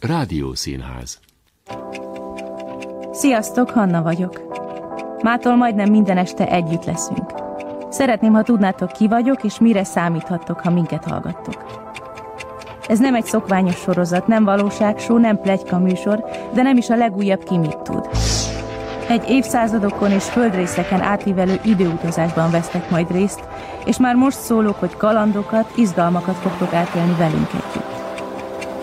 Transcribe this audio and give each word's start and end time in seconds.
Rádiószínház 0.00 1.18
Sziasztok, 3.12 3.70
Hanna 3.70 4.02
vagyok. 4.02 4.42
Mától 5.22 5.56
majdnem 5.56 5.90
minden 5.90 6.16
este 6.16 6.48
együtt 6.48 6.84
leszünk. 6.84 7.32
Szeretném, 7.90 8.32
ha 8.32 8.42
tudnátok 8.42 8.92
ki 8.92 9.08
vagyok, 9.08 9.44
és 9.44 9.58
mire 9.58 9.84
számíthattok, 9.84 10.60
ha 10.60 10.70
minket 10.70 11.04
hallgattok. 11.04 11.64
Ez 12.88 12.98
nem 12.98 13.14
egy 13.14 13.24
szokványos 13.24 13.76
sorozat, 13.76 14.26
nem 14.26 14.44
valóságsó, 14.44 15.18
nem 15.18 15.40
plegyka 15.40 15.78
műsor, 15.78 16.24
de 16.54 16.62
nem 16.62 16.76
is 16.76 16.90
a 16.90 16.96
legújabb 16.96 17.44
ki 17.44 17.58
mit 17.58 17.78
tud. 17.78 18.08
Egy 19.08 19.28
évszázadokon 19.28 20.10
és 20.10 20.24
földrészeken 20.24 21.00
átívelő 21.00 21.60
időutazásban 21.64 22.50
vesztek 22.50 22.90
majd 22.90 23.10
részt, 23.10 23.40
és 23.84 23.96
már 23.96 24.14
most 24.14 24.38
szólok, 24.38 24.76
hogy 24.76 24.96
kalandokat, 24.96 25.72
izgalmakat 25.76 26.36
fogtok 26.36 26.72
átélni 26.72 27.14
velünk 27.18 27.48
együtt. 27.48 27.99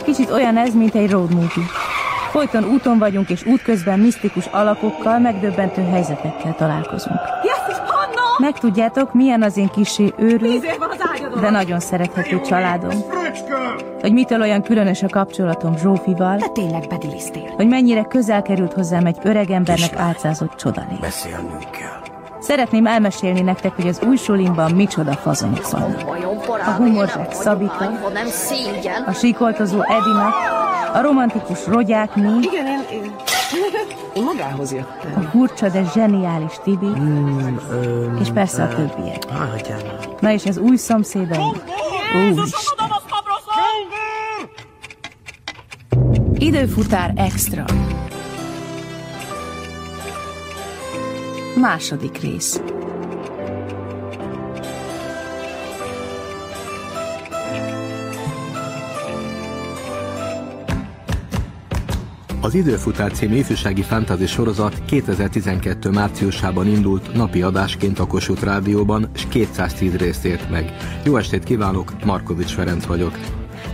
Kicsit 0.07 0.31
olyan 0.31 0.57
ez, 0.57 0.73
mint 0.73 0.95
egy 0.95 1.11
road 1.11 1.33
movie. 1.33 1.65
Folyton 2.31 2.63
úton 2.63 2.97
vagyunk, 2.97 3.29
és 3.29 3.45
útközben 3.45 3.99
misztikus 3.99 4.45
alakokkal, 4.45 5.19
megdöbbentő 5.19 5.81
helyzetekkel 5.81 6.55
találkozunk. 6.55 7.19
Hanna! 7.87 8.21
Megtudjátok, 8.37 9.13
milyen 9.13 9.43
az 9.43 9.57
én 9.57 9.69
az 10.89 11.09
ágyadon! 11.13 11.41
de 11.41 11.49
nagyon 11.49 11.79
szerethető 11.79 12.41
családom. 12.41 13.03
Hogy 14.01 14.13
mitől 14.13 14.41
olyan 14.41 14.61
különös 14.61 15.03
a 15.03 15.07
kapcsolatom 15.07 15.77
Zsófival, 15.77 16.37
Te 16.37 16.47
tényleg 16.47 16.87
bedilisztél. 16.87 17.53
hogy 17.55 17.67
mennyire 17.67 18.03
közel 18.03 18.41
került 18.41 18.73
hozzám 18.73 19.05
egy 19.05 19.17
öregembernek 19.23 19.95
álcázott 19.95 20.55
csodalék. 20.55 20.99
Beszélnünk 20.99 21.71
kell. 21.71 21.96
Szeretném 22.47 22.85
elmesélni 22.87 23.41
nektek, 23.41 23.75
hogy 23.75 23.87
az 23.87 24.01
új 24.07 24.17
sulimban 24.17 24.71
micsoda 24.71 25.11
fazonok 25.13 25.69
vannak. 25.69 26.01
A 26.65 26.69
humorzsák 26.71 27.33
szégyen? 28.29 29.03
a 29.03 29.11
síkoltozó 29.13 29.81
Edina, 29.81 30.27
a 30.93 31.01
romantikus 31.01 31.65
Rogyák 31.67 32.15
mi, 32.15 32.21
Igen, 32.41 32.65
én, 32.65 32.79
én, 32.91 33.11
én 34.13 34.23
magához 34.23 34.71
jöttem. 34.71 35.11
a 35.15 35.19
furcsa, 35.21 35.69
de 35.69 35.83
zseniális 35.93 36.51
Tibi, 36.63 36.85
Hmm, 36.85 37.59
ö, 37.71 38.05
és 38.19 38.27
persze 38.33 38.63
a 38.63 38.67
többiek. 38.67 39.31
már. 39.31 39.49
Na 40.19 40.31
és 40.31 40.45
az 40.45 40.57
új 40.57 40.75
szomszédaink. 40.75 41.63
Úristen. 42.15 42.87
Időfutár 46.37 47.11
extra. 47.15 47.63
Második 51.61 52.17
rész. 52.17 52.61
Az 62.41 62.53
Időfutár 62.53 63.11
című 63.11 63.35
ifjúsági 63.35 63.81
fantasy 63.81 64.25
sorozat 64.25 64.85
2012. 64.85 65.89
márciusában 65.89 66.67
indult 66.67 67.13
napi 67.13 67.41
adásként 67.41 67.99
a 67.99 68.07
Kossuth 68.07 68.43
Rádióban, 68.43 69.09
és 69.13 69.25
210 69.29 69.95
részt 69.95 70.25
ért 70.25 70.49
meg. 70.49 70.73
Jó 71.03 71.17
estét 71.17 71.43
kívánok, 71.43 72.05
Markovics 72.05 72.53
Ferenc 72.53 72.85
vagyok. 72.85 73.17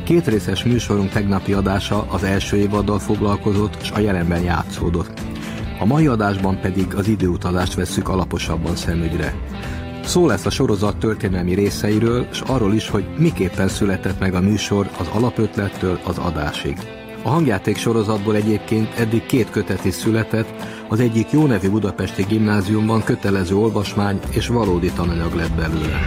Két 0.04 0.28
részes 0.28 0.64
műsorunk 0.64 1.10
tegnapi 1.10 1.54
adása 1.54 2.06
az 2.10 2.24
első 2.24 2.58
évaddal 2.58 3.00
foglalkozott, 3.00 3.78
és 3.82 3.92
a 3.92 4.00
jelenben 4.00 4.42
játszódott. 4.42 5.33
A 5.80 5.86
mai 5.86 6.08
adásban 6.08 6.60
pedig 6.60 6.94
az 6.96 7.08
időutazást 7.08 7.74
vesszük 7.74 8.10
alaposabban 8.10 8.76
szemügyre. 8.76 9.34
Szó 10.04 10.28
lesz 10.28 10.46
a 10.46 10.50
sorozat 10.50 10.98
történelmi 10.98 11.54
részeiről, 11.54 12.28
és 12.32 12.42
arról 12.42 12.74
is, 12.74 12.90
hogy 12.90 13.06
miképpen 13.18 13.68
született 13.68 14.20
meg 14.20 14.34
a 14.34 14.42
műsor 14.42 14.90
az 15.00 15.08
alapötlettől 15.14 16.00
az 16.04 16.18
adásig. 16.18 16.78
A 17.24 17.30
hangjáték 17.30 17.78
sorozatból 17.78 18.36
egyébként 18.36 18.94
eddig 19.00 19.26
két 19.26 19.50
kötet 19.50 19.86
is 19.86 19.94
született, 19.94 20.54
az 20.90 21.00
egyik 21.00 21.32
jó 21.32 21.46
nevű 21.46 21.70
budapesti 21.70 22.24
gimnáziumban 22.24 23.04
kötelező 23.04 23.56
olvasmány 23.56 24.20
és 24.30 24.48
valódi 24.48 24.92
tananyag 24.92 25.34
lett 25.34 25.54
belőle. 25.56 26.00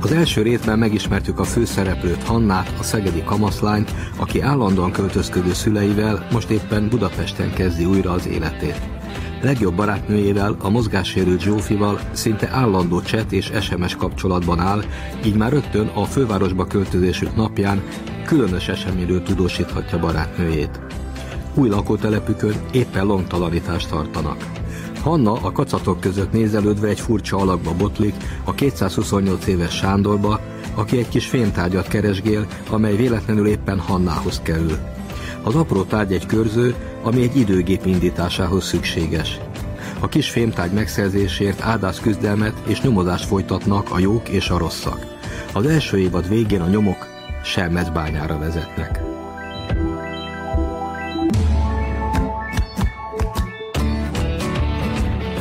Az 0.00 0.12
első 0.12 0.42
részben 0.42 0.78
megismertük 0.78 1.38
a 1.38 1.44
főszereplőt 1.44 2.22
Hannát, 2.22 2.72
a 2.78 2.82
szegedi 2.82 3.22
kamaszlányt, 3.24 3.94
aki 4.16 4.40
állandóan 4.40 4.92
költözködő 4.92 5.52
szüleivel 5.52 6.26
most 6.32 6.50
éppen 6.50 6.88
Budapesten 6.88 7.52
kezdi 7.54 7.84
újra 7.84 8.10
az 8.10 8.26
életét. 8.26 8.80
Legjobb 9.42 9.74
barátnőjével, 9.74 10.56
a 10.60 10.68
mozgássérült 10.68 11.40
Zsófival 11.40 12.00
szinte 12.12 12.48
állandó 12.48 12.98
chat 12.98 13.32
és 13.32 13.52
SMS 13.60 13.96
kapcsolatban 13.96 14.60
áll, 14.60 14.82
így 15.24 15.36
már 15.36 15.52
rögtön 15.52 15.86
a 15.86 16.04
fővárosba 16.04 16.66
költözésük 16.66 17.36
napján 17.36 17.82
különös 18.24 18.68
eseményről 18.68 19.22
tudósíthatja 19.22 19.98
barátnőjét. 19.98 20.80
Új 21.54 21.68
lakótelepükön 21.68 22.54
éppen 22.72 23.06
longtalanítást 23.06 23.88
tartanak. 23.88 24.65
Hanna 25.06 25.32
a 25.32 25.52
kacatok 25.52 26.00
között 26.00 26.32
nézelődve 26.32 26.88
egy 26.88 27.00
furcsa 27.00 27.36
alakba 27.36 27.74
botlik 27.74 28.14
a 28.44 28.54
228 28.54 29.46
éves 29.46 29.74
Sándorba, 29.76 30.40
aki 30.74 30.98
egy 30.98 31.08
kis 31.08 31.26
fémtárgyat 31.26 31.88
keresgél, 31.88 32.46
amely 32.70 32.96
véletlenül 32.96 33.46
éppen 33.46 33.78
Hannához 33.78 34.40
kerül. 34.40 34.78
Az 35.42 35.54
apró 35.54 35.82
tárgy 35.82 36.12
egy 36.12 36.26
körző, 36.26 36.74
ami 37.02 37.22
egy 37.22 37.36
időgép 37.36 37.86
indításához 37.86 38.64
szükséges. 38.64 39.38
A 40.00 40.08
kis 40.08 40.30
fémtárgy 40.30 40.72
megszerzésért 40.72 41.60
áldász 41.60 42.00
küzdelmet 42.00 42.62
és 42.66 42.80
nyomozást 42.80 43.24
folytatnak 43.24 43.90
a 43.90 43.98
jók 43.98 44.28
és 44.28 44.50
a 44.50 44.58
rosszak. 44.58 45.06
Az 45.52 45.66
első 45.66 45.98
évad 45.98 46.28
végén 46.28 46.60
a 46.60 46.68
nyomok 46.68 47.06
Selmecbányára 47.42 48.38
vezetnek. 48.38 49.15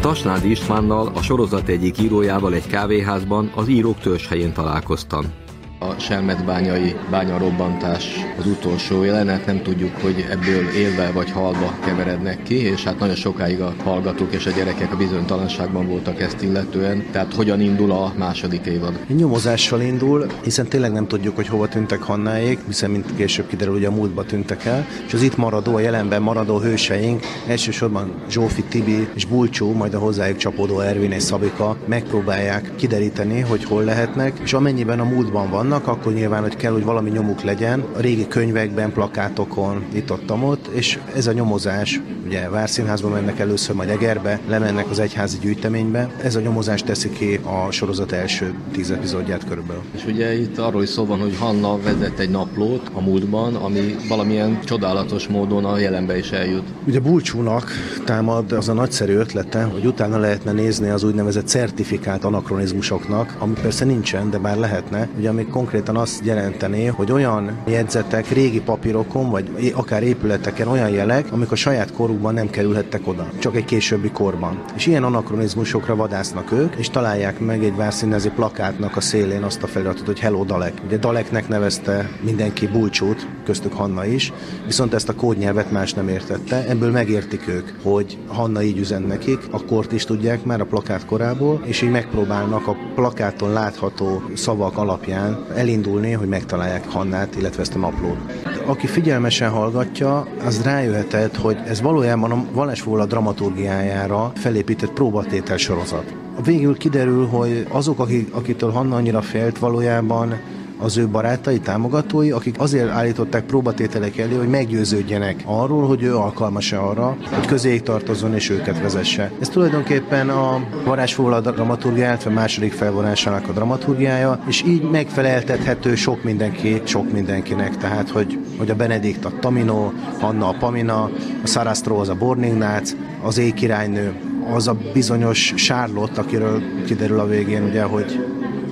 Tasnádi 0.05 0.49
Istvánnal, 0.49 1.11
a 1.15 1.21
sorozat 1.21 1.67
egyik 1.67 1.99
írójával 1.99 2.53
egy 2.53 2.67
kávéházban 2.67 3.51
az 3.55 3.67
írók 3.67 3.99
törzshelyén 3.99 4.53
találkoztam. 4.53 5.44
A 5.89 5.99
Selmecbányai 5.99 6.95
bányarobbantás 7.09 8.19
az 8.39 8.45
utolsó 8.45 9.03
jelenet, 9.03 9.45
nem 9.45 9.61
tudjuk, 9.61 9.95
hogy 10.01 10.25
ebből 10.29 10.67
élve 10.75 11.11
vagy 11.11 11.31
halva 11.31 11.73
keverednek 11.85 12.43
ki, 12.43 12.55
és 12.55 12.83
hát 12.83 12.99
nagyon 12.99 13.15
sokáig 13.15 13.61
a 13.61 13.73
hallgatók 13.83 14.33
és 14.33 14.45
a 14.45 14.51
gyerekek 14.51 14.93
a 14.93 14.97
bizonytalanságban 14.97 15.87
voltak 15.87 16.21
ezt 16.21 16.41
illetően. 16.41 17.05
Tehát 17.11 17.33
hogyan 17.33 17.61
indul 17.61 17.91
a 17.91 18.13
második 18.17 18.65
évad? 18.65 18.99
Nyomozással 19.07 19.81
indul, 19.81 20.25
hiszen 20.43 20.67
tényleg 20.67 20.91
nem 20.91 21.07
tudjuk, 21.07 21.35
hogy 21.35 21.47
hova 21.47 21.67
tűntek 21.67 22.01
Hannáék, 22.01 22.59
hiszen 22.67 22.89
mint 22.89 23.15
később 23.15 23.47
kiderül, 23.47 23.73
hogy 23.73 23.85
a 23.85 23.91
múltba 23.91 24.23
tűntek 24.23 24.65
el, 24.65 24.85
és 25.07 25.13
az 25.13 25.21
itt 25.21 25.37
maradó, 25.37 25.75
a 25.75 25.79
jelenben 25.79 26.21
maradó 26.21 26.59
hőseink, 26.59 27.23
elsősorban 27.47 28.13
Zsófi 28.29 28.63
Tibi 28.63 29.07
és 29.13 29.25
Bulcsú, 29.25 29.71
majd 29.71 29.93
a 29.93 29.99
hozzájuk 29.99 30.37
csapódó 30.37 30.79
Ervin 30.79 31.11
és 31.11 31.23
Szabika 31.23 31.77
megpróbálják 31.85 32.71
kideríteni, 32.75 33.39
hogy 33.39 33.63
hol 33.63 33.83
lehetnek, 33.83 34.39
és 34.43 34.53
amennyiben 34.53 34.99
a 34.99 35.03
múltban 35.03 35.49
vannak, 35.49 35.74
akkor 35.83 36.13
nyilván, 36.13 36.41
hogy 36.41 36.55
kell, 36.55 36.71
hogy 36.71 36.83
valami 36.83 37.09
nyomuk 37.09 37.41
legyen, 37.41 37.83
a 37.97 37.99
régi 37.99 38.27
könyvekben, 38.27 38.91
plakátokon, 38.91 39.83
itt 39.93 40.11
ott, 40.11 40.31
ott 40.31 40.67
és 40.67 40.99
ez 41.15 41.27
a 41.27 41.31
nyomozás, 41.31 42.01
ugye 42.25 42.49
Várszínházba 42.49 43.09
mennek 43.09 43.39
először, 43.39 43.75
majd 43.75 43.89
Egerbe, 43.89 44.39
lemennek 44.47 44.89
az 44.89 44.99
egyházi 44.99 45.37
gyűjteménybe, 45.41 46.09
ez 46.23 46.35
a 46.35 46.39
nyomozás 46.39 46.83
teszi 46.83 47.09
ki 47.09 47.39
a 47.43 47.71
sorozat 47.71 48.11
első 48.11 48.53
tíz 48.71 48.91
epizódját 48.91 49.47
körülbelül. 49.47 49.81
És 49.95 50.05
ugye 50.05 50.39
itt 50.39 50.57
arról 50.57 50.83
is 50.83 50.89
szó 50.89 51.05
van, 51.05 51.19
hogy 51.19 51.35
Hanna 51.37 51.77
vezet 51.79 52.19
egy 52.19 52.29
naplót 52.29 52.89
a 52.93 53.01
múltban, 53.01 53.55
ami 53.55 53.95
valamilyen 54.07 54.59
csodálatos 54.63 55.27
módon 55.27 55.65
a 55.65 55.77
jelenbe 55.77 56.17
is 56.17 56.31
eljut. 56.31 56.63
Ugye 56.87 56.99
Bulcsúnak 56.99 57.71
támad 58.05 58.51
az 58.51 58.69
a 58.69 58.73
nagyszerű 58.73 59.13
ötlete, 59.13 59.63
hogy 59.63 59.85
utána 59.85 60.17
lehetne 60.17 60.51
nézni 60.51 60.89
az 60.89 61.03
úgynevezett 61.03 61.47
certifikált 61.47 62.23
anakronizmusoknak, 62.23 63.35
ami 63.39 63.53
persze 63.61 63.85
nincsen, 63.85 64.29
de 64.29 64.37
bár 64.37 64.57
lehetne, 64.57 65.07
ugye 65.17 65.29
ami 65.29 65.45
konkrétan 65.65 65.97
azt 65.97 66.25
jelenteni, 66.25 66.85
hogy 66.85 67.11
olyan 67.11 67.57
jegyzetek 67.67 68.29
régi 68.29 68.61
papírokon, 68.61 69.29
vagy 69.29 69.73
akár 69.75 70.03
épületeken 70.03 70.67
olyan 70.67 70.89
jelek, 70.89 71.31
amik 71.31 71.51
a 71.51 71.55
saját 71.55 71.91
korukban 71.91 72.33
nem 72.33 72.49
kerülhettek 72.49 73.07
oda, 73.07 73.29
csak 73.39 73.55
egy 73.55 73.65
későbbi 73.65 74.11
korban. 74.11 74.63
És 74.75 74.85
ilyen 74.87 75.03
anakronizmusokra 75.03 75.95
vadásznak 75.95 76.51
ők, 76.51 76.75
és 76.75 76.89
találják 76.89 77.39
meg 77.39 77.63
egy 77.63 77.75
várszínezi 77.75 78.29
plakátnak 78.29 78.97
a 78.97 79.01
szélén 79.01 79.43
azt 79.43 79.63
a 79.63 79.67
feliratot, 79.67 80.05
hogy 80.05 80.19
Hello 80.19 80.43
Dalek. 80.43 80.73
Ugye 80.85 80.97
Daleknek 80.97 81.47
nevezte 81.47 82.09
mindenki 82.21 82.67
Bulcsút, 82.67 83.27
köztük 83.45 83.73
Hanna 83.73 84.05
is, 84.05 84.33
viszont 84.65 84.93
ezt 84.93 85.09
a 85.09 85.15
kódnyelvet 85.15 85.71
más 85.71 85.93
nem 85.93 86.07
értette, 86.07 86.65
ebből 86.67 86.91
megértik 86.91 87.47
ők, 87.47 87.69
hogy 87.83 88.17
Hanna 88.27 88.61
így 88.61 88.77
üzen 88.77 89.01
nekik, 89.01 89.39
a 89.51 89.65
kort 89.65 89.91
is 89.91 90.03
tudják 90.03 90.43
már 90.43 90.61
a 90.61 90.65
plakát 90.65 91.05
korából, 91.05 91.61
és 91.63 91.81
így 91.81 91.91
megpróbálnak 91.91 92.67
a 92.67 92.77
plakáton 92.95 93.53
látható 93.53 94.21
szavak 94.33 94.77
alapján 94.77 95.44
elindulni, 95.55 96.11
hogy 96.11 96.27
megtalálják 96.27 96.89
Hannát, 96.89 97.35
illetve 97.35 97.61
ezt 97.61 97.75
a 97.75 97.79
naplót. 97.79 98.17
Aki 98.65 98.87
figyelmesen 98.87 99.49
hallgatja, 99.49 100.27
az 100.45 100.63
rájöhetett, 100.63 101.35
hogy 101.35 101.57
ez 101.67 101.81
valójában 101.81 102.31
a 102.31 102.45
Valesfóla 102.51 103.05
dramaturgiájára 103.05 104.31
felépített 104.35 104.91
próbatétel 104.91 105.57
sorozat. 105.57 106.13
Végül 106.43 106.77
kiderül, 106.77 107.27
hogy 107.27 107.67
azok, 107.69 107.99
akik, 107.99 108.33
akitől 108.33 108.71
Hanna 108.71 108.95
annyira 108.95 109.21
félt, 109.21 109.59
valójában 109.59 110.39
az 110.77 110.97
ő 110.97 111.07
barátai, 111.07 111.59
támogatói, 111.59 112.31
akik 112.31 112.59
azért 112.59 112.89
állították 112.89 113.43
próbatételek 113.43 114.17
elé, 114.17 114.35
hogy 114.35 114.49
meggyőződjenek 114.49 115.43
arról, 115.45 115.87
hogy 115.87 116.03
ő 116.03 116.15
alkalmas-e 116.15 116.79
arra, 116.79 117.17
hogy 117.33 117.45
közéig 117.45 117.81
tartozzon 117.81 118.33
és 118.33 118.49
őket 118.49 118.81
vezesse. 118.81 119.31
Ez 119.39 119.49
tulajdonképpen 119.49 120.29
a 120.29 120.63
varázsfoglaló 120.85 121.51
dramaturgiája, 121.51 122.09
illetve 122.09 122.29
második 122.29 122.73
felvonásának 122.73 123.47
a 123.47 123.51
dramaturgiája, 123.51 124.39
és 124.47 124.63
így 124.67 124.89
megfeleltethető 124.89 125.95
sok 125.95 126.23
mindenki, 126.23 126.81
sok 126.83 127.11
mindenkinek, 127.11 127.77
tehát 127.77 128.09
hogy, 128.09 128.39
hogy 128.57 128.69
a 128.69 128.75
Benedikt 128.75 129.25
a 129.25 129.31
Tamino, 129.39 129.91
Hanna 130.19 130.47
a 130.47 130.55
Pamina, 130.59 131.03
a 131.43 131.47
Sarastro 131.47 131.99
az 131.99 132.09
a 132.09 132.15
Borningnác, 132.15 132.95
az 133.21 133.37
éjkirálynő, 133.37 134.13
az 134.53 134.67
a 134.67 134.77
bizonyos 134.93 135.53
Charlotte, 135.55 136.21
akiről 136.21 136.61
kiderül 136.85 137.19
a 137.19 137.25
végén, 137.25 137.63
ugye, 137.63 137.83
hogy 137.83 138.25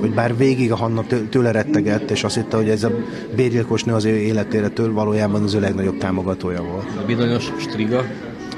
hogy 0.04 0.14
bár 0.14 0.38
végig 0.38 0.72
a 0.72 0.76
Hanna 0.76 1.04
tőle 1.30 1.52
rettegett, 1.52 2.12
és 2.12 2.24
azt 2.24 2.36
hitte, 2.36 2.58
hogy 2.58 2.70
ez 2.70 2.84
a 2.84 2.92
bérgyilkos 3.36 3.84
nő 3.84 3.94
az 3.94 4.06
ő 4.06 4.16
életére 4.16 4.68
től 4.68 4.94
valójában 4.94 5.44
az 5.44 5.54
ő 5.54 5.60
legnagyobb 5.60 5.98
támogatója 5.98 6.62
volt. 6.64 6.88
A 7.02 7.06
bizonyos 7.06 7.52
Striga, 7.58 8.04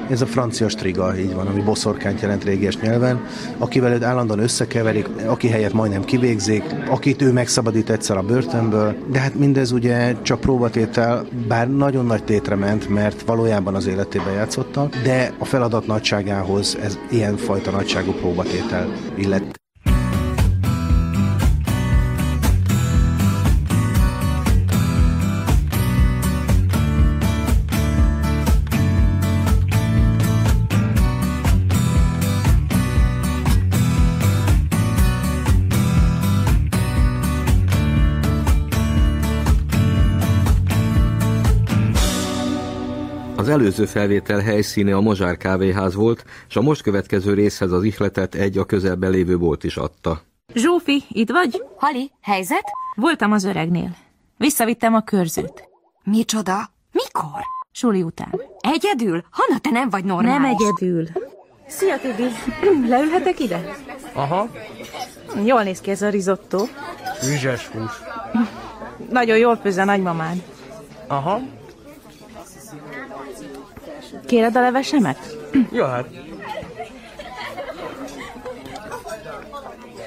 ez 0.10 0.22
a 0.22 0.26
francia 0.26 0.70
striga, 0.70 1.18
így 1.18 1.34
van, 1.34 1.48
ami 1.48 1.62
boszorkányt 1.62 2.22
jelent 2.22 2.44
régies 2.44 2.78
nyelven, 2.78 3.26
akivel 3.58 3.94
őt 3.94 4.04
állandóan 4.04 4.40
összekeverik, 4.40 5.08
aki 5.26 5.48
helyett 5.48 5.74
majdnem 5.74 6.04
kivégzik, 6.04 6.64
akit 6.90 7.22
ő 7.22 7.32
megszabadít 7.32 7.90
egyszer 7.90 8.18
a 8.18 8.22
börtönből, 8.22 8.96
de 9.12 9.20
hát 9.20 9.36
mindez 9.36 9.72
ugye 9.72 10.22
csak 10.22 10.40
próbatétel, 10.40 11.26
bár 11.48 11.70
nagyon 11.70 12.06
nagy 12.06 12.24
tétre 12.24 12.56
ment, 12.56 12.90
mert 12.90 13.22
valójában 13.22 13.76
az 13.76 13.88
életében 13.88 14.34
játszottak, 14.34 14.96
de 15.04 15.34
a 15.38 15.46
feladat 15.46 15.88
nagyságához 15.88 16.78
ez 16.82 16.98
ilyen 17.12 17.38
fajta 17.38 17.72
nagyságú 17.72 18.12
próbatétel 18.12 18.94
illet. 19.16 19.64
Az 43.46 43.52
előző 43.52 43.86
felvétel 43.86 44.40
helyszíne 44.40 44.96
a 44.96 45.02
Mazsár 45.02 45.38
kávéház 45.38 45.96
volt, 45.96 46.26
és 46.50 46.56
a 46.56 46.62
most 46.62 46.82
következő 46.82 47.34
részhez 47.34 47.72
az 47.72 47.84
ihletet 47.84 48.36
egy 48.36 48.58
a 48.58 48.64
közelben 48.66 49.10
lévő 49.12 49.38
bolt 49.38 49.64
is 49.64 49.78
adta. 49.78 50.22
Zsófi, 50.54 51.04
itt 51.10 51.30
vagy? 51.30 51.64
Hali, 51.78 52.12
helyzet? 52.22 52.64
Voltam 52.96 53.32
az 53.32 53.44
öregnél. 53.44 53.96
Visszavittem 54.38 54.94
a 54.94 55.02
körzőt. 55.02 55.70
Micsoda? 56.04 56.70
Mikor? 56.92 57.42
Suli 57.72 58.02
után. 58.02 58.42
Egyedül? 58.60 59.24
Hanna, 59.32 59.60
te 59.62 59.70
nem 59.70 59.90
vagy 59.90 60.04
normális. 60.06 60.40
Nem 60.40 60.56
egyedül. 60.56 61.08
Szia, 61.68 61.98
Tibi. 62.00 62.30
Leülhetek 62.88 63.40
ide? 63.40 63.76
Aha, 64.14 64.50
Jól 65.46 65.64
néz 65.64 65.82
ki 65.82 65.90
ez 65.92 66.02
a 66.02 66.10
risotto. 66.10 66.66
vizes 67.22 67.68
hús. 67.68 67.92
Nagyon 69.10 69.38
jól 69.38 69.56
főz 69.56 69.78
a 69.78 69.84
nagymamád. 69.84 70.44
Aha, 71.08 71.40
Kéred 74.28 74.56
a 74.56 74.62
levesemet? 74.62 75.38
jöhet. 75.72 76.08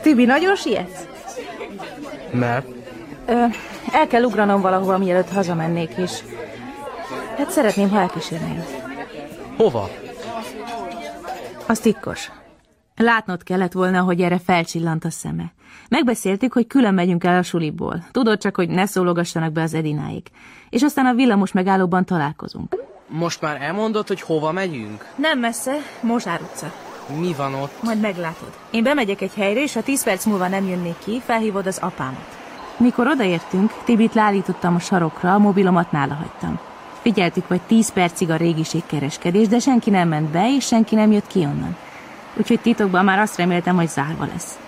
Tibi, 0.03 0.25
nagyon 0.25 0.56
sietsz? 0.56 1.06
Mert? 2.32 2.67
Ö, 3.26 3.44
el 3.93 4.06
kell 4.06 4.23
ugranom 4.23 4.61
valahova, 4.61 4.99
mielőtt 4.99 5.29
hazamennék 5.32 5.99
is. 5.99 6.11
Hát 7.37 7.50
szeretném, 7.50 7.88
ha 7.88 8.00
elkísérnél. 8.00 8.65
Hova? 9.56 9.88
Az 11.67 11.79
titkos. 11.79 12.31
Látnod 12.97 13.43
kellett 13.43 13.73
volna, 13.73 14.00
hogy 14.00 14.20
erre 14.20 14.38
felcsillant 14.38 15.05
a 15.05 15.11
szeme. 15.11 15.53
Megbeszéltük, 15.88 16.53
hogy 16.53 16.67
külön 16.67 16.94
megyünk 16.94 17.25
el 17.25 17.38
a 17.38 17.43
suliból. 17.43 18.05
Tudod 18.11 18.38
csak, 18.38 18.56
hogy 18.56 18.69
ne 18.69 18.87
szólogassanak 18.87 19.53
be 19.53 19.62
az 19.62 19.75
Edináig. 19.75 20.26
És 20.70 20.82
aztán 20.82 21.06
a 21.06 21.15
villamos 21.15 21.53
megállóban 21.53 22.05
találkozunk. 22.05 22.76
Most 23.08 23.40
már 23.40 23.62
elmondod, 23.62 24.06
hogy 24.06 24.20
hova 24.20 24.52
megyünk? 24.52 25.06
Nem 25.14 25.38
messze, 25.38 25.76
Mozsár 26.00 26.40
utca. 26.40 26.72
Mi 27.19 27.34
van 27.37 27.55
ott? 27.55 27.82
Majd 27.82 28.00
meglátod. 28.00 28.52
Én 28.70 28.82
bemegyek 28.82 29.20
egy 29.20 29.34
helyre, 29.34 29.62
és 29.62 29.72
ha 29.72 29.82
tíz 29.82 30.05
perc 30.05 30.25
múlva 30.25 30.49
nem 30.49 30.69
jönnék 30.69 30.99
ki, 31.05 31.22
felhívod 31.25 31.66
az 31.66 31.78
apámat. 31.78 32.37
Mikor 32.76 33.06
odaértünk, 33.06 33.72
Tibit 33.84 34.14
leállítottam 34.14 34.75
a 34.75 34.78
sarokra, 34.78 35.34
a 35.34 35.38
mobilomat 35.38 35.93
nála 35.93 36.14
hagytam. 36.14 36.58
Figyeltük 37.02 37.49
vagy 37.49 37.60
tíz 37.60 37.93
percig 37.93 38.31
a 38.31 38.37
régiségkereskedés, 38.37 39.49
de 39.49 39.58
senki 39.58 39.90
nem 39.90 40.08
ment 40.08 40.28
be, 40.28 40.55
és 40.56 40.66
senki 40.66 40.94
nem 40.94 41.12
jött 41.12 41.26
ki 41.26 41.38
onnan. 41.38 41.76
Úgyhogy 42.34 42.60
titokban 42.60 43.05
már 43.05 43.19
azt 43.19 43.37
reméltem, 43.37 43.76
hogy 43.76 43.88
zárva 43.88 44.26
lesz. 44.32 44.58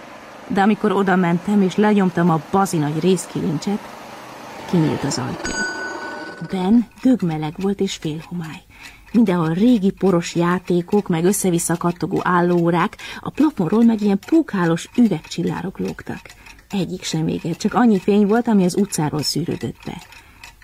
De 0.47 0.61
amikor 0.63 0.93
oda 0.93 1.17
mentem, 1.17 1.63
és 1.63 1.77
lenyomtam 1.77 2.31
a 2.31 2.41
bazi 2.51 2.77
nagy 2.77 3.01
részkilincset, 3.01 3.89
kinyílt 4.71 5.05
az 5.05 5.19
ajtó. 5.19 5.80
Ben 6.49 6.89
dögmeleg 7.03 7.55
volt 7.57 7.81
és 7.81 7.95
félhomály. 7.95 8.63
Mindenhol 9.13 9.53
régi 9.53 9.91
poros 9.91 10.35
játékok, 10.35 11.09
meg 11.09 11.25
össze-vissza 11.25 11.77
kattogó 11.77 12.21
állóórák, 12.25 12.97
a 13.21 13.31
plafonról 13.31 13.85
meg 13.85 14.01
ilyen 14.01 14.19
pókhálós 14.27 14.89
üvegcsillárok 14.97 15.79
lógtak. 15.79 16.21
Egyik 16.69 17.03
sem 17.03 17.29
égett, 17.29 17.59
csak 17.59 17.75
annyi 17.75 17.99
fény 17.99 18.27
volt, 18.27 18.49
ami 18.49 18.65
az 18.65 18.77
utcáról 18.77 19.23
szűrődött 19.23 19.77
be. 19.85 20.03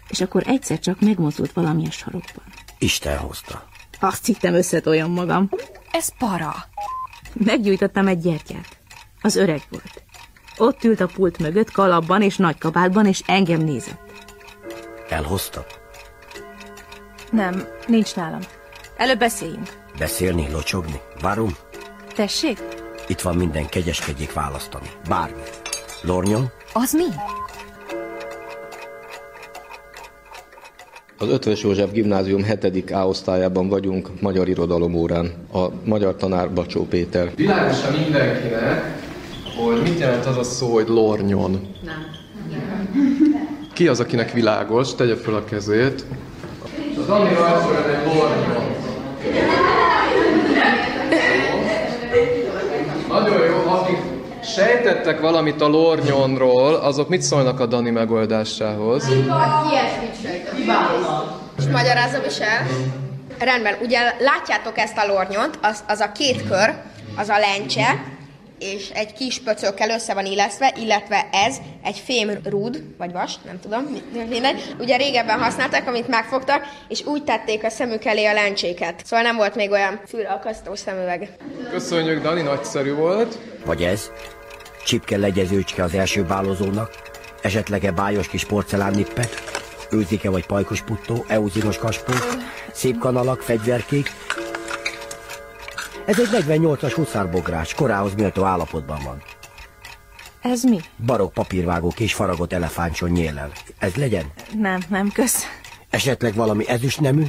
És 0.09 0.21
akkor 0.21 0.43
egyszer 0.47 0.79
csak 0.79 1.01
megmozdult 1.01 1.53
valami 1.53 1.87
a 1.87 1.91
sarokban. 1.91 2.45
Isten 2.79 3.19
hozta. 3.19 3.69
Azt 4.01 4.27
hittem 4.27 4.55
összetoljam 4.55 5.13
magam. 5.13 5.51
Ez 5.91 6.17
para. 6.19 6.55
Meggyújtottam 7.33 8.07
egy 8.07 8.21
gyertyát. 8.21 8.79
Az 9.21 9.37
öreg 9.37 9.63
volt. 9.71 10.03
Ott 10.57 10.85
ült 10.85 11.01
a 11.01 11.07
pult 11.07 11.39
mögött, 11.39 11.71
kalapban 11.71 12.23
és 12.23 12.37
nagy 12.37 12.59
kabátban, 12.59 13.07
és 13.07 13.23
engem 13.27 13.61
nézett. 13.61 14.05
Elhozta? 15.09 15.67
Nem, 17.31 17.69
nincs 17.87 18.15
nálam. 18.15 18.41
Előbb 18.97 19.19
beszéljünk. 19.19 19.69
Beszélni, 19.99 20.49
locsogni? 20.53 21.01
Várom? 21.21 21.57
Tessék? 22.15 22.59
Itt 23.09 23.21
van 23.21 23.37
minden, 23.37 23.67
kegyeskedjék 23.67 24.33
választani. 24.33 24.91
Bármi. 25.09 25.41
Lornyon? 26.03 26.51
Az 26.73 26.93
mi? 26.93 27.05
Az 31.19 31.29
Ötvös 31.29 31.63
József 31.63 31.91
Gimnázium 31.91 32.45
7. 32.45 32.91
A 32.91 33.07
osztályában 33.07 33.69
vagyunk 33.69 34.21
magyar 34.21 34.49
irodalom 34.49 34.95
órán. 34.95 35.33
A 35.53 35.67
magyar 35.85 36.17
tanár 36.17 36.53
Bacsó 36.53 36.87
Péter. 36.87 37.33
Világosan 37.37 37.93
mindenkinek, 37.95 39.01
hogy 39.57 39.83
mit 39.83 39.99
jelent 39.99 40.27
az 40.27 40.37
a 40.37 40.43
szó, 40.43 40.73
hogy 40.73 40.89
lornyon. 40.89 41.75
Nem. 41.85 42.15
Ki 43.77 43.89
az, 43.89 44.01
akinek 44.01 44.33
világos? 44.33 44.95
Tegye 44.95 45.17
fel 45.17 45.35
a 45.35 45.45
kezét. 45.45 46.05
Az 46.99 47.09
Anni 47.09 47.35
rajzol 47.35 47.77
egy 47.77 48.15
lornyon. 48.15 48.75
Nagyon 53.09 53.45
jó, 53.45 53.71
akik 53.73 53.99
sejtettek 54.45 55.21
valamit 55.21 55.61
a 55.61 55.69
lornyonról, 55.69 56.75
azok 56.75 57.09
mit 57.09 57.23
szólnak 57.23 57.61
a 57.61 57.67
Dani 57.67 57.91
megoldásához? 57.91 59.09
És 61.59 61.65
magyarázom 61.73 62.25
is 62.27 62.39
el. 62.39 62.67
Rendben, 63.39 63.75
ugye 63.83 64.01
látjátok 64.19 64.79
ezt 64.79 64.99
a 64.99 65.07
lornyont, 65.07 65.59
az, 65.63 65.85
az 65.89 66.01
a 66.01 66.13
két 66.13 66.49
kör, 66.49 66.75
az 67.17 67.29
a 67.29 67.39
lencse, 67.39 68.16
és 68.59 68.91
egy 68.91 69.13
kis 69.13 69.43
pöcökkel 69.43 69.91
össze 69.91 70.15
van 70.15 70.27
illesztve, 70.27 70.75
illetve 70.81 71.29
ez 71.33 71.57
egy 71.85 71.99
fém 72.05 72.31
rúd, 72.45 72.83
vagy 72.99 73.13
vas, 73.13 73.35
nem 73.45 73.61
tudom, 73.61 73.83
mi- 74.13 74.23
mindegy. 74.29 74.75
Ugye 74.79 74.97
régebben 74.97 75.39
használták, 75.39 75.87
amit 75.89 76.09
megfogtak, 76.09 76.63
és 76.89 77.05
úgy 77.05 77.25
tették 77.25 77.65
a 77.65 77.71
szemük 77.71 78.05
elé 78.05 78.25
a 78.25 78.33
lencséket. 78.33 79.03
Szóval 79.05 79.25
nem 79.25 79.37
volt 79.37 79.55
még 79.55 79.71
olyan 79.71 80.01
fülakasztó 80.09 80.75
szemüveg. 80.75 81.29
Köszönjük, 81.71 82.23
Dani, 82.23 82.43
nagyszerű 82.43 82.95
volt. 82.95 83.39
Vagy 83.65 83.83
ez? 83.83 84.11
Csipke 84.85 85.17
legyezőcske 85.17 85.83
az 85.83 85.95
első 85.95 86.23
bálozónak? 86.25 86.91
Esetleg-e 87.43 87.91
bájos 87.91 88.29
kis 88.29 88.45
porcelánnippet? 88.45 89.43
Őzike 89.91 90.31
vagy 90.31 90.47
pajkos 90.47 90.83
puttó, 90.83 91.25
euzinos 91.29 91.79
kaspó? 91.79 92.13
Szép 92.73 92.99
kanalak, 92.99 93.41
fegyverkék? 93.43 94.11
Ez 96.07 96.19
egy 96.21 96.29
48-as 96.31 96.93
huszárbogrács, 96.95 97.75
korához 97.75 98.15
méltó 98.15 98.45
állapotban 98.45 98.99
van. 99.05 99.23
Ez 100.43 100.63
mi? 100.63 100.81
Barokk 101.07 101.33
papírvágó 101.33 101.89
kis 101.89 102.15
faragott 102.15 102.53
elefántson 102.53 103.11
nyélel. 103.11 103.53
Ez 103.79 103.95
legyen? 103.95 104.33
Nem, 104.59 104.81
nem, 104.89 105.11
kösz. 105.13 105.45
Esetleg 105.91 106.35
valami 106.35 106.69
ezüst 106.69 107.01
nemű? 107.01 107.25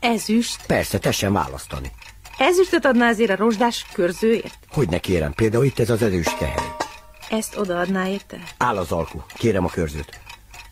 Ezüst? 0.00 0.66
Persze, 0.66 0.98
tessen 0.98 1.32
választani. 1.32 1.90
Ezüstöt 2.38 2.84
adná 2.84 3.08
azért 3.08 3.30
a 3.30 3.36
rozsdás 3.36 3.86
körzőért? 3.92 4.58
Hogy 4.72 4.88
ne 4.88 4.98
kérem, 4.98 5.32
például 5.32 5.64
itt 5.64 5.78
ez 5.78 5.90
az 5.90 6.02
ezüst 6.02 6.36
kehely. 6.36 6.74
Ezt 7.30 7.56
odaadná 7.56 8.08
érte? 8.08 8.36
Áll 8.58 8.76
az 8.76 8.92
alku. 8.92 9.18
Kérem 9.34 9.64
a 9.64 9.68
körzőt. 9.68 10.20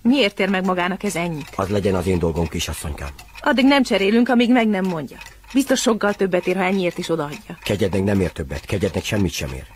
Miért 0.02 0.40
ér 0.40 0.48
meg 0.48 0.64
magának 0.64 1.02
ez 1.02 1.16
ennyit? 1.16 1.52
Az 1.56 1.68
legyen 1.68 1.94
az 1.94 2.06
én 2.06 2.18
dolgom, 2.18 2.48
kisasszonykám. 2.48 3.10
Addig 3.40 3.64
nem 3.64 3.82
cserélünk, 3.82 4.28
amíg 4.28 4.52
meg 4.52 4.68
nem 4.68 4.84
mondja. 4.84 5.16
Biztos 5.52 5.80
sokkal 5.80 6.14
többet 6.14 6.46
ér, 6.46 6.56
ha 6.56 6.62
ennyiért 6.62 6.98
is 6.98 7.08
odaadja. 7.08 7.58
Kegyednek 7.62 8.04
nem 8.04 8.20
ér 8.20 8.32
többet, 8.32 8.64
kegyednek 8.64 9.04
semmit 9.04 9.32
sem 9.32 9.52
ér. 9.52 9.66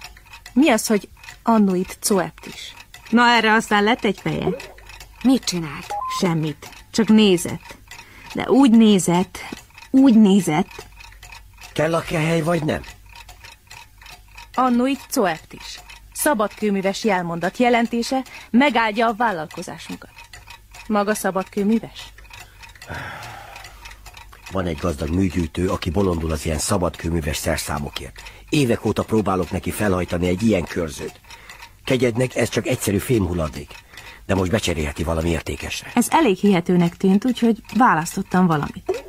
Mi 0.53 0.71
az, 0.71 0.87
hogy 0.87 1.09
annuit 1.43 1.99
coept 2.01 2.47
is? 2.47 2.75
Na 3.11 3.29
erre 3.29 3.53
aztán 3.53 3.85
lett 3.85 4.05
egy 4.05 4.19
feje. 4.23 4.47
Mit 5.23 5.45
csinált? 5.45 5.87
Semmit. 6.21 6.69
Csak 6.91 7.09
nézett. 7.09 7.77
De 8.35 8.51
úgy 8.51 8.71
nézett, 8.71 9.39
úgy 9.91 10.21
nézett. 10.21 10.87
Kell 11.73 11.95
a 11.95 12.01
kehely, 12.01 12.43
vagy 12.43 12.65
nem? 12.65 12.83
Annuit 14.55 15.07
coept 15.13 15.53
is. 15.53 15.81
Szabadkőműves 16.13 17.05
jelmondat 17.05 17.57
jelentése 17.59 18.25
megáldja 18.51 19.07
a 19.07 19.15
vállalkozásunkat. 19.15 20.11
Maga 20.87 21.15
szabadkőműves? 21.15 22.04
Van 24.55 24.67
egy 24.67 24.79
gazdag 24.81 25.09
műgyűjtő, 25.09 25.69
aki 25.69 25.91
bolondul 25.91 26.31
az 26.31 26.45
ilyen 26.45 26.59
szabadkőműves 26.59 27.37
szerszámokért. 27.37 28.23
Évek 28.49 28.85
óta 28.85 29.03
próbálok 29.03 29.51
neki 29.51 29.71
felhajtani 29.71 30.29
egy 30.29 30.43
ilyen 30.43 30.65
körzőt. 30.65 31.21
Kegyednek 31.85 32.37
ez 32.37 32.49
csak 32.49 32.67
egyszerű 32.67 32.99
fémhulladék. 32.99 33.75
De 34.27 34.35
most 34.35 34.51
becserélheti 34.51 35.03
valami 35.03 35.29
értékesre. 35.29 35.91
Ez 35.95 36.07
elég 36.11 36.37
hihetőnek 36.37 36.97
tűnt, 36.97 37.25
úgyhogy 37.25 37.63
választottam 37.77 38.47
valamit. 38.47 39.05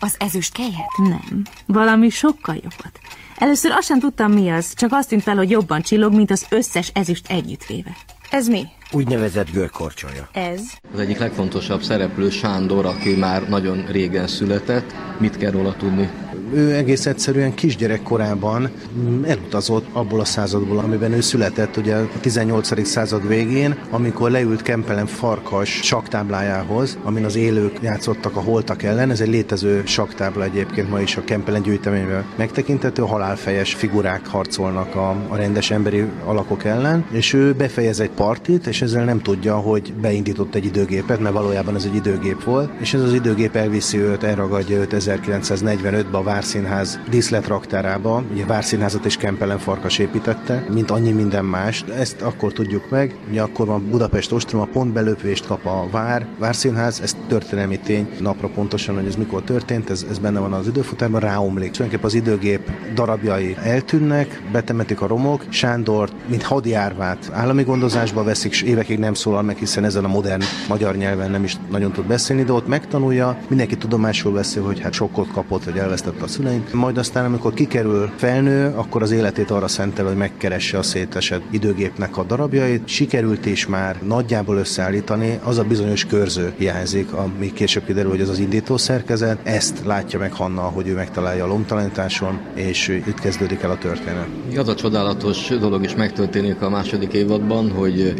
Az 0.00 0.16
ezüst 0.18 0.52
kelyhet? 0.52 0.96
Nem, 0.96 1.42
valami 1.66 2.08
sokkal 2.08 2.54
jobbat. 2.54 3.00
Először 3.36 3.70
azt 3.70 3.86
sem 3.86 3.98
tudtam 3.98 4.32
mi 4.32 4.50
az, 4.50 4.74
csak 4.74 4.92
azt 4.92 5.08
tűnt 5.08 5.22
fel, 5.22 5.36
hogy 5.36 5.50
jobban 5.50 5.82
csillog, 5.82 6.14
mint 6.14 6.30
az 6.30 6.46
összes 6.50 6.90
ezüst 6.94 7.30
együttvéve. 7.30 7.96
Ez 8.30 8.46
mi? 8.48 8.66
Úgynevezett 8.92 9.50
görkorcsolya. 9.50 10.28
Ez? 10.32 10.60
Az 10.92 10.98
egyik 11.00 11.18
legfontosabb 11.18 11.82
szereplő 11.82 12.30
Sándor, 12.30 12.86
aki 12.86 13.16
már 13.16 13.48
nagyon 13.48 13.86
régen 13.86 14.26
született. 14.26 14.94
Mit 15.18 15.36
kell 15.36 15.50
róla 15.50 15.74
tudni? 15.76 16.10
Ő 16.52 16.74
egész 16.74 17.06
egyszerűen 17.06 17.54
kisgyerek 17.54 18.02
korában 18.02 18.70
mm, 18.98 19.24
elutazott 19.24 19.86
abból 19.92 20.20
a 20.20 20.24
századból, 20.24 20.78
amiben 20.78 21.12
ő 21.12 21.20
született, 21.20 21.76
ugye 21.76 21.96
a 21.96 22.08
18. 22.20 22.86
század 22.86 23.28
végén, 23.28 23.78
amikor 23.90 24.30
leült 24.30 24.62
Kempelen 24.62 25.06
farkas 25.06 25.80
saktáblájához, 25.82 26.98
amin 27.02 27.24
az 27.24 27.36
élők 27.36 27.78
játszottak 27.82 28.36
a 28.36 28.40
holtak 28.40 28.82
ellen. 28.82 29.10
Ez 29.10 29.20
egy 29.20 29.28
létező 29.28 29.82
saktábla 29.86 30.44
egyébként 30.44 30.90
ma 30.90 31.00
is 31.00 31.16
a 31.16 31.24
Kempelen 31.24 31.62
gyűjteményben 31.62 32.24
megtekintető, 32.36 33.02
halálfejes 33.02 33.74
figurák 33.74 34.26
harcolnak 34.26 34.94
a, 34.94 35.16
a 35.28 35.36
rendes 35.36 35.70
emberi 35.70 36.04
alakok 36.24 36.64
ellen, 36.64 37.04
és 37.10 37.32
ő 37.32 37.52
befejez 37.52 38.00
egy 38.00 38.10
partit, 38.10 38.66
és 38.66 38.82
ezzel 38.82 39.04
nem 39.04 39.20
tudja, 39.20 39.56
hogy 39.56 39.92
beindított 40.00 40.54
egy 40.54 40.64
időgépet, 40.64 41.20
mert 41.20 41.34
valójában 41.34 41.74
ez 41.74 41.84
egy 41.84 41.94
időgép 41.94 42.44
volt, 42.44 42.70
és 42.80 42.94
ez 42.94 43.00
az 43.00 43.12
időgép 43.12 43.56
elviszi 43.56 43.98
őt, 43.98 44.22
elragadja 44.22 44.78
őt 44.78 44.94
1945-ben 44.98 45.94
a 46.20 46.22
Várszínház 46.40 47.00
díszletraktárába. 47.10 48.22
Ugye 48.32 48.44
Várszínházat 48.46 49.04
és 49.04 49.16
Kempelen 49.16 49.58
Farkas 49.58 49.98
építette, 49.98 50.64
mint 50.72 50.90
annyi 50.90 51.10
minden 51.10 51.44
más. 51.44 51.84
Ezt 51.98 52.22
akkor 52.22 52.52
tudjuk 52.52 52.90
meg. 52.90 53.14
Ugye 53.30 53.42
akkor 53.42 53.66
van 53.66 53.88
Budapest 53.90 54.32
Ostrom, 54.32 54.60
a 54.60 54.68
pont 54.72 54.92
belöpvést 54.92 55.46
kap 55.46 55.66
a 55.66 55.86
Vár, 55.90 56.26
Várszínház, 56.38 57.00
ez 57.00 57.16
történelmi 57.28 57.78
tény, 57.78 58.08
napra 58.20 58.48
pontosan, 58.48 58.94
hogy 58.94 59.06
ez 59.06 59.14
mikor 59.16 59.42
történt, 59.42 59.90
ez, 59.90 60.06
ez 60.10 60.18
benne 60.18 60.38
van 60.38 60.52
az 60.52 60.66
időfutárban, 60.66 61.20
ráomlik. 61.20 61.70
Tulajdonképpen 61.70 62.04
az 62.04 62.14
időgép 62.14 62.70
darabjai 62.94 63.56
eltűnnek, 63.62 64.42
betemetik 64.52 65.00
a 65.00 65.06
romok, 65.06 65.44
Sándor, 65.48 66.10
mint 66.26 66.42
hadjárvát 66.42 67.30
állami 67.32 67.62
gondozásba 67.62 68.22
veszik, 68.22 68.50
és 68.50 68.62
évekig 68.62 68.98
nem 68.98 69.14
szólal 69.14 69.42
meg, 69.42 69.56
hiszen 69.56 69.84
ezen 69.84 70.04
a 70.04 70.08
modern 70.08 70.42
magyar 70.68 70.96
nyelven 70.96 71.30
nem 71.30 71.44
is 71.44 71.56
nagyon 71.70 71.92
tud 71.92 72.06
beszélni, 72.06 72.42
de 72.42 72.52
ott 72.52 72.66
megtanulja, 72.66 73.38
mindenki 73.48 73.76
tudomásul 73.76 74.32
veszi, 74.32 74.58
hogy 74.58 74.80
hát 74.80 74.92
sokkot 74.92 75.32
kapott, 75.32 75.64
hogy 75.64 75.76
elvesztette 75.76 76.24
a 76.24 76.28
szüleint. 76.30 76.72
Majd 76.72 76.98
aztán, 76.98 77.24
amikor 77.24 77.54
kikerül 77.54 78.10
felnő, 78.16 78.72
akkor 78.74 79.02
az 79.02 79.10
életét 79.10 79.50
arra 79.50 79.68
szentel, 79.68 80.06
hogy 80.06 80.16
megkeresse 80.16 80.78
a 80.78 80.82
szétesett 80.82 81.42
időgépnek 81.50 82.16
a 82.16 82.24
darabjait. 82.24 82.88
Sikerült 82.88 83.46
is 83.46 83.66
már 83.66 83.96
nagyjából 84.02 84.56
összeállítani, 84.56 85.38
az 85.44 85.58
a 85.58 85.64
bizonyos 85.64 86.04
körző 86.04 86.52
hiányzik, 86.56 87.12
ami 87.12 87.52
később 87.52 87.84
kiderül, 87.84 88.10
hogy 88.10 88.20
az 88.20 88.28
az 88.28 88.38
indító 88.38 88.76
szerkezet. 88.76 89.38
Ezt 89.42 89.82
látja 89.84 90.18
meg 90.18 90.32
Hanna, 90.32 90.60
hogy 90.60 90.88
ő 90.88 90.94
megtalálja 90.94 91.44
a 91.44 91.46
lomtalanításon, 91.46 92.40
és 92.54 92.88
itt 92.88 93.20
kezdődik 93.20 93.62
el 93.62 93.70
a 93.70 93.78
történet. 93.78 94.26
Az 94.56 94.68
a 94.68 94.74
csodálatos 94.74 95.48
dolog 95.48 95.84
is 95.84 95.94
megtörténik 95.94 96.62
a 96.62 96.70
második 96.70 97.12
évadban, 97.12 97.70
hogy 97.70 98.14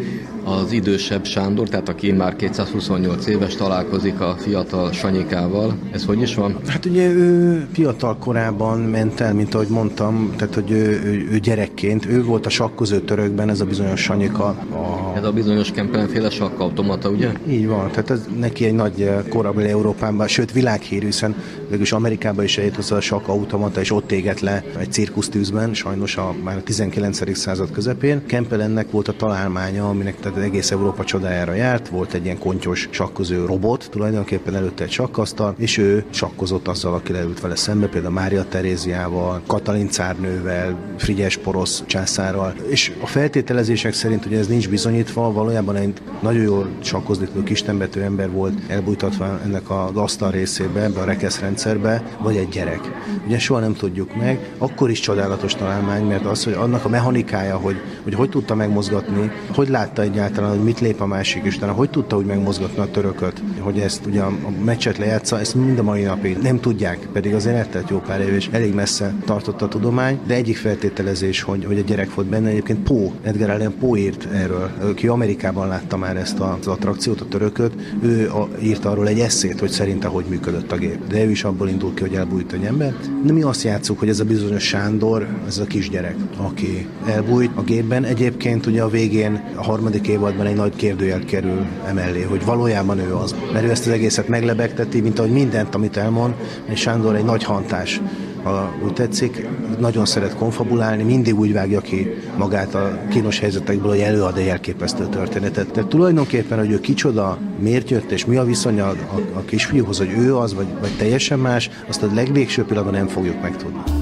az 0.45 0.73
idősebb 0.73 1.25
Sándor, 1.25 1.69
tehát 1.69 1.89
aki 1.89 2.13
már 2.13 2.37
228 2.37 3.27
éves, 3.27 3.55
találkozik 3.55 4.21
a 4.21 4.37
fiatal 4.39 4.93
Sanyikával. 4.93 5.79
Ez 5.93 6.05
hogy 6.05 6.21
is 6.21 6.35
van? 6.35 6.57
Hát 6.67 6.85
ugye 6.85 7.09
ő 7.09 7.67
fiatal 7.73 8.00
korában 8.19 8.79
ment 8.79 9.21
el, 9.21 9.35
mint 9.35 9.55
ahogy 9.55 9.69
mondtam, 9.69 10.33
tehát 10.37 10.55
hogy 10.55 10.71
ő, 10.71 11.03
ő, 11.05 11.29
ő 11.31 11.39
gyerekként, 11.39 12.07
ő 12.07 12.25
volt 12.25 12.47
a 12.47 12.51
sakkozó 12.51 12.99
törökben, 12.99 13.49
ez 13.49 13.61
a 13.61 13.65
bizonyos 13.65 14.01
Sanyika. 14.01 14.45
A... 14.45 15.13
Ez 15.17 15.25
a 15.25 15.33
bizonyos 15.33 15.71
Kempelenféle 15.71 16.31
sakkautomata, 16.31 17.09
ugye? 17.09 17.33
Így 17.49 17.67
van, 17.67 17.91
tehát 17.91 18.11
ez 18.11 18.29
neki 18.39 18.65
egy 18.65 18.75
nagy 18.75 19.11
korabeli 19.29 19.69
Európában, 19.69 20.29
sőt 20.29 20.53
világhírű, 20.53 21.07
hiszen 21.07 21.35
végülis 21.69 21.93
Amerikában 21.93 22.45
is 22.45 22.59
eljött 22.59 22.77
a 22.77 23.01
sakkautomata, 23.01 23.81
és 23.81 23.93
ott 23.93 24.13
égett 24.13 24.41
le 24.41 24.65
egy 24.79 24.93
cirkusztűzben, 24.93 25.75
sajnos 25.75 26.17
a, 26.17 26.35
már 26.45 26.57
a 26.57 26.63
19. 26.63 27.37
század 27.37 27.71
közepén. 27.71 28.27
Kempelennek 28.27 28.91
volt 28.91 29.09
a 29.09 29.13
találmánya, 29.13 29.89
aminek 29.89 30.21
tehát 30.21 30.39
egész 30.39 30.71
Európa 30.71 31.05
csodájára 31.05 31.55
járt, 31.55 31.89
volt 31.89 32.13
egy 32.13 32.25
ilyen 32.25 32.39
kontyos 32.39 32.89
sakkozó 32.91 33.47
robot, 33.47 33.89
tulajdonképpen 33.91 34.55
előtte 34.55 34.85
egy 34.85 34.91
sakkasztal, 34.91 35.55
és 35.59 35.79
ő 35.79 36.05
sakkozott 36.11 36.69
azzal, 36.69 36.95
aki 36.95 37.13
leült 37.13 37.41
vele 37.41 37.57
szembe, 37.57 37.89
például 37.91 38.13
Mária 38.13 38.45
Teréziával, 38.45 39.43
Katalin 39.47 39.89
cárnővel, 39.89 40.77
Frigyes 40.97 41.37
porosz 41.37 41.83
császárral, 41.87 42.55
és 42.69 42.93
a 43.01 43.07
feltételezések 43.07 43.93
szerint, 43.93 44.23
hogy 44.23 44.35
ez 44.35 44.47
nincs 44.47 44.69
bizonyítva, 44.69 45.33
valójában 45.33 45.77
egy 45.77 45.93
nagyon 46.21 46.43
jól 46.43 46.69
sakkozni 46.81 47.27
tudó 47.27 47.43
kistembetű 47.43 48.01
ember 48.01 48.31
volt 48.31 48.55
elbújtatva 48.69 49.41
ennek 49.45 49.71
az 49.71 49.97
asztal 49.97 50.31
részébe, 50.31 50.83
ebbe 50.83 51.01
a 51.01 51.05
rekeszrendszerbe, 51.05 52.03
vagy 52.23 52.37
egy 52.37 52.49
gyerek. 52.49 52.81
Ugye 53.27 53.39
soha 53.39 53.61
nem 53.61 53.75
tudjuk 53.75 54.17
meg, 54.17 54.55
akkor 54.59 54.91
is 54.91 55.01
csodálatos 55.01 55.55
találmány, 55.55 56.05
mert 56.05 56.25
az, 56.25 56.45
hogy 56.45 56.53
annak 56.53 56.85
a 56.85 56.89
mechanikája, 56.89 57.57
hogy 57.57 57.77
hogy, 58.03 58.15
hogy 58.15 58.29
tudta 58.29 58.55
megmozgatni, 58.55 59.31
hogy 59.55 59.69
látta 59.69 60.03
egyáltalán, 60.03 60.51
hogy 60.51 60.63
mit 60.63 60.81
lép 60.81 61.01
a 61.01 61.07
másik, 61.07 61.45
és 61.45 61.57
utána 61.57 61.73
hogy 61.73 61.91
tudta 61.91 62.17
úgy 62.17 62.27
megmozgatni 62.27 62.83
a 62.83 62.91
törököt, 62.91 63.43
hogy 63.59 63.79
ezt 63.79 64.07
ugye 64.07 64.21
a 64.21 64.33
meccset 64.65 64.99
lejátsza, 64.99 65.39
ezt 65.39 65.55
mind 65.55 65.79
a 65.79 65.83
mai 65.83 66.03
napig 66.03 66.39
nem 66.39 66.61
tudják, 66.61 67.09
pedig 67.13 67.35
azért 67.35 67.57
eltelt 67.75 67.91
jó 67.91 67.99
pár 67.99 68.21
év, 68.21 68.35
és 68.35 68.49
elég 68.53 68.75
messze 68.75 69.15
tartott 69.25 69.63
a 69.63 69.69
tudomány, 69.69 70.19
de 70.27 70.35
egyik 70.35 70.57
feltételezés, 70.57 71.43
hogy, 71.43 71.65
hogy 71.65 71.79
a 71.79 71.83
gyerek 71.83 72.15
volt 72.15 72.29
benne, 72.29 72.49
egyébként 72.49 72.83
Pó, 72.83 73.13
Edgar 73.23 73.51
Allan 73.51 73.75
Poe 73.79 73.99
írt 73.99 74.29
erről, 74.33 74.71
aki 74.81 75.07
Amerikában 75.07 75.69
látta 75.69 75.97
már 75.97 76.17
ezt 76.17 76.39
az 76.39 76.67
attrakciót, 76.67 77.21
a 77.21 77.29
törököt, 77.29 77.73
ő 78.03 78.31
a, 78.31 78.49
írt 78.63 78.85
arról 78.85 79.09
egy 79.09 79.19
eszét, 79.19 79.61
hogy 79.61 79.71
szerinte 79.71 80.09
hogy 80.09 80.25
működött 80.29 80.73
a 80.73 80.77
gép. 80.77 81.07
De 81.07 81.25
ő 81.25 81.31
is 81.31 81.45
abból 81.45 81.69
indul 81.69 81.95
ki, 81.95 82.01
hogy 82.01 82.15
elbújt 82.15 82.53
egy 82.53 82.65
ember. 82.65 82.95
De 83.25 83.33
mi 83.33 83.43
azt 83.43 83.63
játszuk, 83.63 83.99
hogy 83.99 84.09
ez 84.09 84.21
a 84.21 84.25
bizonyos 84.25 84.63
Sándor, 84.63 85.29
ez 85.47 85.59
a 85.59 85.65
kisgyerek, 85.65 86.17
aki 86.37 86.87
elbújt 87.07 87.51
a 87.55 87.63
gépben. 87.63 88.05
Egyébként 88.05 88.67
ugye 88.67 88.83
a 88.83 88.89
végén, 88.89 89.43
a 89.55 89.63
harmadik 89.63 90.09
évadban 90.09 90.47
egy 90.47 90.57
nagy 90.57 90.77
kérdőjel 90.77 91.25
kerül 91.25 91.67
emellé, 91.87 92.23
hogy 92.23 92.45
valójában 92.45 92.99
ő 92.99 93.15
az. 93.15 93.35
Mert 93.53 93.65
ő 93.65 93.71
ezt 93.71 93.87
az 93.87 93.93
egészet 93.93 94.29
meglebegteti, 94.29 95.01
mint 95.01 95.19
ahogy 95.19 95.33
mindent, 95.33 95.75
amit 95.75 95.97
elmond, 95.97 96.35
és 96.69 96.81
Sándor 96.81 97.15
egy 97.15 97.25
nagy 97.25 97.43
hantás 97.61 98.01
ha 98.43 98.75
úgy 98.85 98.93
tetszik, 98.93 99.47
nagyon 99.79 100.07
szeret 100.07 100.35
konfabulálni, 100.37 101.03
mindig 101.03 101.39
úgy 101.39 101.53
vágja 101.53 101.81
ki 101.81 102.11
magát 102.37 102.75
a 102.75 102.99
kínos 103.11 103.39
helyzetekből, 103.39 103.91
hogy 103.91 104.01
előad 104.01 104.37
egy 104.37 104.47
elképesztő 104.47 105.07
történetet. 105.07 105.71
Tehát 105.71 105.89
tulajdonképpen, 105.89 106.59
hogy 106.59 106.71
ő 106.71 106.81
kicsoda, 106.81 107.39
miért 107.59 107.91
jött, 107.91 108.11
és 108.11 108.25
mi 108.25 108.37
a 108.37 108.45
viszonya 108.45 108.89
a, 108.89 108.95
a 109.35 109.41
kisfiúhoz, 109.45 109.99
hogy 109.99 110.13
ő 110.19 110.37
az, 110.37 110.55
vagy, 110.55 110.67
vagy 110.81 110.97
teljesen 110.99 111.39
más, 111.39 111.71
azt 111.89 112.03
a 112.03 112.15
legvégső 112.15 112.65
pillanatban 112.65 112.99
nem 112.99 113.09
fogjuk 113.09 113.43
megtudni. 113.43 114.00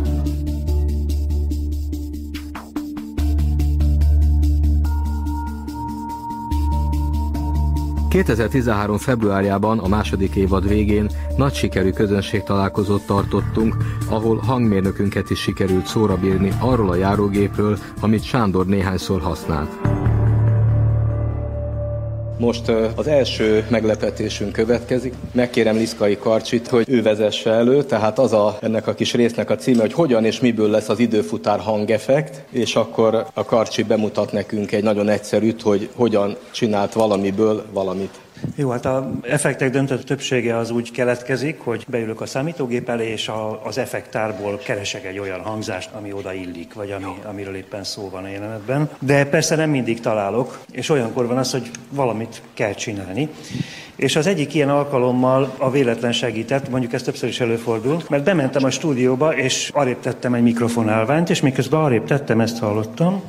2013. 8.25 8.99
februárjában 8.99 9.79
a 9.79 9.89
második 9.89 10.35
évad 10.35 10.69
végén 10.69 11.11
nagy 11.37 11.55
sikerű 11.55 11.91
közönség 11.91 12.43
találkozót 12.43 13.07
tartottunk, 13.07 13.77
ahol 14.09 14.37
hangmérnökünket 14.37 15.31
is 15.31 15.41
sikerült 15.41 15.87
szóra 15.87 16.17
bírni 16.17 16.53
arról 16.61 16.91
a 16.91 16.95
járógépről, 16.95 17.79
amit 18.01 18.25
Sándor 18.25 18.67
néhányszor 18.67 19.21
használt. 19.21 19.71
Most 22.39 22.69
az 22.95 23.07
első 23.07 23.67
meglepetésünk 23.71 24.53
következik. 24.53 25.15
Megkérem 25.33 25.77
Liszkai 25.77 26.19
Karcsit, 26.19 26.69
hogy 26.69 26.85
ő 26.89 27.03
vezesse 27.03 27.51
elő, 27.51 27.83
tehát 27.83 28.19
az 28.19 28.33
a, 28.33 28.59
ennek 28.61 28.87
a 28.87 28.95
kis 28.95 29.15
résznek 29.15 29.51
a 29.51 29.57
címe, 29.57 29.81
hogy 29.81 29.93
hogyan 29.93 30.25
és 30.25 30.41
miből 30.41 30.71
lesz 30.71 30.89
az 30.89 30.99
időfutár 30.99 31.61
hangeffekt, 31.61 32.43
és 32.51 32.77
akkor 32.77 33.27
a 33.35 33.45
Karcsi 33.45 33.83
bemutat 33.83 34.33
nekünk 34.33 34.73
egy 34.73 34.83
nagyon 34.83 35.09
egyszerűt, 35.09 35.63
hogy 35.63 35.89
hogyan 35.95 36.37
csinált 36.51 36.93
valamiből 36.93 37.65
valamit. 37.73 38.15
Jó, 38.55 38.71
hát 38.71 38.85
a 38.85 39.11
effektek 39.23 39.71
döntő 39.71 39.99
többsége 39.99 40.57
az 40.57 40.71
úgy 40.71 40.91
keletkezik, 40.91 41.59
hogy 41.61 41.85
beülök 41.89 42.21
a 42.21 42.27
számítógép 42.27 42.89
elé, 42.89 43.11
és 43.11 43.29
a, 43.29 43.65
az 43.65 43.79
effektárból 43.79 44.59
keresek 44.65 45.05
egy 45.05 45.19
olyan 45.19 45.41
hangzást, 45.41 45.91
ami 45.93 46.13
oda 46.13 46.33
illik, 46.33 46.75
vagy 46.75 46.91
ami, 46.91 47.13
amiről 47.25 47.55
éppen 47.55 47.85
szó 47.85 48.09
van 48.11 48.25
a 48.25 48.29
jelenetben. 48.29 48.91
De 49.01 49.25
persze 49.25 49.57
nem 49.57 49.71
mindig 49.71 50.01
találok, 50.01 50.59
és 50.71 50.89
olyankor 50.89 51.27
van 51.27 51.39
az, 51.39 51.51
hogy 51.51 51.71
valamit 51.91 52.43
kell 52.55 52.73
csinálni. 52.73 53.29
És 53.97 54.17
az 54.17 54.27
egyik 54.27 54.55
ilyen 54.55 54.69
alkalommal 54.69 55.55
a 55.59 55.71
véletlen 55.71 56.13
segített, 56.13 56.69
mondjuk 56.69 56.93
ez 56.93 57.03
többször 57.03 57.29
is 57.29 57.41
előfordul, 57.41 58.03
mert 58.09 58.25
bementem 58.25 58.65
a 58.65 58.71
stúdióba, 58.71 59.37
és 59.37 59.71
arrébb 59.75 60.01
tettem 60.01 60.35
egy 60.35 60.43
mikrofonálványt, 60.43 61.31
és 61.31 61.41
miközben 61.41 61.81
arrébb 61.81 62.05
tettem, 62.05 62.41
ezt 62.41 62.59
hallottam. 62.59 63.23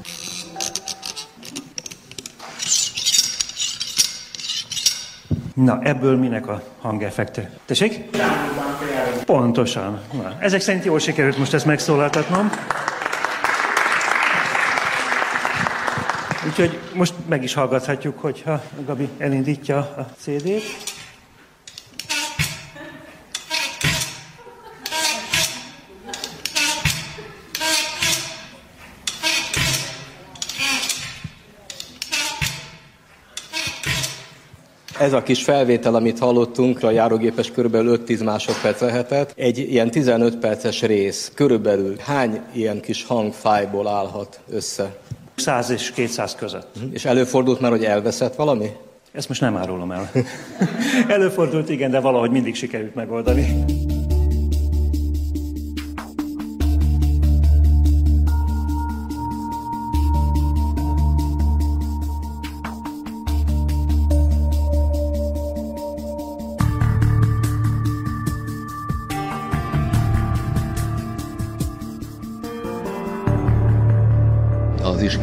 Na, 5.64 5.80
ebből 5.84 6.18
minek 6.18 6.48
a 6.48 6.62
hangeffekte? 6.82 7.50
Tessék? 7.66 8.04
Pontosan. 9.26 10.00
Na, 10.14 10.36
ezek 10.40 10.62
szerint 10.62 10.86
jól 10.86 11.00
sikerült 11.00 11.38
most 11.38 11.54
ezt 11.54 11.66
megszólaltatnom. 11.66 12.50
Úgyhogy 16.48 16.80
most 16.94 17.14
meg 17.28 17.44
is 17.44 17.54
hallgathatjuk, 17.54 18.20
hogyha 18.20 18.62
Gabi 18.86 19.10
elindítja 19.18 19.78
a 19.78 20.08
CD-t. 20.18 20.89
Ez 35.00 35.14
a 35.14 35.24
kis 35.24 35.44
felvétel, 35.44 35.96
amit 35.96 36.20
hallottunk, 36.20 36.84
a 36.84 36.92
járógépes 36.92 37.52
körülbelül 37.52 38.00
5-10 38.08 38.24
másodperc 38.24 38.82
lehetett. 38.82 39.34
Egy 39.36 39.58
ilyen 39.58 39.92
15 39.92 40.38
perces 40.38 40.82
rész, 40.82 41.32
körülbelül 41.36 41.96
hány 42.00 42.42
ilyen 42.54 42.82
kis 42.82 43.04
hangfájból 43.04 43.88
állhat 43.88 44.40
össze? 44.52 44.98
100 45.36 45.70
és 45.70 45.92
200 45.92 46.36
között. 46.36 46.76
És 46.92 47.06
előfordult 47.06 47.60
már, 47.60 47.72
hogy 47.72 47.84
elveszett 47.84 48.36
valami? 48.36 48.70
Ezt 49.12 49.28
most 49.28 49.42
nem 49.42 49.58
árulom 49.58 49.92
el. 49.92 50.12
Előfordult, 51.08 51.70
igen, 51.70 51.92
de 51.92 52.00
valahogy 52.00 52.32
mindig 52.32 52.56
sikerült 52.56 52.96
megoldani. 52.96 53.66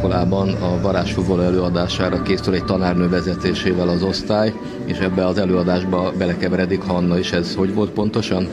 Iskolában 0.07 0.49
a 0.49 0.81
varázsfúvoló 0.81 1.41
előadására 1.41 2.21
készül 2.21 2.53
egy 2.53 2.63
tanárnő 2.63 3.09
vezetésével 3.09 3.87
az 3.87 4.03
osztály, 4.03 4.53
és 4.85 4.97
ebbe 4.97 5.25
az 5.25 5.37
előadásba 5.37 6.11
belekeveredik 6.17 6.81
Hanna 6.81 7.17
is. 7.17 7.31
Ez 7.31 7.55
hogy 7.55 7.73
volt 7.73 7.89
pontosan? 7.89 8.47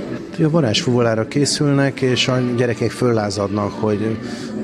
A 0.44 0.50
varázsfuvolára 0.50 1.28
készülnek, 1.28 2.00
és 2.00 2.28
a 2.28 2.38
gyerekek 2.56 2.90
föllázadnak, 2.90 3.73
hogy 3.73 4.18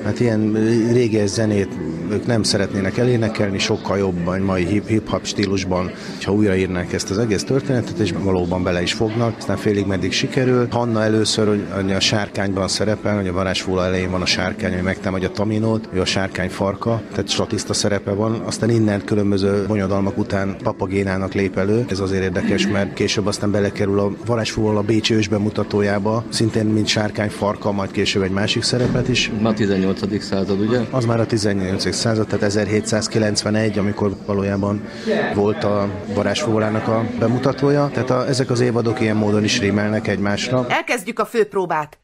hát 0.05 0.21
ilyen 0.21 0.53
réges 0.93 1.29
zenét 1.29 1.69
ők 2.13 2.27
nem 2.27 2.43
szeretnének 2.43 2.99
elénekelni, 2.99 3.59
sokkal 3.59 3.99
jobban, 3.99 4.41
mai 4.41 4.65
hip-hop 4.65 5.27
stílusban, 5.27 5.91
ha 6.23 6.33
újraírnák 6.33 6.93
ezt 6.93 7.11
az 7.11 7.19
egész 7.19 7.45
történetet, 7.45 7.99
és 7.99 8.13
valóban 8.23 8.63
bele 8.63 8.83
is 8.83 8.93
fognak, 8.93 9.35
aztán 9.39 9.57
félig 9.57 9.87
meddig 9.87 10.13
sikerül. 10.13 10.67
Hanna 10.71 11.03
először 11.03 11.47
hogy 11.75 11.93
a 11.93 12.01
sárkányban 12.01 12.69
szerepel, 12.69 13.17
hogy 13.17 13.29
a 13.29 13.33
varázsfúla 13.33 13.85
elején 13.85 14.11
van 14.11 14.23
a 14.23 14.27
sárkány, 14.27 14.73
ami 14.73 14.83
megtámadja 14.83 15.29
a 15.29 15.33
taminót, 15.33 15.89
ő 15.93 16.01
a 16.01 16.05
sárkány 16.05 16.49
farka, 16.49 17.03
tehát 17.11 17.29
statiszta 17.29 17.73
szerepe 17.73 18.11
van, 18.11 18.43
aztán 18.45 18.71
innen 18.71 19.05
különböző 19.05 19.65
bonyodalmak 19.67 20.19
után 20.19 20.57
papagénának 20.63 21.33
lép 21.33 21.59
elő. 21.59 21.85
Ez 21.89 22.01
azért 22.01 22.23
érdekes, 22.23 22.67
mert 22.67 22.95
később 22.95 23.27
aztán 23.27 23.51
belekerül 23.51 24.01
a 24.01 24.11
varázsfúval 24.27 24.77
a 24.77 24.83
Bécsi 24.83 25.15
ős 25.15 25.29
bemutatójába, 25.29 26.25
szintén 26.29 26.67
mint 26.67 26.87
sárkány 26.87 27.31
farka, 27.31 27.73
majd 27.73 27.91
később 27.91 28.23
egy 28.23 28.31
másik 28.31 28.63
szerepet 28.63 29.09
is. 29.09 29.31
Ma 29.41 29.55
18. 29.55 30.23
század, 30.23 30.61
ugye? 30.61 30.81
Az 30.91 31.05
már 31.05 31.21
a 31.21 31.27
18 31.27 31.97
század, 32.01 32.27
tehát 32.27 32.43
1791, 32.43 33.79
amikor 33.79 34.17
valójában 34.27 34.89
volt 35.35 35.65
a 35.65 35.89
varázsfólának 36.15 36.89
a 36.89 37.05
bemutatója. 37.19 37.91
Tehát 37.93 38.11
a, 38.11 38.29
ezek 38.29 38.51
az 38.51 38.61
évadok 38.61 39.01
ilyen 39.01 39.17
módon 39.17 39.45
is 39.45 39.61
rímelnek 39.61 40.09
egymásra. 40.09 40.67
Elkezdjük 40.69 41.19
a 41.19 41.25
főpróbát. 41.25 41.99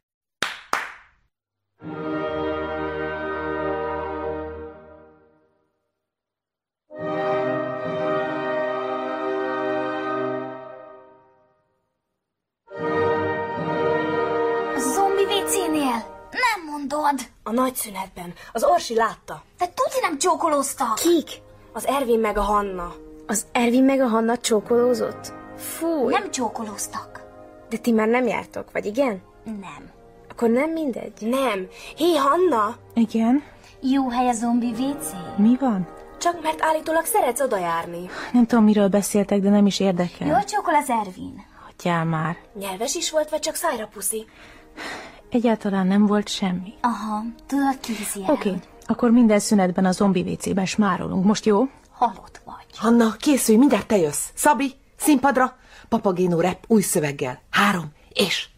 Mondod. 17.06 17.26
A 17.42 17.50
nagy 17.50 17.74
szünetben. 17.74 18.32
Az 18.52 18.64
Orsi 18.64 18.94
látta. 18.94 19.42
De 19.58 19.66
tuti 19.66 20.00
nem 20.00 20.18
csókolóztak. 20.18 20.94
Kik? 20.94 21.28
Az 21.72 21.86
Ervin 21.86 22.20
meg 22.20 22.38
a 22.38 22.40
Hanna. 22.42 22.94
Az 23.26 23.46
Ervin 23.52 23.84
meg 23.84 24.00
a 24.00 24.06
Hanna 24.06 24.36
csókolózott? 24.36 25.32
Fúj. 25.56 26.12
Nem 26.12 26.30
csókolóztak. 26.30 27.24
De 27.68 27.76
ti 27.76 27.92
már 27.92 28.08
nem 28.08 28.26
jártok, 28.26 28.72
vagy 28.72 28.86
igen? 28.86 29.22
Nem. 29.44 29.90
Akkor 30.30 30.48
nem 30.48 30.70
mindegy? 30.70 31.12
Nem. 31.20 31.68
Hé, 31.96 32.14
Hanna! 32.14 32.76
Igen? 32.94 33.42
Jó 33.80 34.08
hely 34.08 34.28
a 34.28 34.32
zombi 34.32 34.70
WC. 34.70 35.12
Mi 35.36 35.56
van? 35.60 35.88
Csak 36.18 36.42
mert 36.42 36.62
állítólag 36.62 37.04
szeretsz 37.04 37.40
oda 37.40 37.58
járni. 37.58 38.08
Nem 38.32 38.46
tudom, 38.46 38.64
miről 38.64 38.88
beszéltek, 38.88 39.40
de 39.40 39.50
nem 39.50 39.66
is 39.66 39.80
érdekel. 39.80 40.26
Jól 40.26 40.44
csókol 40.44 40.74
az 40.74 40.90
Ervin. 40.90 41.46
Hagyjál 41.64 42.04
már. 42.04 42.36
Nyelves 42.58 42.94
is 42.94 43.10
volt, 43.10 43.30
vagy 43.30 43.40
csak 43.40 43.54
szájra 43.54 43.86
puszi? 43.86 44.26
Egyáltalán 45.30 45.86
nem 45.86 46.06
volt 46.06 46.28
semmi. 46.28 46.74
Aha, 46.80 47.22
tudod, 47.46 47.78
el. 48.14 48.32
Oké, 48.32 48.48
okay. 48.48 48.60
akkor 48.86 49.10
minden 49.10 49.38
szünetben 49.38 49.84
a 49.84 49.92
zombi 49.92 50.20
WC-ben 50.20 50.66
smárolunk. 50.66 51.24
Most 51.24 51.44
jó? 51.44 51.68
Halott 51.90 52.40
vagy. 52.44 52.66
Hanna, 52.76 53.14
készülj, 53.18 53.58
mindjárt 53.58 53.86
te 53.86 53.96
jössz. 53.96 54.28
Szabi, 54.34 54.72
színpadra, 54.96 55.56
papagénó 55.88 56.40
rep 56.40 56.64
új 56.66 56.82
szöveggel. 56.82 57.40
Három, 57.50 57.92
és... 58.12 58.48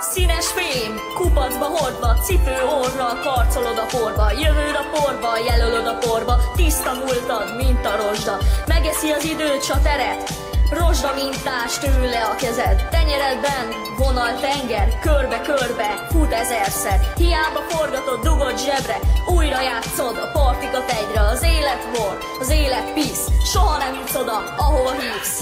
Színes 0.00 0.46
fém, 0.46 0.94
kupacba 1.14 1.64
hordva, 1.64 2.14
cipő 2.14 2.56
orra, 2.82 3.20
karcolod 3.22 3.78
a 3.78 3.96
porba, 3.96 4.30
jövőd 4.30 4.74
a 4.74 4.98
porba, 4.98 5.38
jelölöd 5.38 5.86
a 5.86 5.98
porba, 5.98 6.36
tiszta 6.56 6.92
múltad, 6.94 7.56
mint 7.56 7.86
a 7.86 7.96
rozsda. 7.96 8.36
Megeszi 8.66 9.10
az 9.10 9.24
időt, 9.24 9.62
s 9.64 9.70
a 9.70 9.80
teret, 9.82 10.22
rozsda 10.70 11.14
mintás 11.14 11.78
tőle 11.78 12.22
a 12.32 12.34
kezed. 12.34 12.88
Tenyeredben 12.90 13.66
vonal 13.98 14.34
tenger, 14.40 14.98
körbe-körbe, 14.98 16.06
fut 16.10 16.32
ezerszer. 16.32 17.12
Hiába 17.16 17.60
forgatod, 17.68 18.20
dugod 18.22 18.58
zsebre, 18.58 18.98
újra 19.26 19.60
játszod 19.60 20.16
a 20.16 20.38
partikat 20.38 20.90
egyre. 20.90 21.20
Az 21.20 21.42
élet 21.42 21.82
vor, 21.96 22.18
az 22.40 22.50
élet 22.50 22.92
pisz, 22.92 23.28
soha 23.44 23.76
nem 23.78 23.94
jutsz 23.94 24.14
oda, 24.14 24.54
ahova 24.56 24.90
hívsz. 24.90 25.38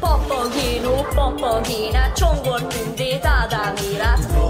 Papagéno, 0.00 0.94
papagénát, 1.14 2.16
csongor 2.16 2.66
tündét, 2.66 3.24
Ádámérát. 3.24 4.14
Tanárnő, 4.24 4.43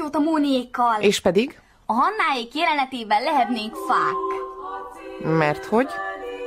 jót 0.00 0.14
a 0.14 0.18
Móniékkal. 0.18 0.96
És 1.00 1.20
pedig? 1.20 1.60
A 1.86 1.92
Hannáék 1.92 2.54
jelenetében 2.54 3.22
lehetnénk 3.22 3.74
fák. 3.74 4.18
Mert 5.38 5.64
hogy? 5.64 5.88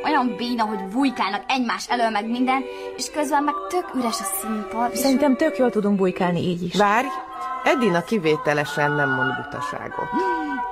Olyan 0.05 0.35
béna, 0.37 0.63
hogy 0.63 0.87
bujkálnak 0.87 1.43
egymás 1.47 1.89
elől 1.89 2.09
meg 2.09 2.29
minden, 2.29 2.63
és 2.97 3.11
közben 3.11 3.43
meg 3.43 3.53
tök 3.69 3.93
üres 3.95 4.19
a 4.19 4.23
színpad. 4.23 4.95
Szerintem 4.95 5.35
tök 5.35 5.57
jól 5.57 5.69
tudunk 5.69 5.97
bujkálni 5.97 6.39
így 6.39 6.63
is. 6.63 6.75
Várj, 6.75 7.07
Edina 7.63 8.03
kivételesen 8.03 8.91
nem 8.91 9.09
mond 9.09 9.35
butaságot. 9.35 10.09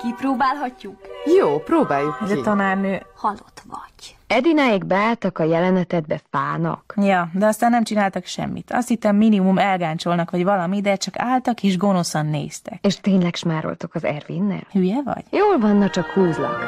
Kipróbálhatjuk? 0.01 0.97
Jó, 1.37 1.59
próbáljuk 1.59 2.17
Ez 2.21 2.31
a 2.31 2.41
tanárnő... 2.41 3.05
Halott 3.15 3.61
vagy. 3.67 4.15
Edináig 4.33 4.85
beálltak 4.85 5.39
a 5.39 5.43
jelenetedbe 5.43 6.21
fának. 6.29 6.93
Ja, 7.01 7.29
de 7.33 7.45
aztán 7.45 7.71
nem 7.71 7.83
csináltak 7.83 8.25
semmit. 8.25 8.71
Azt 8.71 8.87
hittem 8.87 9.15
minimum 9.15 9.57
elgáncsolnak, 9.57 10.31
vagy 10.31 10.43
valami, 10.43 10.81
de 10.81 10.95
csak 10.95 11.13
álltak 11.17 11.63
és 11.63 11.77
gonoszan 11.77 12.25
néztek. 12.25 12.85
És 12.85 12.99
tényleg 12.99 13.35
smároltok 13.35 13.95
az 13.95 14.03
Ervinnel? 14.03 14.67
Hülye 14.71 15.01
vagy? 15.03 15.23
Jól 15.29 15.59
van, 15.59 15.75
na 15.75 15.89
csak 15.89 16.05
húzlak. 16.05 16.59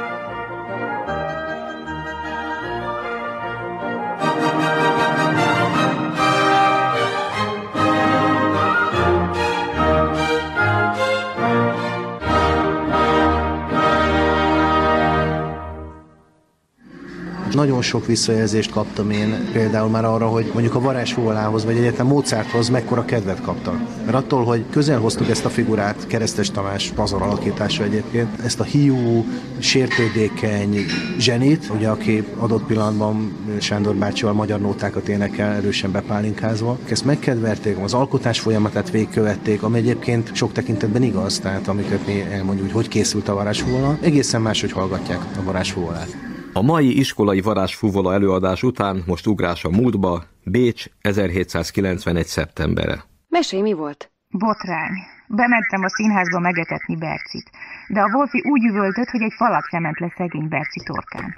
Nagyon 17.54 17.82
sok 17.82 18.06
visszajelzést 18.06 18.72
kaptam 18.72 19.10
én 19.10 19.50
például 19.52 19.90
már 19.90 20.06
arra, 20.06 20.28
hogy 20.28 20.52
mondjuk 20.54 20.76
a 20.76 20.80
varázsfúvalához, 20.80 21.66
vagy 21.66 21.78
egyetem 21.78 22.08
Mozarthoz 22.08 22.70
mekkora 22.70 23.06
kedvet 23.06 23.42
kaptak. 23.42 23.80
Mert 24.06 24.18
attól, 24.18 24.44
hogy 24.44 24.66
közel 24.70 25.00
hoztuk 25.00 25.30
ezt 25.30 25.46
a 25.46 25.50
figurát, 25.50 26.08
Keresztes 26.08 26.52
Tamás 26.52 26.92
pazar 26.96 27.22
alakítása 27.22 27.84
egyébként, 27.84 28.40
ezt 28.44 28.60
a 28.60 28.64
hiú, 28.64 29.26
sértődékeny 29.60 30.78
zsenit, 31.18 31.72
ugye 31.76 31.88
aki 31.88 32.24
adott 32.38 32.64
pillanatban 32.64 33.38
Sándor 33.60 33.96
bácsival 33.96 34.34
magyar 34.34 34.60
nótákat 34.60 35.10
énekel, 35.10 35.54
erősen 35.54 35.92
bepálinkázva. 35.92 36.78
Ezt 36.86 37.06
megkedverték, 37.06 37.78
az 37.84 37.94
alkotás 37.94 38.40
folyamatát 38.40 38.90
végigkövették, 38.90 39.64
ami 39.64 39.78
egyébként 39.78 40.36
sok 40.36 40.52
tekintetben 40.52 41.04
igaz, 41.04 41.40
tehát 41.40 41.68
amiket 41.68 42.06
mi 42.08 42.22
elmondjuk, 42.32 42.66
hogy 42.66 42.76
hogy 42.84 42.88
készült 42.88 43.28
a 43.28 43.34
varázsfúvala, 43.34 43.98
egészen 44.02 44.42
máshogy 44.42 44.72
hallgatják 44.72 45.26
a 45.40 45.44
varázsfúvalát. 45.44 46.33
A 46.56 46.62
mai 46.62 46.98
iskolai 47.00 47.42
varázsfúvola 47.42 48.14
előadás 48.14 48.64
után 48.64 49.04
most 49.06 49.28
ugrás 49.28 49.64
a 49.64 49.70
múltba, 49.70 50.24
Bécs 50.44 50.86
1791. 51.02 52.26
szeptembere. 52.26 53.04
Mesélj, 53.30 53.62
mi 53.62 53.74
volt? 53.74 54.12
Botrány. 54.30 54.92
Bementem 55.28 55.84
a 55.84 55.90
színházba 55.90 56.40
megetetni 56.40 56.96
Bercit. 56.96 57.50
De 57.88 58.02
a 58.02 58.10
Wolfi 58.14 58.44
úgy 58.50 58.64
üvöltött, 58.64 59.08
hogy 59.08 59.22
egy 59.22 59.34
falat 59.36 59.64
sem 59.70 59.82
ment 59.82 60.00
le 60.00 60.14
szegény 60.18 60.48
Berci 60.48 60.80
torkán. 60.86 61.36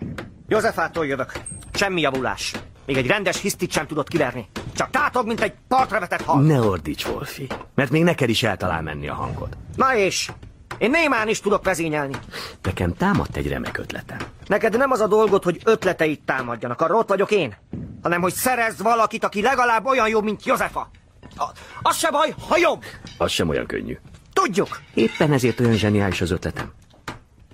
Józsefától 0.48 1.06
jövök. 1.06 1.32
Semmi 1.74 2.02
javulás. 2.02 2.54
Még 2.86 2.98
egy 2.98 3.08
rendes 3.08 3.42
hisztit 3.42 3.72
sem 3.72 3.86
tudott 3.88 4.08
kiverni. 4.08 4.46
Csak 4.76 4.90
tátog, 4.90 5.28
mint 5.28 5.42
egy 5.42 5.54
partra 5.68 6.00
vetett 6.00 6.22
hal. 6.22 6.42
Ne 6.42 6.60
ordíts, 6.62 7.06
Wolfi, 7.06 7.48
mert 7.76 7.92
még 7.92 8.04
neked 8.04 8.30
is 8.30 8.44
el 8.44 8.58
talál 8.58 8.82
menni 8.82 9.08
a 9.08 9.14
hangod. 9.14 9.58
Na 9.76 9.96
és? 9.96 10.32
Én 10.78 10.90
némán 10.90 11.28
is 11.28 11.40
tudok 11.40 11.64
vezényelni. 11.64 12.16
Nekem 12.62 12.94
támadt 12.94 13.36
egy 13.36 13.48
remek 13.48 13.78
ötletem. 13.78 14.18
Neked 14.48 14.78
nem 14.78 14.92
az 14.92 15.00
a 15.00 15.08
dolgod, 15.08 15.44
hogy 15.44 15.62
ötleteit 15.64 16.22
támadjanak, 16.26 16.82
arra 16.82 16.96
ott 16.96 17.10
vagyok 17.10 17.32
én, 17.32 17.56
hanem 18.02 18.22
hogy 18.22 18.34
szerezz 18.34 18.82
valakit, 18.82 19.24
aki 19.24 19.42
legalább 19.42 19.86
olyan 19.86 20.08
jó, 20.08 20.22
mint 20.22 20.46
Józefa. 20.46 20.90
A, 21.38 21.46
az 21.82 21.98
se 21.98 22.12
baj, 22.12 22.34
ha 22.48 22.58
jobb. 22.58 22.84
Az 23.18 23.32
sem 23.32 23.50
olyan 23.50 23.66
könnyű. 23.66 23.98
Tudjuk. 24.34 24.82
Éppen 24.94 25.32
ezért 25.32 25.60
olyan 25.60 25.74
zseniális 25.74 26.22
az 26.22 26.32
ötletem. 26.32 26.72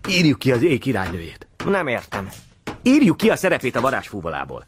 Írjuk 0.07 0.39
ki 0.39 0.51
az 0.51 0.62
éj 0.63 0.77
királynőjét. 0.77 1.47
Nem 1.65 1.88
értem. 1.88 2.29
Írjuk 2.84 3.17
ki 3.17 3.29
a 3.29 3.36
szerepét 3.36 3.75
a 3.75 3.81
varázsfúvalából. 3.81 4.65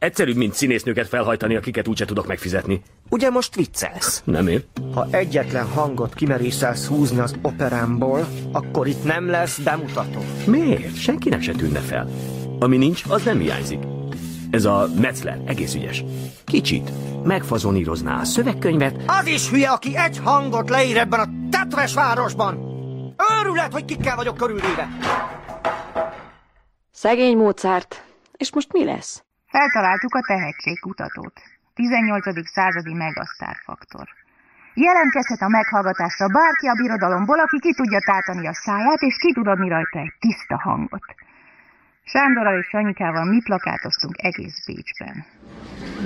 Egyszerűbb, 0.00 0.36
mint 0.36 0.54
színésznőket 0.54 1.08
felhajtani, 1.08 1.56
akiket 1.56 1.88
úgyse 1.88 2.04
tudok 2.04 2.26
megfizetni. 2.26 2.82
Ugye 3.08 3.30
most 3.30 3.54
viccelsz? 3.54 4.22
Nem 4.24 4.48
én. 4.48 4.62
Ha 4.94 5.06
egyetlen 5.10 5.66
hangot 5.66 6.14
kimerészelsz 6.14 6.86
húzni 6.86 7.18
az 7.18 7.34
operámból, 7.42 8.26
akkor 8.52 8.86
itt 8.86 9.04
nem 9.04 9.26
lesz 9.28 9.58
bemutató. 9.58 10.20
Miért? 10.46 10.96
Senkinek 10.96 11.42
se 11.42 11.52
tűnne 11.52 11.78
fel. 11.80 12.08
Ami 12.58 12.76
nincs, 12.76 13.02
az 13.08 13.22
nem 13.22 13.38
hiányzik. 13.38 13.78
Ez 14.50 14.64
a 14.64 14.88
Metzler 15.00 15.40
egész 15.46 15.74
ügyes. 15.74 16.04
Kicsit 16.44 16.90
megfazonírozná 17.24 18.20
a 18.20 18.24
szövegkönyvet. 18.24 19.02
Az 19.06 19.26
is 19.26 19.48
hülye, 19.48 19.70
aki 19.70 19.96
egy 19.96 20.18
hangot 20.24 20.68
leír 20.68 20.96
ebben 20.96 21.20
a 21.20 21.28
tetves 21.50 21.94
városban. 21.94 22.58
Őrület, 23.40 23.72
hogy 23.72 23.84
kikkel 23.84 24.16
vagyok 24.16 24.36
körülvéve. 24.36 24.88
Szegény 26.90 27.36
Mozart. 27.36 28.04
És 28.36 28.52
most 28.52 28.72
mi 28.72 28.84
lesz? 28.84 29.24
Feltaláltuk 29.50 30.14
a 30.14 30.22
tehetségkutatót. 30.22 31.42
18. 31.74 32.48
századi 32.48 32.94
megasztárfaktor. 32.94 34.08
Jelentkezhet 34.74 35.40
a 35.40 35.48
meghallgatásra 35.48 36.28
bárki 36.28 36.66
a 36.66 36.74
birodalomból, 36.74 37.40
aki 37.40 37.58
ki 37.58 37.74
tudja 37.74 38.00
tátani 38.00 38.46
a 38.46 38.54
száját, 38.54 39.02
és 39.02 39.16
ki 39.16 39.32
tud 39.32 39.46
adni 39.46 39.68
rajta 39.68 39.98
egy 39.98 40.12
tiszta 40.18 40.56
hangot. 40.58 41.04
Sándorral 42.12 42.58
és 42.58 42.66
Sanyikával 42.66 43.24
mi 43.24 43.40
plakátoztunk 43.44 44.14
egész 44.16 44.64
Bécsben. 44.66 45.24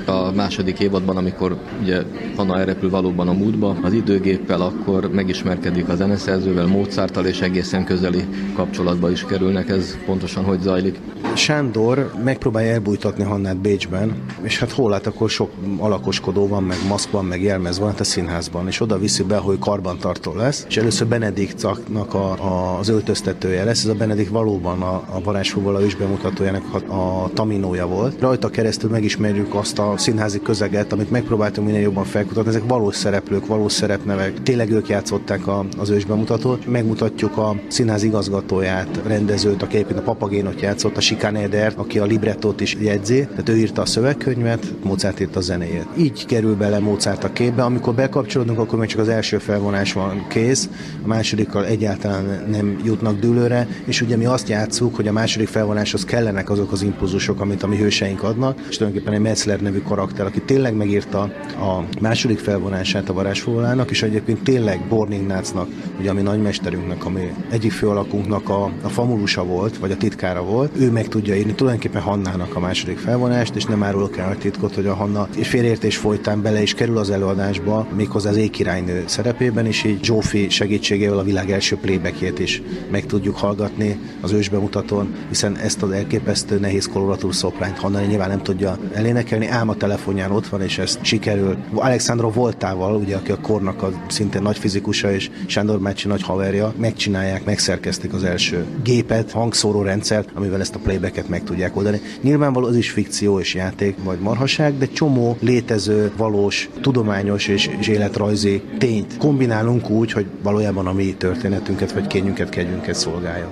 A 0.06 0.32
második 0.32 0.80
évadban, 0.80 1.16
amikor 1.16 1.58
ugye 1.80 2.02
Hanna 2.36 2.58
elrepül 2.58 2.90
valóban 2.90 3.28
a 3.28 3.32
múltba, 3.32 3.76
az 3.82 3.92
időgéppel, 3.92 4.60
akkor 4.60 5.10
megismerkedik 5.10 5.88
a 5.88 5.94
zeneszerzővel, 5.94 6.66
Mozarttal, 6.66 7.26
és 7.26 7.40
egészen 7.40 7.84
közeli 7.84 8.24
kapcsolatba 8.54 9.10
is 9.10 9.24
kerülnek. 9.24 9.68
Ez 9.68 9.98
pontosan 10.06 10.44
hogy 10.44 10.60
zajlik? 10.60 10.98
Sándor 11.34 12.12
megpróbálja 12.24 12.72
elbújtatni 12.72 13.24
Hannát 13.24 13.56
Bécsben, 13.56 14.22
és 14.42 14.58
hát 14.58 14.72
hol 14.72 14.92
hát 14.92 15.06
akkor 15.06 15.30
sok 15.30 15.50
alakoskodó 15.78 16.48
van, 16.48 16.62
meg 16.62 16.76
maszk 16.88 17.10
van, 17.10 17.24
meg 17.24 17.42
jelmez 17.42 17.78
van 17.78 17.88
hát 17.88 18.00
a 18.00 18.04
színházban, 18.04 18.66
és 18.66 18.80
oda 18.80 18.98
viszi 18.98 19.22
be, 19.22 19.36
hogy 19.36 19.58
karbantartó 19.58 20.34
lesz, 20.34 20.64
és 20.68 20.76
először 20.76 21.06
Benediktnak 21.06 22.14
a, 22.14 22.32
a, 22.32 22.78
az 22.78 22.88
öltöztetője 22.88 23.64
lesz, 23.64 23.84
ez 23.84 23.90
a 23.90 23.94
Benedikt 23.94 24.30
valóban 24.30 24.82
a, 24.82 24.94
a 24.94 25.20
varázsfúvola 25.22 25.80
is 25.94 26.00
bemutatójának 26.00 26.74
a, 26.88 27.30
taminója 27.34 27.86
volt. 27.86 28.20
Rajta 28.20 28.48
keresztül 28.48 28.90
megismerjük 28.90 29.54
azt 29.54 29.78
a 29.78 29.94
színházi 29.96 30.40
közeget, 30.40 30.92
amit 30.92 31.10
megpróbáltunk 31.10 31.66
minél 31.66 31.82
jobban 31.82 32.04
felkutatni, 32.04 32.48
ezek 32.48 32.62
valós 32.68 32.96
szereplők, 32.96 33.46
valós 33.46 33.72
szerepnevek, 33.72 34.42
tényleg 34.42 34.70
ők 34.70 34.88
játszották 34.88 35.46
a, 35.46 35.64
az 35.78 35.90
ősbemutatót. 35.90 36.66
Megmutatjuk 36.66 37.36
a 37.36 37.56
színház 37.68 38.02
igazgatóját, 38.02 39.00
rendezőt, 39.06 39.62
aki 39.62 39.74
egyébként 39.74 39.98
a 39.98 40.02
papagénot 40.02 40.60
játszott, 40.60 40.96
a 40.96 41.00
Sikán 41.00 41.36
Eder, 41.36 41.72
aki 41.76 41.98
a 41.98 42.04
librettót 42.04 42.60
is 42.60 42.76
jegyzi, 42.80 43.26
tehát 43.26 43.48
ő 43.48 43.56
írta 43.56 43.82
a 43.82 43.86
szövegkönyvet, 43.86 44.74
Mozart 44.82 45.20
írta 45.20 45.38
a 45.38 45.42
zenéjét. 45.42 45.86
Így 45.96 46.26
kerül 46.26 46.56
bele 46.56 46.78
Mozart 46.78 47.24
a 47.24 47.32
képbe, 47.32 47.62
amikor 47.62 47.94
bekapcsolódunk, 47.94 48.58
akkor 48.58 48.78
még 48.78 48.88
csak 48.88 49.00
az 49.00 49.08
első 49.08 49.38
felvonás 49.38 49.92
van 49.92 50.26
kész, 50.28 50.68
a 51.04 51.06
másodikkal 51.06 51.66
egyáltalán 51.66 52.44
nem 52.50 52.80
jutnak 52.84 53.18
dőlőre, 53.18 53.68
és 53.84 54.00
ugye 54.00 54.16
mi 54.16 54.24
azt 54.24 54.48
játszuk, 54.48 54.96
hogy 54.96 55.08
a 55.08 55.12
második 55.12 55.48
felvonáshoz 55.84 56.04
kellenek 56.04 56.50
azok 56.50 56.72
az 56.72 56.82
impulzusok, 56.82 57.40
amit 57.40 57.62
a 57.62 57.66
mi 57.66 57.76
hőseink 57.76 58.22
adnak, 58.22 58.60
és 58.68 58.76
tulajdonképpen 58.76 59.14
egy 59.14 59.20
Metzler 59.20 59.60
nevű 59.60 59.78
karakter, 59.78 60.26
aki 60.26 60.40
tényleg 60.40 60.74
megírta 60.74 61.20
a 61.60 61.84
második 62.00 62.38
felvonását 62.38 63.08
a 63.08 63.12
varázsfúvolának, 63.12 63.90
és 63.90 64.02
egyébként 64.02 64.42
tényleg 64.42 64.86
Borningnácnak, 64.88 65.68
ugye 65.98 66.10
ami 66.10 66.22
nagymesterünknek, 66.22 67.04
ami 67.04 67.32
egyik 67.50 67.72
főalakunknak 67.72 68.48
a, 68.48 68.64
a 68.82 68.88
famulusa 68.88 69.44
volt, 69.44 69.76
vagy 69.78 69.90
a 69.90 69.96
titkára 69.96 70.42
volt, 70.42 70.72
ő 70.76 70.90
meg 70.90 71.08
tudja 71.08 71.34
írni 71.36 71.54
tulajdonképpen 71.54 72.02
Hannának 72.02 72.56
a 72.56 72.60
második 72.60 72.98
felvonást, 72.98 73.54
és 73.54 73.64
nem 73.64 73.82
árulok 73.82 74.16
el 74.16 74.30
a 74.30 74.36
titkot, 74.36 74.74
hogy 74.74 74.86
a 74.86 74.94
Hanna 74.94 75.28
és 75.36 75.48
félértés 75.48 75.96
folytán 75.96 76.42
bele 76.42 76.62
is 76.62 76.74
kerül 76.74 76.98
az 76.98 77.10
előadásba, 77.10 77.86
méghozzá 77.94 78.30
az 78.30 78.36
ékirálynő 78.36 79.04
szerepében, 79.06 79.66
és 79.66 79.84
így 79.84 80.04
Zsófi 80.04 80.48
segítségével 80.48 81.18
a 81.18 81.22
világ 81.22 81.50
első 81.50 81.76
plébekjét 81.76 82.38
is 82.38 82.62
meg 82.90 83.06
tudjuk 83.06 83.36
hallgatni 83.36 83.98
az 84.20 84.32
ősbemutatón, 84.32 85.14
hiszen 85.28 85.56
ezt 85.64 85.82
az 85.82 85.90
elképesztő 85.90 86.58
nehéz 86.58 86.88
koloratúr 86.88 87.34
szoprányt 87.34 87.78
Hanna 87.78 88.00
nyilván 88.00 88.28
nem 88.28 88.42
tudja 88.42 88.78
elénekelni, 88.92 89.46
ám 89.46 89.68
a 89.68 89.74
telefonján 89.74 90.30
ott 90.30 90.46
van, 90.46 90.62
és 90.62 90.78
ezt 90.78 90.98
sikerül. 91.02 91.56
Alexandra 91.74 92.30
Voltával, 92.30 92.96
ugye, 92.96 93.16
aki 93.16 93.30
a 93.30 93.38
kornak 93.40 93.82
a 93.82 93.90
szintén 94.08 94.42
nagy 94.42 94.58
fizikusa, 94.58 95.12
és 95.12 95.30
Sándor 95.46 95.78
Mácsi 95.78 96.08
nagy 96.08 96.22
haverja, 96.22 96.72
megcsinálják, 96.76 97.44
megszerkezték 97.44 98.12
az 98.12 98.24
első 98.24 98.64
gépet, 98.82 99.30
hangszóró 99.30 99.82
rendszert, 99.82 100.28
amivel 100.34 100.60
ezt 100.60 100.74
a 100.74 100.78
playbacket 100.78 101.28
meg 101.28 101.44
tudják 101.44 101.76
oldani. 101.76 102.00
Nyilvánvaló 102.20 102.66
az 102.66 102.76
is 102.76 102.90
fikció 102.90 103.40
és 103.40 103.54
játék, 103.54 103.96
vagy 104.04 104.18
marhaság, 104.18 104.78
de 104.78 104.86
csomó 104.86 105.36
létező, 105.40 106.12
valós, 106.16 106.68
tudományos 106.80 107.48
és, 107.48 107.70
és 107.78 107.88
életrajzi 107.88 108.62
tényt 108.78 109.16
kombinálunk 109.16 109.90
úgy, 109.90 110.12
hogy 110.12 110.26
valójában 110.42 110.86
a 110.86 110.92
mi 110.92 111.14
történetünket 111.18 111.92
vagy 111.92 112.06
kényünket, 112.06 112.48
kegyünket 112.48 112.94
szolgálja. 112.94 113.50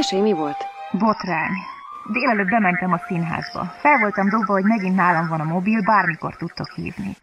Mesélj, 0.00 0.22
mi 0.22 0.32
volt? 0.32 0.66
Botrány. 0.92 1.79
Délelőtt 2.04 2.48
bementem 2.48 2.92
a 2.92 2.98
színházba. 3.06 3.64
Fel 3.64 3.98
voltam 3.98 4.28
dobva, 4.28 4.52
hogy 4.52 4.64
megint 4.64 4.96
nálam 4.96 5.28
van 5.28 5.40
a 5.40 5.44
mobil, 5.44 5.82
bármikor 5.82 6.36
tudtok 6.36 6.70
hívni. 6.70 7.16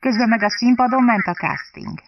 Közben 0.00 0.28
meg 0.28 0.42
a 0.42 0.50
színpadon 0.50 1.02
ment 1.04 1.26
a 1.26 1.32
casting. 1.32 1.98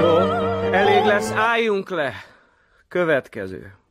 Jó, 0.00 0.18
elég 0.72 1.04
lesz, 1.04 1.32
álljunk 1.32 1.88
le. 1.88 2.12
Következő. 2.88 3.83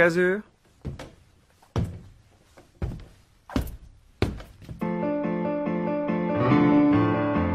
Következő. 0.00 0.42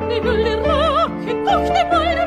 Nibble 0.07 0.43
the 0.43 2.24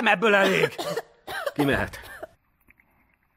Kegyelem 0.00 0.18
ebből 0.18 0.34
elég! 0.34 0.68
Ki 1.54 1.64
mehet? 1.64 1.94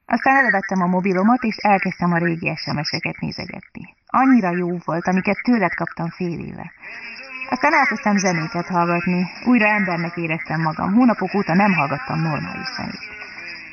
Aztán 0.06 0.36
elővettem 0.36 0.82
a 0.82 0.88
mobilomat, 0.96 1.44
és 1.44 1.56
elkezdtem 1.56 2.12
a 2.14 2.18
régi 2.18 2.56
SMS-eket 2.56 3.20
nézegetni. 3.20 3.96
Annyira 4.08 4.52
jó 4.56 4.78
volt, 4.86 5.08
amiket 5.08 5.42
tőled 5.44 5.74
kaptam 5.74 6.10
fél 6.10 6.40
éve. 6.40 6.72
Aztán 7.50 7.74
elkezdtem 7.74 8.18
zenéket 8.18 8.68
hallgatni. 8.68 9.28
Újra 9.46 9.68
embernek 9.68 10.16
éreztem 10.16 10.62
magam. 10.62 10.94
Hónapok 10.94 11.34
óta 11.36 11.54
nem 11.54 11.74
hallgattam 11.74 12.20
normális 12.20 12.70
zenét. 12.76 13.06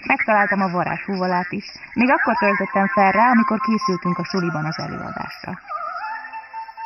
Megtaláltam 0.07 0.61
a 0.61 0.70
varázsfúvalát 0.70 1.50
is. 1.53 1.66
Még 1.94 2.11
akkor 2.11 2.37
töltöttem 2.38 2.87
fel 2.87 3.12
rá, 3.12 3.31
amikor 3.31 3.59
készültünk 3.61 4.18
a 4.18 4.24
suliban 4.24 4.64
az 4.64 4.79
előadásra. 4.79 5.53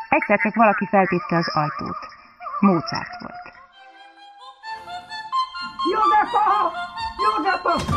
Egyszer 0.08 0.38
csak 0.38 0.54
valaki 0.54 0.86
feltépte 0.90 1.36
az 1.36 1.48
ajtót. 1.48 1.98
Mozart 2.60 3.20
volt. 3.20 3.43
Józefa! 6.24 6.72
Józefa! 7.16 7.94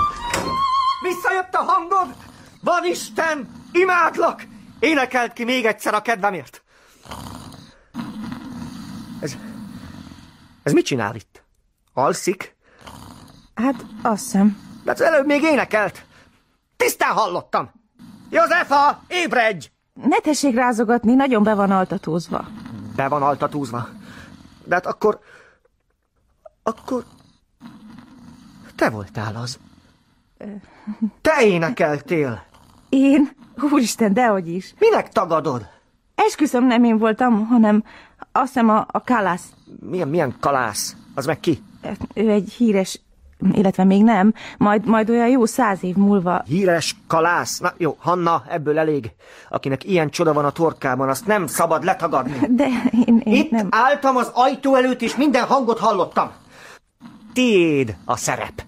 Visszajött 1.01 1.53
a 1.53 1.63
hangod? 1.63 2.15
Van 2.61 2.85
Isten! 2.85 3.51
Imádlak! 3.71 4.43
Énekelt 4.79 5.33
ki 5.33 5.43
még 5.43 5.65
egyszer 5.65 5.93
a 5.93 6.01
kedvemért! 6.01 6.63
Ez... 9.21 9.37
Ez 10.63 10.73
mit 10.73 10.85
csinál 10.85 11.15
itt? 11.15 11.43
Alszik? 11.93 12.55
Hát, 13.55 13.85
azt 14.01 14.23
hiszem. 14.23 14.57
De 14.83 14.91
az 14.91 15.01
előbb 15.01 15.25
még 15.25 15.43
énekelt! 15.43 16.05
Tisztán 16.77 17.13
hallottam! 17.13 17.71
Józefa, 18.29 19.01
ébredj! 19.07 19.67
Ne 19.93 20.17
tessék 20.17 20.55
rázogatni, 20.55 21.13
nagyon 21.13 21.43
be 21.43 21.53
van 21.53 21.71
altatózva. 21.71 22.45
Be 22.95 23.07
van 23.07 23.23
altatúzva. 23.23 23.87
De 24.63 24.75
hát 24.75 24.85
akkor... 24.85 25.19
Akkor... 26.63 27.05
Te 28.77 28.89
voltál 28.89 29.35
az. 29.35 29.59
Te 31.21 31.45
énekeltél. 31.45 32.43
Én? 32.89 33.29
Úristen, 33.71 34.13
dehogy 34.13 34.47
is. 34.47 34.73
Minek 34.79 35.09
tagadod? 35.09 35.65
Esküszöm, 36.15 36.65
nem 36.65 36.83
én 36.83 36.97
voltam, 36.97 37.47
hanem 37.47 37.83
azt 38.31 38.47
hiszem 38.53 38.69
a, 38.69 38.85
a 38.91 39.03
Kalász. 39.03 39.45
Milyen, 39.79 40.07
milyen 40.07 40.35
kalász? 40.39 40.95
Az 41.15 41.25
meg 41.25 41.39
ki? 41.39 41.63
Ő 42.13 42.29
egy 42.29 42.53
híres, 42.57 43.01
illetve 43.51 43.83
még 43.83 44.03
nem, 44.03 44.33
majd, 44.57 44.85
majd 44.85 45.09
olyan 45.09 45.27
jó 45.27 45.45
száz 45.45 45.83
év 45.83 45.95
múlva. 45.95 46.43
Híres 46.45 46.95
kalász? 47.07 47.59
Na 47.59 47.73
jó, 47.77 47.95
Hanna, 47.99 48.43
ebből 48.49 48.79
elég. 48.79 49.11
Akinek 49.49 49.83
ilyen 49.83 50.09
csoda 50.09 50.33
van 50.33 50.45
a 50.45 50.51
torkában, 50.51 51.09
azt 51.09 51.25
nem 51.25 51.47
szabad 51.47 51.83
letagadni. 51.83 52.39
De 52.49 52.67
én, 53.05 53.21
én 53.25 53.33
Itt 53.33 53.51
nem... 53.51 53.67
álltam 53.71 54.15
az 54.15 54.31
ajtó 54.33 54.75
előtt, 54.75 55.01
és 55.01 55.15
minden 55.15 55.43
hangot 55.45 55.79
hallottam. 55.79 56.31
Tiéd 57.37 57.95
a 58.05 58.15
szerep. 58.15 58.63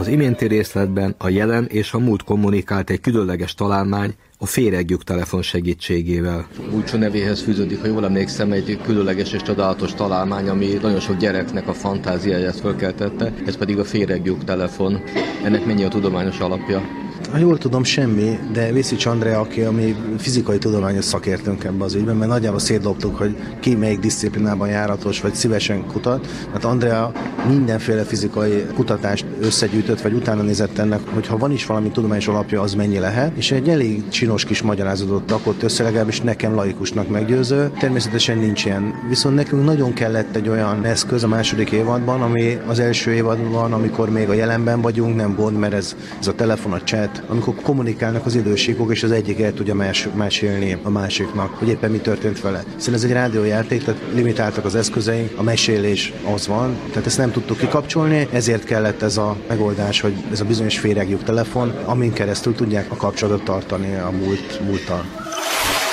Az 0.00 0.08
iménti 0.08 0.46
részletben 0.46 1.14
a 1.18 1.28
jelen 1.28 1.66
és 1.66 1.92
a 1.92 1.98
múlt 1.98 2.22
kommunikált 2.22 2.90
egy 2.90 3.00
különleges 3.00 3.54
találmány 3.54 4.14
a 4.38 4.46
féregjük 4.46 5.04
telefon 5.04 5.42
segítségével. 5.42 6.48
Búcsú 6.70 6.98
nevéhez 6.98 7.42
fűződik, 7.42 7.80
ha 7.80 7.86
jól 7.86 8.04
emlékszem, 8.04 8.52
egy 8.52 8.78
különleges 8.82 9.32
és 9.32 9.42
csodálatos 9.42 9.94
találmány, 9.94 10.48
ami 10.48 10.66
nagyon 10.82 11.00
sok 11.00 11.16
gyereknek 11.16 11.68
a 11.68 11.72
fantáziáját 11.72 12.60
fölkeltette, 12.60 13.32
ez 13.46 13.56
pedig 13.56 13.78
a 13.78 13.84
féregjük 13.84 14.44
telefon. 14.44 15.00
Ennek 15.44 15.66
mennyi 15.66 15.84
a 15.84 15.88
tudományos 15.88 16.38
alapja? 16.38 16.82
Ha 17.30 17.38
jól 17.38 17.58
tudom, 17.58 17.84
semmi, 17.84 18.38
de 18.52 18.72
Vészics 18.72 19.06
Andrea, 19.06 19.40
aki 19.40 19.60
a 19.60 19.70
mi 19.70 19.96
fizikai 20.18 20.58
tudományos 20.58 21.04
szakértőnk 21.04 21.64
ebben 21.64 21.80
az 21.80 21.94
ügyben, 21.94 22.16
mert 22.16 22.30
nagyjából 22.30 22.58
szétdobtuk, 22.58 23.16
hogy 23.16 23.36
ki 23.60 23.74
melyik 23.74 23.98
disziplinában 23.98 24.68
járatos, 24.68 25.20
vagy 25.20 25.34
szívesen 25.34 25.86
kutat. 25.86 26.26
Hát 26.52 26.64
Andrea 26.64 27.12
mindenféle 27.48 28.02
fizikai 28.02 28.66
kutatást 28.74 29.24
összegyűjtött, 29.40 30.00
vagy 30.00 30.12
utána 30.12 30.42
nézett 30.42 30.78
ennek, 30.78 31.00
hogy 31.14 31.26
ha 31.26 31.36
van 31.36 31.52
is 31.52 31.66
valami 31.66 31.90
tudományos 31.90 32.28
alapja, 32.28 32.60
az 32.60 32.74
mennyi 32.74 32.98
lehet, 32.98 33.36
és 33.36 33.50
egy 33.50 33.68
elég 33.68 34.08
csinos 34.08 34.44
kis 34.44 34.62
magyarázatot 34.62 35.30
rakott 35.30 35.62
össze, 35.62 35.82
legalábbis 35.82 36.20
nekem 36.20 36.54
laikusnak 36.54 37.08
meggyőző. 37.08 37.70
Természetesen 37.78 38.38
nincs 38.38 38.64
ilyen. 38.64 38.94
Viszont 39.08 39.34
nekünk 39.34 39.64
nagyon 39.64 39.92
kellett 39.92 40.36
egy 40.36 40.48
olyan 40.48 40.84
eszköz 40.84 41.24
a 41.24 41.28
második 41.28 41.70
évadban, 41.70 42.22
ami 42.22 42.58
az 42.66 42.78
első 42.78 43.12
évadban, 43.12 43.72
amikor 43.72 44.10
még 44.10 44.28
a 44.28 44.34
jelenben 44.34 44.80
vagyunk, 44.80 45.16
nem 45.16 45.34
gond, 45.34 45.58
mert 45.58 45.74
ez, 45.74 45.96
ez 46.20 46.26
a 46.26 46.34
telefon, 46.34 46.72
a 46.72 46.80
chat, 46.82 47.19
amikor 47.28 47.54
kommunikálnak 47.62 48.26
az 48.26 48.34
idősíkok, 48.34 48.92
és 48.92 49.02
az 49.02 49.10
egyik 49.10 49.40
el 49.40 49.52
tudja 49.52 49.74
más, 49.74 50.08
mesélni 50.14 50.76
a 50.82 50.90
másiknak, 50.90 51.54
hogy 51.54 51.68
éppen 51.68 51.90
mi 51.90 51.98
történt 51.98 52.40
vele. 52.40 52.64
Hiszen 52.76 52.94
ez 52.94 53.04
egy 53.04 53.12
rádiójáték, 53.12 53.84
tehát 53.84 54.00
limitáltak 54.14 54.64
az 54.64 54.74
eszközeink, 54.74 55.30
a 55.36 55.42
mesélés 55.42 56.12
az 56.34 56.46
van, 56.46 56.76
tehát 56.88 57.06
ezt 57.06 57.18
nem 57.18 57.30
tudtuk 57.30 57.58
kikapcsolni, 57.58 58.28
ezért 58.32 58.64
kellett 58.64 59.02
ez 59.02 59.16
a 59.16 59.36
megoldás, 59.48 60.00
hogy 60.00 60.14
ez 60.32 60.40
a 60.40 60.44
bizonyos 60.44 60.78
féregjuk 60.78 61.22
telefon, 61.22 61.72
amin 61.84 62.12
keresztül 62.12 62.54
tudják 62.54 62.90
a 62.90 62.96
kapcsolatot 62.96 63.44
tartani 63.44 63.94
a 63.94 64.10
múlt, 64.10 64.60
múlttal. 64.66 65.04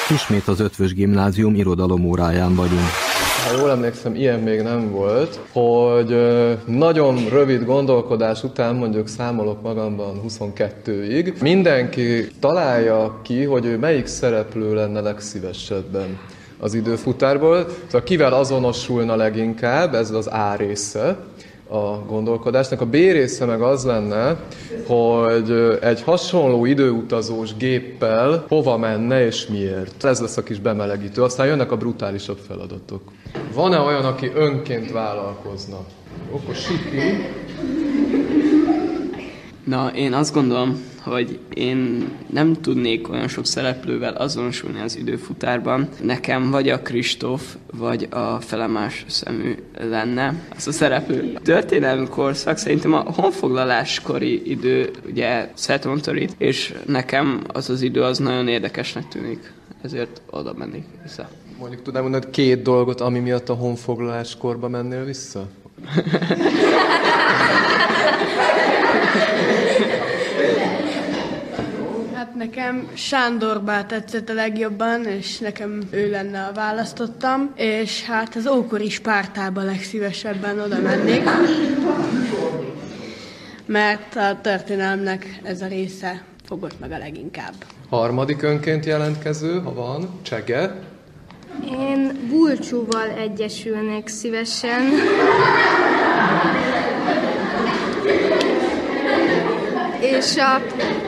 Ismét 0.09 0.47
az 0.47 0.59
ötvös 0.59 0.93
gimnázium 0.93 1.55
irodalom 1.55 2.05
óráján 2.05 2.55
vagyunk. 2.55 3.06
Ha 3.47 3.57
jól 3.57 3.71
emlékszem, 3.71 4.15
ilyen 4.15 4.39
még 4.39 4.61
nem 4.61 4.91
volt, 4.91 5.39
hogy 5.51 6.15
nagyon 6.65 7.29
rövid 7.29 7.65
gondolkodás 7.65 8.43
után, 8.43 8.75
mondjuk 8.75 9.07
számolok 9.07 9.61
magamban 9.61 10.21
22-ig, 10.27 11.41
mindenki 11.41 12.27
találja 12.39 13.19
ki, 13.23 13.43
hogy 13.43 13.65
ő 13.65 13.77
melyik 13.77 14.05
szereplő 14.05 14.73
lenne 14.73 14.99
legszívesebben 14.99 16.19
az 16.59 16.73
időfutárból, 16.73 17.67
szóval 17.85 18.03
kivel 18.03 18.33
azonosulna 18.33 19.15
leginkább, 19.15 19.93
ez 19.93 20.11
az 20.11 20.27
A 20.27 20.55
része 20.57 21.17
a 21.69 22.05
gondolkodásnak. 22.07 22.81
A 22.81 22.85
B 22.85 22.93
része 22.93 23.45
meg 23.45 23.61
az 23.61 23.85
lenne, 23.85 24.37
hogy 24.87 25.77
egy 25.81 26.01
hasonló 26.01 26.65
időutazós 26.65 27.55
géppel 27.55 28.45
hova 28.47 28.77
menne 28.77 29.25
és 29.25 29.47
miért. 29.47 30.03
Ez 30.03 30.19
lesz 30.19 30.37
a 30.37 30.43
kis 30.43 30.59
bemelegítő. 30.59 31.23
Aztán 31.23 31.47
jönnek 31.47 31.71
a 31.71 31.77
brutálisabb 31.77 32.37
feladatok. 32.47 33.01
Van-e 33.53 33.79
olyan, 33.79 34.05
aki 34.05 34.31
önként 34.35 34.91
vállalkozna? 34.91 35.77
Okos 36.31 36.57
Siki. 36.57 37.25
Na, 39.67 39.91
én 39.95 40.13
azt 40.13 40.33
gondolom, 40.33 40.83
hogy 41.01 41.39
én 41.53 42.09
nem 42.29 42.53
tudnék 42.53 43.09
olyan 43.09 43.27
sok 43.27 43.45
szereplővel 43.45 44.13
azonosulni 44.13 44.79
az 44.79 44.97
időfutárban. 44.97 45.89
Nekem 46.01 46.51
vagy 46.51 46.69
a 46.69 46.81
Kristóf, 46.81 47.55
vagy 47.73 48.07
a 48.09 48.39
felemás 48.39 49.05
szemű 49.07 49.55
lenne 49.79 50.33
az 50.55 50.67
a 50.67 50.71
szereplő. 50.71 51.31
A 51.35 51.39
történelmi 51.39 52.07
korszak 52.07 52.57
szerintem 52.57 52.93
a 52.93 53.11
honfoglaláskori 53.15 54.49
idő, 54.49 54.91
ugye 55.07 55.49
Szetmontorit, 55.53 56.35
és 56.37 56.73
nekem 56.85 57.43
az 57.47 57.69
az 57.69 57.81
idő 57.81 58.01
az 58.01 58.17
nagyon 58.17 58.47
érdekesnek 58.47 59.07
tűnik. 59.07 59.53
Ezért 59.81 60.21
oda 60.29 60.53
mennék 60.57 60.83
vissza. 61.03 61.29
Mondjuk 61.59 61.81
tudnám 61.81 62.01
mondani 62.01 62.25
két 62.31 62.61
dolgot, 62.61 63.01
ami 63.01 63.19
miatt 63.19 63.49
a 63.49 63.53
honfoglaláskorba 63.53 64.67
mennél 64.67 65.03
vissza? 65.05 65.47
nekem 72.37 72.87
Sándor 72.93 73.61
tetszett 73.87 74.29
a 74.29 74.33
legjobban, 74.33 75.05
és 75.05 75.39
nekem 75.39 75.81
ő 75.91 76.09
lenne 76.09 76.43
a 76.43 76.51
választottam, 76.53 77.51
és 77.55 78.03
hát 78.03 78.35
az 78.35 78.47
ókori 78.47 78.89
Spártába 78.89 79.63
legszívesebben 79.63 80.59
oda 80.59 80.79
mennék. 80.79 81.23
Mert 83.65 84.15
a 84.15 84.39
történelmnek 84.41 85.39
ez 85.43 85.61
a 85.61 85.67
része 85.67 86.23
fogott 86.45 86.79
meg 86.79 86.91
a 86.91 86.97
leginkább. 86.97 87.53
Harmadik 87.89 88.41
önként 88.41 88.85
jelentkező, 88.85 89.59
ha 89.59 89.73
van, 89.73 90.09
Csege. 90.21 90.75
Én 91.71 92.27
Bulcsúval 92.29 93.09
egyesülnék 93.09 94.07
szívesen. 94.07 94.81
És 100.11 100.37
a 100.37 100.61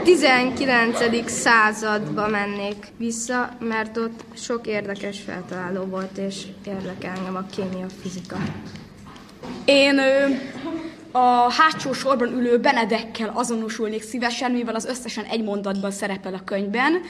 19. 0.03 1.29
századba 1.29 2.27
mennék 2.27 2.87
vissza, 2.97 3.49
mert 3.59 3.97
ott 3.97 4.23
sok 4.35 4.67
érdekes 4.67 5.19
feltaláló 5.25 5.83
volt, 5.83 6.17
és 6.17 6.43
érdekel 6.67 7.13
engem 7.17 7.35
a 7.35 7.45
kémia, 7.55 7.85
fizika. 8.01 8.37
Én 9.65 9.99
a 11.11 11.51
hátsó 11.51 11.93
sorban 11.93 12.27
ülő 12.27 12.59
Benedekkel 12.59 13.31
azonosulnék 13.33 14.03
szívesen, 14.03 14.51
mivel 14.51 14.75
az 14.75 14.85
összesen 14.85 15.25
egy 15.25 15.43
mondatban 15.43 15.91
szerepel 15.91 16.33
a 16.33 16.43
könyvben, 16.45 17.01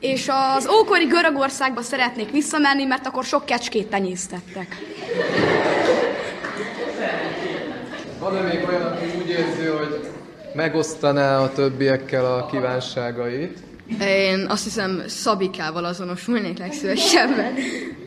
és 0.00 0.28
az 0.56 0.68
ókori 0.80 1.04
Görögországba 1.04 1.82
szeretnék 1.82 2.30
visszamenni, 2.30 2.84
mert 2.84 3.06
akkor 3.06 3.24
sok 3.24 3.44
kecskét 3.46 3.86
tenyésztettek. 3.86 4.76
Van-e 8.18 8.40
még 8.40 8.64
olyan, 8.68 8.82
aki 8.82 9.04
úgy 9.22 9.28
érzi, 9.28 9.66
hogy 9.66 10.08
megosztaná 10.58 11.40
a 11.40 11.52
többiekkel 11.52 12.24
a 12.24 12.46
kívánságait? 12.46 13.58
Én 14.00 14.46
azt 14.48 14.64
hiszem 14.64 15.02
Szabikával 15.06 15.84
azonosulnék 15.84 16.58
legszívesebben, 16.58 17.52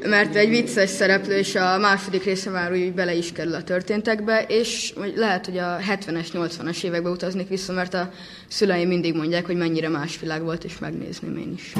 mert 0.04 0.36
egy 0.36 0.50
vicces 0.50 0.90
szereplő, 0.90 1.38
és 1.38 1.56
a 1.56 1.78
második 1.78 2.24
része 2.24 2.50
már 2.50 2.72
úgy 2.72 2.94
bele 2.94 3.14
is 3.14 3.32
kerül 3.32 3.54
a 3.54 3.64
történtekbe, 3.64 4.46
és 4.48 4.94
lehet, 5.16 5.46
hogy 5.46 5.58
a 5.58 5.78
70-es, 5.90 6.28
80-as 6.34 6.84
évekbe 6.84 7.10
utaznék 7.10 7.48
vissza, 7.48 7.74
mert 7.74 7.94
a 7.94 8.10
szüleim 8.48 8.88
mindig 8.88 9.16
mondják, 9.16 9.46
hogy 9.46 9.58
mennyire 9.58 9.90
más 9.90 10.20
világ 10.20 10.44
volt, 10.44 10.64
és 10.64 10.80
megnézném 10.80 11.38
én 11.38 11.54
is. 11.54 11.74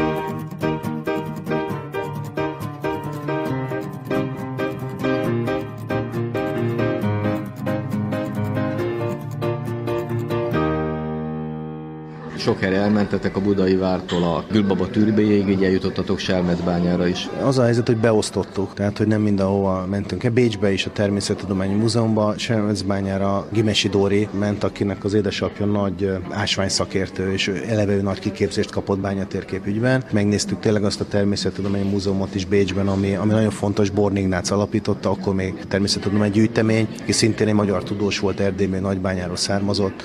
Elmentetek 12.92 13.36
a 13.36 13.42
Budai 13.42 13.76
vártól 13.76 14.24
a 14.24 14.44
Gülbaba 14.52 14.90
türbéjéig, 14.90 15.48
így 15.48 15.64
eljutottatok 15.64 16.20
Selmecbányára 16.20 17.08
is. 17.08 17.30
Az 17.44 17.58
a 17.58 17.64
helyzet, 17.64 17.88
hogy 17.88 17.98
beosztottuk, 17.98 18.74
tehát 18.74 18.98
hogy 18.98 19.08
nem 19.08 19.22
mindenhova 19.22 19.86
mentünk. 19.90 20.32
Bécsbe 20.32 20.72
is 20.72 20.86
a 20.86 20.92
Természettudományi 20.92 21.74
Múzeumban, 21.74 22.38
Selmecbányára 22.38 23.48
Gimesi 23.52 23.90
Dóri 23.90 24.28
ment, 24.40 24.64
akinek 24.64 25.04
az 25.04 25.14
édesapja 25.14 25.66
nagy 25.66 26.12
ásványszakértő, 26.30 27.32
és 27.32 27.48
eleve 27.48 27.94
ő 27.94 28.02
nagy 28.02 28.20
kiképzést 28.20 28.72
kapott 28.72 29.00
bányatérképügyben. 29.00 30.04
Megnéztük 30.12 30.60
tényleg 30.60 30.84
azt 30.84 31.02
a 31.02 31.06
Természettudományi 31.06 31.90
Múzeumot 31.90 32.36
is 32.36 32.46
Bécsben, 32.46 32.88
ami, 32.88 33.16
ami 33.16 33.32
nagyon 33.32 33.52
fontos, 33.52 33.90
Born 33.90 34.16
Ignác 34.16 34.52
alapította, 34.52 35.10
akkor 35.10 35.36
még 35.36 35.54
természettudományi 35.68 36.32
gyűjtemény, 36.32 36.88
aki 37.02 37.12
szintén 37.12 37.48
egy 37.48 37.54
magyar 37.54 37.84
tudós 37.84 38.20
volt, 38.20 38.40
Erdélyből 38.40 38.80
nagybányáról 38.80 39.36
származott. 39.36 40.04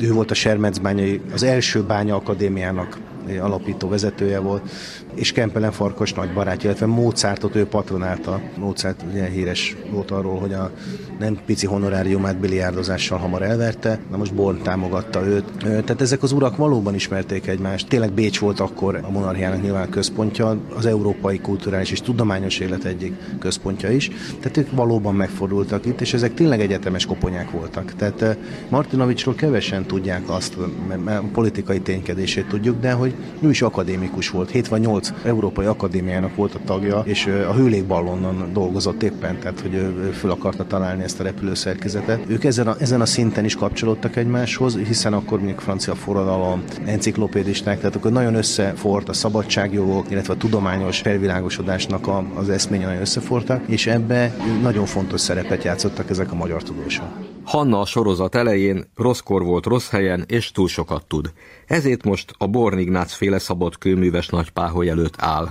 Ő 0.00 0.12
volt 0.12 0.30
a 0.30 0.34
Sermecbányai 0.34 1.20
az 1.32 1.42
első 1.42 1.82
bánya 1.82 2.14
akadémiának 2.26 2.98
alapító 3.40 3.88
vezetője 3.88 4.38
volt, 4.38 4.70
és 5.14 5.32
Kempelen 5.32 5.72
Farkas 5.72 6.12
nagy 6.12 6.32
barátja, 6.32 6.68
illetve 6.68 6.86
Mozartot 6.86 7.54
ő 7.56 7.66
patronálta. 7.66 8.40
Mozart 8.58 9.04
ugye 9.10 9.24
híres 9.28 9.76
volt 9.90 10.10
arról, 10.10 10.38
hogy 10.38 10.52
a 10.52 10.70
nem 11.18 11.38
pici 11.46 11.66
honoráriumát 11.66 12.38
biliárdozással 12.38 13.18
hamar 13.18 13.42
elverte, 13.42 14.00
na 14.10 14.16
most 14.16 14.34
Born 14.34 14.62
támogatta 14.62 15.26
őt. 15.26 15.44
Tehát 15.58 16.00
ezek 16.00 16.22
az 16.22 16.32
urak 16.32 16.56
valóban 16.56 16.94
ismerték 16.94 17.46
egymást. 17.46 17.88
Tényleg 17.88 18.12
Bécs 18.12 18.38
volt 18.38 18.60
akkor 18.60 19.00
a 19.02 19.10
monarchiának 19.10 19.62
nyilván 19.62 19.88
központja, 19.88 20.60
az 20.74 20.86
európai 20.86 21.38
kulturális 21.38 21.90
és 21.90 22.00
tudományos 22.00 22.58
élet 22.58 22.84
egyik 22.84 23.14
központja 23.38 23.90
is. 23.90 24.10
Tehát 24.40 24.56
ők 24.56 24.70
valóban 24.70 25.14
megfordultak 25.14 25.86
itt, 25.86 26.00
és 26.00 26.14
ezek 26.14 26.34
tényleg 26.34 26.60
egyetemes 26.60 27.06
koponyák 27.06 27.50
voltak. 27.50 27.94
Tehát 27.94 28.36
Martinovicsról 28.68 29.34
kevesen 29.34 29.86
tudják 29.86 30.22
azt, 30.30 30.56
mert 31.04 31.22
politikai 31.32 31.80
ténykedését 31.80 32.48
tudjuk, 32.48 32.80
de 32.80 32.92
hogy 32.92 33.14
ő 33.40 33.50
is 33.50 33.62
akadémikus 33.62 34.30
volt, 34.30 34.50
7 34.50 34.68
vagy 34.68 34.80
8 34.80 35.12
Európai 35.24 35.66
Akadémiának 35.66 36.34
volt 36.34 36.54
a 36.54 36.58
tagja, 36.64 37.02
és 37.04 37.26
a 37.26 37.52
hőlékballonon 37.52 38.50
dolgozott 38.52 39.02
éppen, 39.02 39.38
tehát 39.38 39.60
hogy 39.60 39.74
ő 39.74 40.10
föl 40.10 40.30
akarta 40.30 40.66
találni 40.66 41.02
ezt 41.02 41.20
a 41.20 41.22
repülőszerkezetet. 41.22 42.20
Ők 42.26 42.44
ezen 42.44 42.66
a, 42.66 42.76
ezen 42.78 43.00
a 43.00 43.06
szinten 43.06 43.44
is 43.44 43.54
kapcsolódtak 43.54 44.16
egymáshoz, 44.16 44.76
hiszen 44.76 45.12
akkor 45.12 45.40
még 45.40 45.58
francia 45.58 45.94
forradalom, 45.94 46.62
enciklopédisták, 46.84 47.78
tehát 47.78 47.96
akkor 47.96 48.12
nagyon 48.12 48.34
összefort 48.34 49.08
a 49.08 49.12
szabadságjogok, 49.12 50.10
illetve 50.10 50.32
a 50.32 50.36
tudományos 50.36 50.98
felvilágosodásnak 51.00 52.06
a, 52.06 52.24
az 52.34 52.48
eszménye 52.48 52.84
nagyon 52.84 53.00
összefortak, 53.00 53.62
és 53.66 53.86
ebbe 53.86 54.36
nagyon 54.62 54.86
fontos 54.86 55.20
szerepet 55.20 55.64
játszottak 55.64 56.10
ezek 56.10 56.32
a 56.32 56.34
magyar 56.34 56.62
tudósok. 56.62 57.35
Hanna 57.46 57.80
a 57.80 57.86
sorozat 57.86 58.34
elején 58.34 58.90
rosszkor 58.96 59.42
volt 59.42 59.66
rossz 59.66 59.88
helyen, 59.88 60.24
és 60.28 60.50
túl 60.52 60.68
sokat 60.68 61.06
tud. 61.06 61.32
Ezért 61.66 62.04
most 62.04 62.34
a 62.38 62.46
Born 62.46 62.78
Ignác 62.78 63.12
féle 63.12 63.38
szabott 63.38 63.78
kőműves 63.78 64.28
nagypáholy 64.28 64.88
előtt 64.88 65.14
áll. 65.18 65.48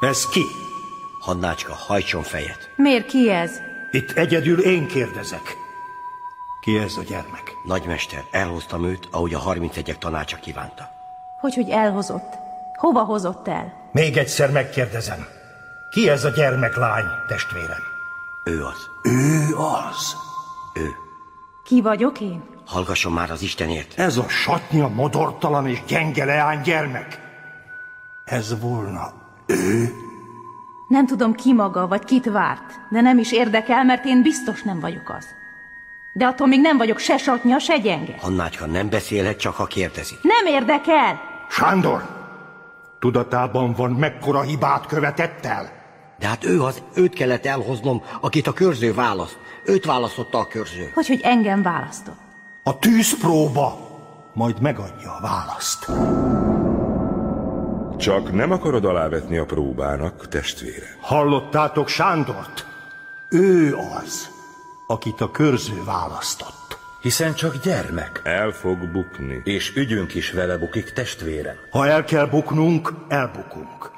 Ez 0.00 0.26
ki? 0.26 0.42
Hannácska, 1.20 1.72
hajtson 1.74 2.22
fejet. 2.22 2.70
Miért 2.76 3.06
ki 3.06 3.30
ez? 3.30 3.50
Itt 3.90 4.10
egyedül 4.10 4.60
én 4.60 4.86
kérdezek. 4.86 5.56
Ki 6.60 6.78
ez 6.78 6.96
a 6.96 7.02
gyermek? 7.02 7.52
Nagymester, 7.64 8.24
elhoztam 8.30 8.84
őt, 8.84 9.08
ahogy 9.10 9.34
a 9.34 9.40
31-ek 9.40 9.98
tanácsa 9.98 10.36
kívánta. 10.36 10.88
Hogy, 11.40 11.54
hogy 11.54 11.68
elhozott? 11.68 12.32
Hova 12.78 13.04
hozott 13.04 13.48
el? 13.48 13.72
Még 13.92 14.16
egyszer 14.16 14.50
megkérdezem. 14.50 15.26
Ki 15.90 16.08
ez 16.08 16.24
a 16.24 16.30
gyermeklány, 16.30 17.04
testvérem? 17.28 17.82
Ő 18.44 18.64
az. 18.64 18.88
Ő 19.02 19.56
az. 19.56 20.30
Ő. 20.74 20.90
Ki 21.64 21.80
vagyok 21.80 22.20
én? 22.20 22.42
Hallgasson 22.66 23.12
már 23.12 23.30
az 23.30 23.42
Istenért. 23.42 23.98
Ez 23.98 24.16
a 24.16 24.28
satnya, 24.28 24.88
modortalan 24.88 25.66
és 25.66 25.82
gyenge 25.86 26.24
leány 26.24 26.60
gyermek. 26.60 27.20
Ez 28.24 28.60
volna 28.60 29.12
ő? 29.46 29.92
Nem 30.88 31.06
tudom 31.06 31.34
ki 31.34 31.52
maga, 31.52 31.86
vagy 31.86 32.04
kit 32.04 32.30
várt, 32.30 32.80
de 32.90 33.00
nem 33.00 33.18
is 33.18 33.32
érdekel, 33.32 33.84
mert 33.84 34.04
én 34.04 34.22
biztos 34.22 34.62
nem 34.62 34.80
vagyok 34.80 35.08
az. 35.16 35.26
De 36.12 36.26
attól 36.26 36.46
még 36.46 36.60
nem 36.60 36.76
vagyok 36.76 36.98
se 36.98 37.16
satnya, 37.16 37.58
se 37.58 37.76
gyenge. 37.78 38.14
Hannácska 38.20 38.66
nem 38.66 38.88
beszélhet, 38.88 39.38
csak 39.38 39.54
ha 39.54 39.66
kérdezi. 39.66 40.14
Nem 40.22 40.54
érdekel! 40.54 41.20
Sándor! 41.48 42.20
Tudatában 42.98 43.72
van, 43.72 43.90
mekkora 43.90 44.40
hibát 44.40 44.86
követett 44.86 45.44
el? 45.44 45.81
De 46.22 46.28
hát 46.28 46.44
ő 46.44 46.62
az, 46.62 46.82
őt 46.94 47.14
kellett 47.14 47.46
elhoznom, 47.46 48.02
akit 48.20 48.46
a 48.46 48.52
körző 48.52 48.94
választ. 48.94 49.38
Őt 49.64 49.84
választotta 49.84 50.38
a 50.38 50.46
körző. 50.46 50.90
Hogy, 50.94 51.06
hogy 51.06 51.20
engem 51.22 51.62
választott. 51.62 52.16
A 52.62 52.78
tűzpróba 52.78 53.78
majd 54.32 54.60
megadja 54.60 55.10
a 55.12 55.20
választ. 55.20 55.86
Csak 57.98 58.32
nem 58.32 58.50
akarod 58.50 58.84
alávetni 58.84 59.36
a 59.36 59.44
próbának, 59.44 60.28
testvére. 60.28 60.96
Hallottátok 61.00 61.88
Sándort? 61.88 62.66
Ő 63.30 63.74
az, 63.74 64.30
akit 64.86 65.20
a 65.20 65.30
körző 65.30 65.84
választott. 65.84 66.78
Hiszen 67.00 67.34
csak 67.34 67.62
gyermek. 67.62 68.20
El 68.24 68.50
fog 68.50 68.92
bukni. 68.92 69.40
És 69.44 69.76
ügyünk 69.76 70.14
is 70.14 70.30
vele 70.32 70.56
bukik, 70.56 70.92
testvérem. 70.92 71.56
Ha 71.70 71.86
el 71.86 72.04
kell 72.04 72.26
buknunk, 72.26 72.92
elbukunk. 73.08 73.91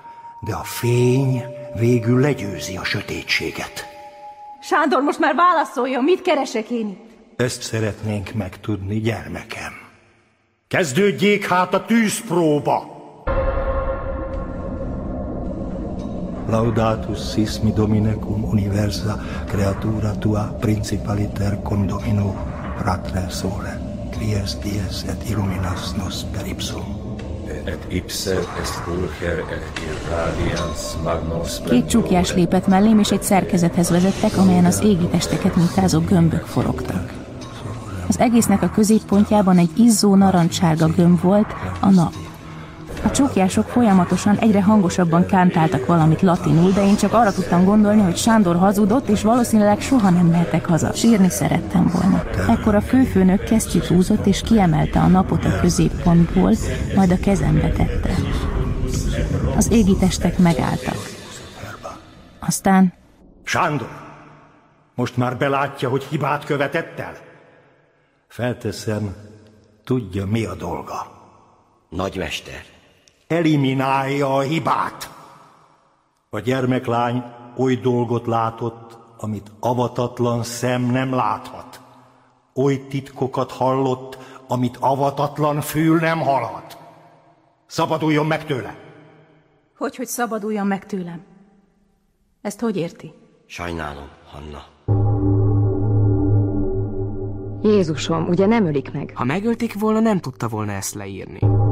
De 0.45 0.55
a 0.55 0.63
fény 0.63 1.45
végül 1.75 2.21
legyőzi 2.21 2.77
a 2.77 2.85
sötétséget. 2.85 3.87
Sándor, 4.61 5.03
most 5.03 5.19
már 5.19 5.35
válaszoljon, 5.35 6.05
mit 6.05 6.23
keresek 6.23 6.71
én 6.71 6.89
itt? 6.89 7.41
Ezt 7.41 7.63
szeretnénk 7.63 8.33
megtudni, 8.33 9.01
gyermekem. 9.01 9.73
Kezdődjék 10.69 11.49
hát 11.49 11.75
a 11.75 11.85
tűzpróba! 11.85 12.93
Laudatus 16.49 17.31
sis 17.33 17.61
mi 17.61 17.73
domine 17.73 18.15
cum 18.15 18.45
universa 18.45 19.21
creatura 19.47 20.19
tua 20.19 20.57
principaliter 20.61 21.63
condomino 21.63 22.35
fratre 22.79 23.29
sole, 23.29 23.81
quies 24.19 24.59
dies 24.59 25.03
et 25.09 25.29
illuminas 25.29 25.93
nos 25.93 26.23
per 26.33 26.47
ipsum. 26.47 26.94
Et 27.67 27.79
ipse 27.89 28.39
est 28.61 28.75
fulcher 28.85 29.39
et 29.39 29.81
irradians 29.81 31.03
magnos 31.03 31.61
Két 31.69 31.89
csukjás 31.89 32.35
lépett 32.35 32.67
mellém, 32.67 32.99
és 32.99 33.11
egy 33.11 33.23
szerkezethez 33.23 33.91
vezettek, 33.91 34.37
amelyen 34.37 34.65
az 34.65 34.81
égi 34.83 35.07
testeket 35.07 35.57
mintázó 35.57 36.01
gömbök 36.01 36.47
forogtak. 36.47 37.13
Az 38.09 38.19
egésznek 38.19 38.63
a 38.63 38.71
középpontjában 38.71 39.59
egy 39.59 39.79
izzó 39.79 40.15
narancssárga 40.15 40.87
gömb 40.87 41.21
volt, 41.21 41.55
a 41.81 41.91
nap. 41.91 42.24
A 43.05 43.11
csukjások 43.11 43.69
folyamatosan 43.69 44.37
egyre 44.37 44.63
hangosabban 44.63 45.27
kántáltak 45.27 45.87
valamit 45.87 46.23
latinul, 46.23 46.71
de 46.71 46.87
én 46.87 46.97
csak 46.97 47.13
arra 47.13 47.33
tudtam 47.33 47.65
gondolni, 47.65 48.03
hogy 48.03 48.17
Sándor 48.17 48.57
hazudott, 48.57 49.09
és 49.09 49.23
valószínűleg 49.23 49.81
soha 49.81 50.11
nem 50.11 50.27
mehetek 50.27 50.67
haza. 50.67 50.93
Sírni 50.93 51.29
szerettem 51.29 51.91
volna. 51.93 52.25
Ekkor 52.49 52.75
a 52.75 52.81
főfőnök 52.81 53.45
kesztyűt 53.45 53.87
húzott, 53.87 54.27
és 54.27 54.41
kiemelte 54.41 55.01
a 55.01 55.07
napot 55.07 55.45
a 55.45 55.61
középpontból, 55.61 56.53
majd 56.97 57.11
a 57.11 57.19
kezembe 57.19 57.69
tette. 57.69 58.15
Az 59.57 59.71
égi 59.73 59.97
testek 59.97 60.39
megálltak. 60.39 60.97
Aztán 62.39 62.93
Sándor, 63.45 63.89
most 64.95 65.17
már 65.17 65.37
belátja, 65.37 65.89
hogy 65.89 66.05
hibát 66.05 66.45
követett 66.45 66.99
el? 66.99 67.15
Felteszem, 68.29 69.17
tudja, 69.85 70.27
mi 70.27 70.45
a 70.45 70.55
dolga. 70.55 71.13
Nagymester. 71.89 72.74
Eliminálja 73.35 74.37
a 74.37 74.41
hibát. 74.41 75.11
A 76.31 76.39
gyermeklány 76.39 77.23
oly 77.57 77.75
dolgot 77.75 78.27
látott, 78.27 78.99
amit 79.19 79.51
avatatlan 79.61 80.43
szem 80.43 80.83
nem 80.83 81.15
láthat. 81.15 81.81
Oly 82.55 82.87
titkokat 82.89 83.53
hallott, 83.53 84.19
amit 84.49 84.77
avatatlan 84.81 85.61
fül 85.61 85.99
nem 85.99 86.21
hallhat. 86.21 86.79
Szabaduljon 87.67 88.27
meg 88.27 88.45
tőle! 88.47 88.75
hogy, 89.77 89.97
hogy 89.97 90.07
szabaduljon 90.07 90.67
meg 90.67 90.87
tőlem? 90.87 91.23
Ezt 92.43 92.61
hogy 92.61 92.77
érti? 92.77 93.13
Sajnálom, 93.47 94.09
Hanna. 94.33 94.65
Jézusom, 97.63 98.29
ugye 98.29 98.47
nem 98.47 98.67
ölik 98.67 98.93
meg? 98.93 99.13
Ha 99.15 99.25
megölték 99.25 99.79
volna, 99.79 100.01
nem 100.01 100.21
tudta 100.21 100.49
volna 100.49 100.73
ezt 100.73 100.95
leírni. 100.95 101.64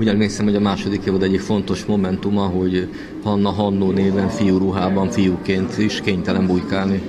Úgy 0.00 0.08
emlékszem, 0.08 0.44
hogy 0.44 0.54
a 0.54 0.60
második 0.60 1.04
évad 1.04 1.22
egyik 1.22 1.40
fontos 1.40 1.84
momentuma, 1.84 2.42
hogy 2.42 2.88
Hanna 3.22 3.50
Hannó 3.50 3.90
néven 3.90 4.28
fiúruhában 4.28 5.10
fiúként 5.10 5.78
is 5.78 6.00
kénytelen 6.00 6.46
bujkálni. 6.46 7.02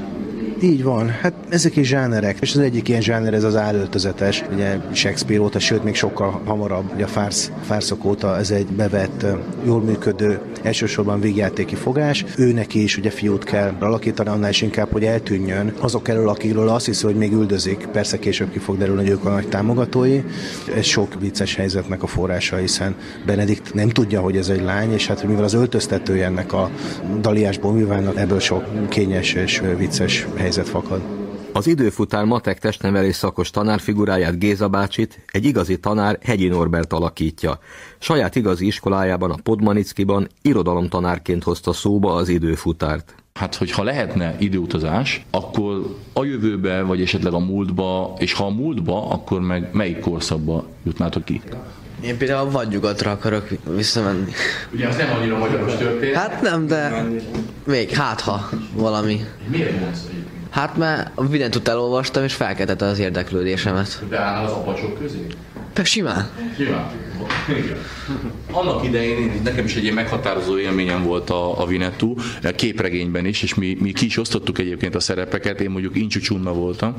Így 0.62 0.84
van, 0.84 1.10
hát 1.10 1.34
ezek 1.50 1.76
is 1.76 1.88
zsánerek, 1.88 2.38
és 2.42 2.56
az 2.56 2.60
egyik 2.60 2.88
ilyen 2.88 3.02
zsáner 3.02 3.34
ez 3.34 3.44
az 3.44 3.56
álöltözetes, 3.56 4.44
ugye 4.54 4.78
Shakespeare 4.92 5.42
óta, 5.42 5.60
sőt 5.60 5.84
még 5.84 5.96
sokkal 5.96 6.42
hamarabb, 6.46 6.92
ugye 6.94 7.04
a 7.04 7.08
fársz, 7.08 7.52
fárszok 7.62 8.06
óta 8.06 8.38
ez 8.38 8.52
egy 8.52 8.68
bevett, 8.68 9.26
jól 9.66 9.82
működő, 9.82 10.40
elsősorban 10.62 11.20
végjátéki 11.20 11.76
fogás. 11.76 12.26
Ő 12.38 12.52
neki 12.52 12.84
is 12.84 12.98
ugye 12.98 13.10
fiút 13.10 13.44
kell 13.44 13.74
alakítani, 13.80 14.30
annál 14.30 14.50
is 14.50 14.62
inkább, 14.62 14.92
hogy 14.92 15.04
eltűnjön 15.04 15.74
azok 15.80 16.08
elől, 16.08 16.30
akikről 16.30 16.70
azt 16.70 16.86
hiszi, 16.86 17.06
hogy 17.06 17.16
még 17.16 17.32
üldözik. 17.32 17.88
Persze 17.92 18.20
később 18.20 18.52
ki 18.52 18.60
fog 18.60 18.78
derülni, 18.78 19.02
hogy 19.02 19.12
ők 19.12 19.26
a 19.26 19.30
nagy 19.30 19.48
támogatói. 19.48 20.22
Ez 20.76 20.86
sok 20.86 21.20
vicces 21.20 21.56
helyzetnek 21.56 22.04
a 22.04 22.08
forrása, 22.08 22.56
hiszen 22.56 22.96
Benedikt 23.26 23.74
nem 23.74 23.90
tudja, 23.90 24.22
hogy 24.22 24.38
ez 24.38 24.50
egy 24.50 24.62
lány, 24.62 24.94
és 24.94 25.08
hát 25.08 25.24
mivel 25.24 25.44
az 25.44 25.54
öltöztetője 25.54 26.26
ennek 26.26 26.54
a 26.54 26.70
Daliás 27.22 27.58
Bomivánnak, 27.58 28.18
ebből 28.18 28.40
sok 28.40 28.90
kényes 28.90 29.34
és 29.34 29.62
vicces 29.78 30.28
helyzet 30.38 30.70
fakad. 30.70 31.19
Az 31.54 31.68
időfutár 31.68 32.26
matek 32.26 32.60
testnevelés 32.60 33.16
szakos 33.16 33.50
tanárfiguráját 33.50 34.40
Géza 34.40 34.68
bácsit 34.68 35.26
egy 35.32 35.46
igazi 35.46 35.80
tanár 35.80 36.18
Hegyi 36.22 36.48
Norbert 36.48 36.94
alakítja. 36.94 37.60
Saját 38.00 38.36
igazi 38.36 38.66
iskolájában, 38.66 39.32
a 39.32 39.38
Podmanickiban 39.44 40.28
irodalomtanárként 40.42 41.44
hozta 41.44 41.74
szóba 41.74 42.14
az 42.14 42.30
időfutárt. 42.30 43.16
Hát, 43.34 43.56
hogyha 43.56 43.84
lehetne 43.84 44.36
időutazás, 44.40 45.26
akkor 45.30 45.96
a 46.14 46.24
jövőbe, 46.24 46.82
vagy 46.82 47.02
esetleg 47.02 47.34
a 47.34 47.40
múltba, 47.40 48.14
és 48.18 48.34
ha 48.34 48.46
a 48.46 48.50
múltba, 48.50 49.10
akkor 49.10 49.42
meg 49.42 49.70
melyik 49.72 50.00
korszakba 50.00 50.66
jutnátok 50.84 51.26
ki? 51.26 51.42
Én 52.02 52.18
például 52.18 52.48
a 52.48 52.52
vadnyugatra 52.52 53.12
akarok 53.12 53.48
visszamenni. 53.76 54.32
Ugye 54.74 54.88
az 54.88 54.96
nem 54.96 55.14
annyira 55.20 55.38
magyaros 55.38 55.76
történet. 55.76 56.16
Hát 56.16 56.42
nem, 56.42 56.68
de 56.68 57.06
még 57.66 57.90
hát 57.90 58.22
ha 58.22 58.50
valami. 58.74 59.20
Miért 59.48 59.80
mondsz 59.80 60.04
egyébként? 60.10 60.29
Hát 60.50 60.78
mert 60.78 61.30
mindent 61.30 61.56
ott 61.56 61.68
elolvastam, 61.68 62.24
és 62.24 62.34
felkeltette 62.34 62.86
az 62.86 63.00
érdeklődésemet. 63.00 64.02
Beállnál 64.10 64.46
az 64.46 64.52
apacsok 64.52 65.00
közé? 65.00 65.28
Te 65.74 65.84
simán. 65.84 66.30
Simán. 66.58 66.92
Igen. 67.50 67.78
Annak 68.52 68.84
idején 68.86 69.18
én- 69.18 69.42
nekem 69.44 69.66
is 69.66 69.76
egy 69.76 69.84
ilyen 69.84 69.96
meghatározó 69.96 70.58
élményem 70.58 71.04
volt 71.04 71.30
a, 71.30 71.62
a 71.62 71.66
Vinetú, 71.66 72.16
a 72.44 72.50
képregényben 72.50 73.26
is, 73.26 73.44
és 73.44 73.54
mi, 73.54 73.78
mi 73.80 73.92
ki 73.92 74.06
is 74.06 74.18
osztottuk 74.18 74.60
egyébként 74.60 74.96
a 74.96 75.00
szerepeket, 75.00 75.62
én 75.62 75.70
mondjuk 75.70 75.96
Incsú 75.96 76.20
Csunna 76.20 76.54
voltam, 76.54 76.94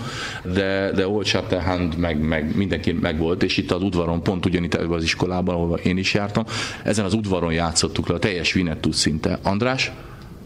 de, 0.55 0.91
de 0.93 1.09
Old 1.09 1.27
Shatterhand 1.27 1.97
meg, 1.97 2.21
meg 2.21 2.57
mindenki 2.57 2.93
meg 2.93 3.19
volt, 3.19 3.43
és 3.43 3.57
itt 3.57 3.71
az 3.71 3.83
udvaron, 3.83 4.23
pont 4.23 4.47
ugyanitt 4.47 4.75
ebben 4.75 4.91
az 4.91 5.03
iskolában, 5.03 5.55
ahol 5.55 5.79
én 5.79 5.97
is 5.99 6.15
jártam, 6.15 6.45
ezen 6.83 7.05
az 7.05 7.15
udvaron 7.15 7.53
játszottuk 7.53 8.09
le 8.09 8.15
a 8.15 8.19
teljes 8.19 8.53
Vinetú 8.53 8.93
szinte. 8.93 9.39
András? 9.43 9.93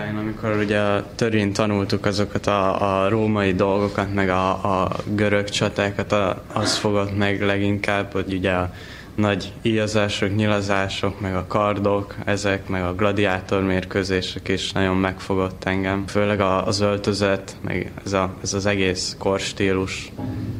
Én 0.00 0.16
amikor 0.16 0.56
ugye 0.56 0.78
a 0.78 1.04
törvény 1.14 1.52
tanultuk 1.52 2.06
azokat 2.06 2.46
a, 2.46 3.02
a 3.02 3.08
római 3.08 3.52
dolgokat, 3.52 4.14
meg 4.14 4.28
a, 4.28 4.50
a 4.82 4.90
görög 5.04 5.48
csatákat, 5.48 6.12
a, 6.12 6.42
az 6.52 6.76
fogott 6.76 7.16
meg 7.16 7.42
leginkább, 7.42 8.12
hogy 8.12 8.32
ugye 8.32 8.50
a 8.50 8.72
nagy 9.14 9.52
íjazások, 9.62 10.36
nyilazások, 10.36 11.20
meg 11.20 11.34
a 11.34 11.44
kardok, 11.46 12.14
ezek, 12.24 12.68
meg 12.68 12.82
a 12.82 12.94
gladiátor 12.94 13.62
mérkőzések 13.62 14.48
is 14.48 14.72
nagyon 14.72 14.96
megfogott 14.96 15.64
engem. 15.64 16.06
Főleg 16.06 16.40
a, 16.40 16.66
az 16.66 16.80
öltözet, 16.80 17.56
meg 17.60 17.92
ez, 18.04 18.12
a, 18.12 18.34
ez 18.42 18.54
az 18.54 18.66
egész 18.66 19.16
korstílus 19.18 20.12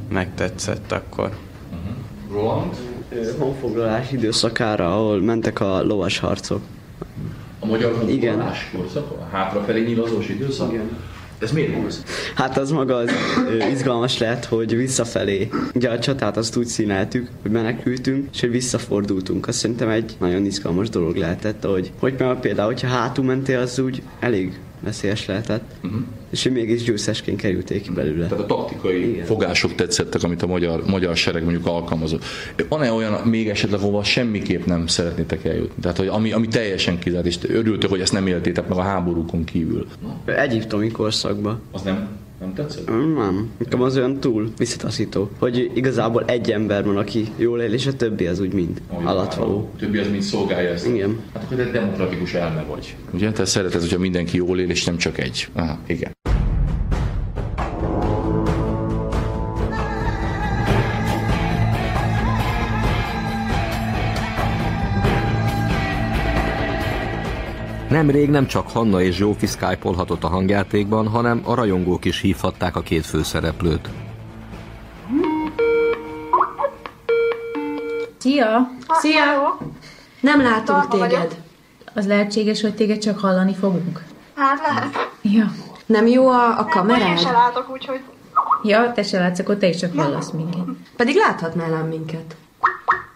megtetszett 0.08 0.92
akkor. 0.92 1.30
Roland? 2.30 2.76
honfoglalás 3.38 4.12
időszakára, 4.12 4.94
ahol 4.94 5.20
mentek 5.20 5.60
a 5.60 5.82
lovas 5.82 6.18
harcok. 6.18 6.60
A 7.64 7.66
magyar 7.66 7.92
honfoglalás 7.96 8.70
korszaka? 8.76 9.14
A 9.14 9.28
hátrafelé 9.36 9.82
nyilazós 9.82 10.28
időszak? 10.28 10.72
Igen. 10.72 10.90
Ez 11.38 11.52
miért 11.52 11.74
volt? 11.74 12.02
Hát 12.34 12.58
az 12.58 12.70
maga 12.70 12.96
az 12.96 13.10
ö, 13.48 13.66
izgalmas 13.66 14.18
lett, 14.18 14.44
hogy 14.44 14.76
visszafelé. 14.76 15.48
Ugye 15.74 15.90
a 15.90 15.98
csatát 15.98 16.36
azt 16.36 16.56
úgy 16.56 16.66
színeltük, 16.66 17.28
hogy 17.42 17.50
menekültünk, 17.50 18.28
és 18.32 18.40
hogy 18.40 18.50
visszafordultunk. 18.50 19.48
Azt 19.48 19.58
szerintem 19.58 19.88
egy 19.88 20.16
nagyon 20.18 20.44
izgalmas 20.44 20.88
dolog 20.88 21.16
lehetett, 21.16 21.64
hogy, 21.64 21.92
hogy 21.98 22.14
például, 22.40 22.66
hogyha 22.66 22.88
hátul 22.88 23.24
mentél, 23.24 23.58
az 23.58 23.78
úgy 23.78 24.02
elég 24.20 24.58
veszélyes 24.84 25.26
lehetett, 25.26 25.64
uh-huh. 25.82 26.00
és 26.30 26.48
mégis 26.48 26.82
győztesként 26.82 27.40
kerülték 27.40 27.82
ki 27.82 27.90
belőle. 27.90 28.26
Tehát 28.26 28.44
a 28.44 28.46
taktikai 28.46 29.08
Igen. 29.08 29.24
fogások 29.24 29.74
tetszettek, 29.74 30.22
amit 30.22 30.42
a 30.42 30.46
magyar, 30.46 30.82
magyar 30.86 31.16
sereg 31.16 31.42
mondjuk 31.42 31.66
alkalmazott. 31.66 32.24
Van-e 32.68 32.92
olyan 32.92 33.28
még 33.28 33.48
esetleg, 33.48 33.80
hova 33.80 34.04
semmiképp 34.04 34.64
nem 34.64 34.86
szeretnétek 34.86 35.44
eljutni? 35.44 35.82
Tehát, 35.82 35.96
hogy 35.96 36.08
ami, 36.08 36.32
ami 36.32 36.48
teljesen 36.48 36.98
kizárt, 36.98 37.26
és 37.26 37.38
örültök, 37.48 37.90
hogy 37.90 38.00
ezt 38.00 38.12
nem 38.12 38.26
éltétek 38.26 38.68
meg 38.68 38.78
a 38.78 38.82
háborúkon 38.82 39.44
kívül. 39.44 39.86
Egyiptomi 40.24 40.90
korszakban. 40.90 41.60
Az 41.72 41.82
nem, 41.82 42.08
nem 42.40 42.54
tetszett? 42.54 42.86
Nem, 42.86 43.50
nekem 43.58 43.82
az 43.82 43.96
olyan 43.96 44.20
túl 44.20 44.52
visszataszító, 44.58 45.30
hogy 45.38 45.70
igazából 45.74 46.24
egy 46.26 46.50
ember 46.50 46.84
van, 46.84 46.96
aki 46.96 47.28
jól 47.36 47.60
él, 47.60 47.72
és 47.72 47.86
a 47.86 47.96
többi 47.96 48.26
az 48.26 48.40
úgy 48.40 48.52
mind 48.52 48.82
alatvaló. 48.88 49.70
A 49.74 49.78
többi 49.78 49.98
az 49.98 50.08
mind 50.10 50.22
szolgálja 50.22 50.70
ezt. 50.70 50.86
Igen. 50.86 51.20
Hát 51.34 51.42
akkor 51.42 51.60
egy 51.60 51.70
demokratikus 51.70 52.34
elme 52.34 52.62
vagy. 52.62 52.96
Ugye? 53.12 53.32
Te 53.32 53.44
szereted, 53.44 53.80
hogyha 53.80 53.98
mindenki 53.98 54.36
jól 54.36 54.60
él, 54.60 54.70
és 54.70 54.84
nem 54.84 54.96
csak 54.96 55.18
egy. 55.18 55.48
Aha, 55.52 55.78
igen. 55.86 56.13
Nemrég 67.94 68.30
nem 68.30 68.46
csak 68.46 68.70
Hanna 68.70 69.00
és 69.00 69.14
Zsófi 69.14 69.46
skype 69.46 69.78
a 70.20 70.26
hangjátékban, 70.26 71.08
hanem 71.08 71.42
a 71.44 71.54
rajongók 71.54 72.04
is 72.04 72.20
hívhatták 72.20 72.76
a 72.76 72.80
két 72.80 73.06
főszereplőt. 73.06 73.88
Szia! 78.18 78.70
Szia! 78.88 79.58
Nem 80.20 80.42
látunk 80.42 80.88
téged. 80.88 81.36
Az 81.94 82.06
lehetséges, 82.06 82.60
hogy 82.60 82.74
téged 82.74 82.98
csak 82.98 83.18
hallani 83.18 83.54
fogunk. 83.54 84.04
Hát 84.34 84.60
lehet. 84.66 85.10
Ja. 85.22 85.52
Nem 85.86 86.06
jó 86.06 86.28
a, 86.28 86.46
a 86.48 86.54
vagy 86.56 86.66
én 86.66 86.72
kamerád? 86.72 87.18
se 87.18 87.30
látok, 87.30 87.70
úgyhogy... 87.72 88.00
Ja, 88.62 88.92
te 88.92 89.02
se 89.02 89.18
látsz, 89.18 89.38
akkor 89.38 89.56
te 89.56 89.68
is 89.68 89.76
csak 89.76 89.98
hallasz 89.98 90.30
minket. 90.30 90.64
Pedig 90.96 91.16
láthatnál 91.16 91.74
ám 91.74 91.86
minket. 91.86 92.36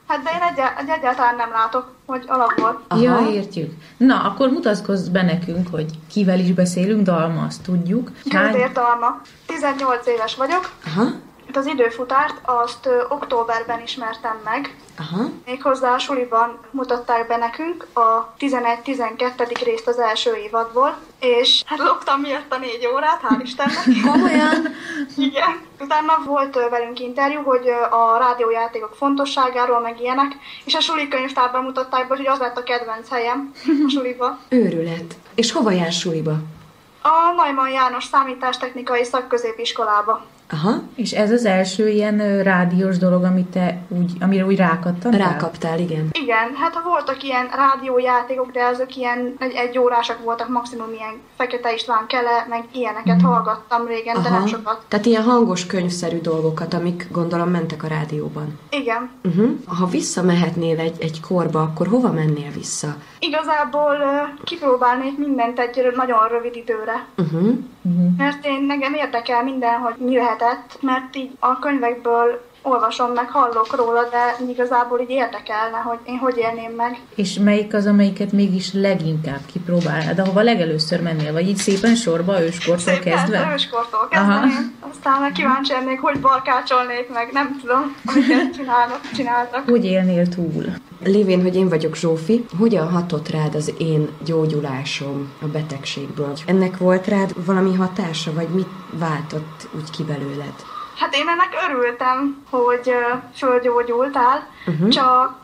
Hát 0.08 0.22
de 0.22 0.30
én 0.30 0.42
egy 0.42 0.90
egyáltalán 0.90 1.36
nem 1.36 1.50
látok, 1.50 1.92
hogy 2.06 2.24
alapból. 2.26 2.82
Ja, 3.00 3.26
értjük. 3.30 3.72
Na, 3.96 4.22
akkor 4.22 4.48
mutatkozz 4.48 5.08
be 5.08 5.22
nekünk, 5.22 5.68
hogy 5.70 5.90
kivel 6.12 6.38
is 6.38 6.52
beszélünk, 6.52 7.02
Dalma, 7.02 7.42
azt 7.42 7.62
tudjuk. 7.62 8.10
Győzér 8.24 8.72
Dalma. 8.72 9.20
18 9.46 10.06
éves 10.06 10.36
vagyok. 10.36 10.70
Aha. 10.86 11.04
Itt 11.48 11.56
az 11.56 11.66
időfutárt 11.66 12.40
azt 12.44 12.86
ö, 12.86 13.04
októberben 13.08 13.82
ismertem 13.82 14.40
meg. 14.44 14.76
Aha. 14.98 15.24
Méghozzá 15.46 15.94
a 15.94 15.98
suliban 15.98 16.58
mutatták 16.70 17.26
be 17.26 17.36
nekünk 17.36 17.86
a 17.92 18.34
11-12. 18.38 19.60
részt 19.64 19.86
az 19.88 19.98
első 19.98 20.34
évadból, 20.34 20.98
és 21.20 21.62
hát 21.66 21.78
loptam 21.78 22.20
miatt 22.20 22.52
a 22.52 22.58
négy 22.58 22.86
órát, 22.94 23.20
hál' 23.28 23.42
Istennek. 23.42 23.84
Komolyan? 24.12 24.66
Igen. 25.16 25.60
Utána 25.80 26.22
volt 26.26 26.56
ö, 26.56 26.68
velünk 26.68 27.00
interjú, 27.00 27.42
hogy 27.42 27.68
ö, 27.68 27.94
a 27.94 28.18
rádiójátékok 28.18 28.94
fontosságáról, 28.94 29.80
meg 29.80 30.00
ilyenek, 30.00 30.36
és 30.64 30.74
a 30.74 30.80
suli 30.80 31.08
könyvtárban 31.08 31.64
mutatták 31.64 32.08
be, 32.08 32.16
hogy 32.16 32.26
az 32.26 32.38
lett 32.38 32.56
a 32.58 32.62
kedvenc 32.62 33.08
helyem 33.08 33.52
a 33.86 33.90
suliba. 33.90 34.38
Őrület. 34.48 35.14
És 35.34 35.52
hova 35.52 35.70
jár 35.70 35.92
suliba? 35.92 36.32
A 37.02 37.32
Najman 37.36 37.70
János 37.70 38.04
számítástechnikai 38.04 39.04
szakközépiskolába. 39.04 40.26
Aha. 40.50 40.82
És 40.94 41.12
ez 41.12 41.30
az 41.30 41.44
első 41.44 41.88
ilyen 41.88 42.42
rádiós 42.42 42.98
dolog, 42.98 43.24
amit 43.24 43.46
te 43.46 43.78
úgy, 43.88 44.12
amire 44.20 44.44
úgy 44.44 44.56
rákattantál? 44.56 45.30
Rákaptál, 45.30 45.78
igen. 45.78 46.08
Igen, 46.22 46.54
hát 46.54 46.82
voltak 46.84 47.22
ilyen 47.22 47.48
rádiójátékok, 47.56 48.50
de 48.50 48.64
azok 48.64 48.96
ilyen 48.96 49.34
egy, 49.38 49.52
egy 49.52 49.78
órásak 49.78 50.24
voltak, 50.24 50.48
maximum 50.48 50.92
ilyen 50.92 51.14
Fekete 51.36 51.74
István 51.74 52.06
Kele, 52.06 52.46
meg 52.48 52.64
ilyeneket 52.72 53.22
hallgattam 53.22 53.86
régen, 53.86 54.22
de 54.22 54.30
nem 54.30 54.46
sokat. 54.46 54.84
Tehát 54.88 55.06
ilyen 55.06 55.22
hangos 55.22 55.66
könyvszerű 55.66 56.20
dolgokat, 56.20 56.74
amik 56.74 57.08
gondolom 57.10 57.48
mentek 57.48 57.82
a 57.82 57.86
rádióban. 57.86 58.58
Igen. 58.70 59.10
Uh-huh. 59.24 59.50
Ha 59.66 59.86
visszamehetnél 59.86 60.78
egy, 60.78 60.96
egy 61.00 61.20
korba, 61.20 61.62
akkor 61.62 61.86
hova 61.86 62.12
mennél 62.12 62.50
vissza? 62.50 62.96
Igazából 63.18 63.96
kipróbálnék 64.44 65.18
mindent 65.18 65.58
egy 65.58 65.92
nagyon 65.94 66.28
rövid 66.28 66.56
időre. 66.56 67.06
Uh-huh. 67.16 67.58
Mert 68.16 68.46
én 68.46 68.62
nekem 68.62 68.94
érdekel 68.94 69.42
minden, 69.42 69.78
hogy 69.78 69.94
mi 69.96 70.16
lehetett, 70.16 70.78
mert 70.80 71.16
így 71.16 71.30
a 71.38 71.58
könyvekből 71.58 72.47
olvasom 72.62 73.12
meg, 73.12 73.30
hallok 73.30 73.76
róla, 73.76 74.02
de 74.02 74.44
igazából 74.50 75.00
így 75.00 75.10
érdekelne, 75.10 75.76
hogy 75.76 75.98
én 76.04 76.18
hogy 76.18 76.36
élném 76.36 76.72
meg. 76.72 77.00
És 77.14 77.38
melyik 77.38 77.74
az, 77.74 77.86
amelyiket 77.86 78.32
mégis 78.32 78.72
leginkább 78.72 79.40
kipróbálnád, 79.52 80.18
ahova 80.18 80.40
legelőször 80.40 81.02
mennél? 81.02 81.32
Vagy 81.32 81.48
így 81.48 81.56
szépen 81.56 81.94
sorba, 81.94 82.42
őskortól 82.42 82.98
kezdve? 82.98 83.38
Persze, 83.38 83.52
őskortól 83.52 84.08
kezdeném. 84.10 84.76
Aztán 84.90 85.20
meg 85.20 85.32
kíváncsi 85.32 85.72
lennék, 85.72 86.00
hogy 86.00 86.20
barkácsolnék 86.20 87.12
meg, 87.12 87.28
nem 87.32 87.58
tudom, 87.60 87.96
amiket 88.04 88.54
csinálnak, 88.54 89.00
csináltak. 89.14 89.68
Hogy 89.68 89.84
élnél 89.84 90.28
túl? 90.28 90.64
Lévén, 91.04 91.42
hogy 91.42 91.56
én 91.56 91.68
vagyok 91.68 91.96
Zsófi, 91.96 92.44
hogyan 92.58 92.90
hatott 92.90 93.28
rád 93.28 93.54
az 93.54 93.72
én 93.78 94.08
gyógyulásom 94.24 95.32
a 95.42 95.46
betegségből? 95.46 96.32
Ennek 96.46 96.76
volt 96.78 97.06
rád 97.06 97.44
valami 97.46 97.74
hatása, 97.74 98.32
vagy 98.32 98.48
mit 98.48 98.68
váltott 98.90 99.68
úgy 99.76 99.90
ki 99.90 100.02
belőled? 100.02 100.54
Hát 100.98 101.14
én 101.16 101.28
ennek 101.28 101.56
örültem, 101.68 102.44
hogy 102.50 102.94
fölgyógyultál, 103.36 104.48
Uh-huh. 104.68 104.88
csak 104.88 105.38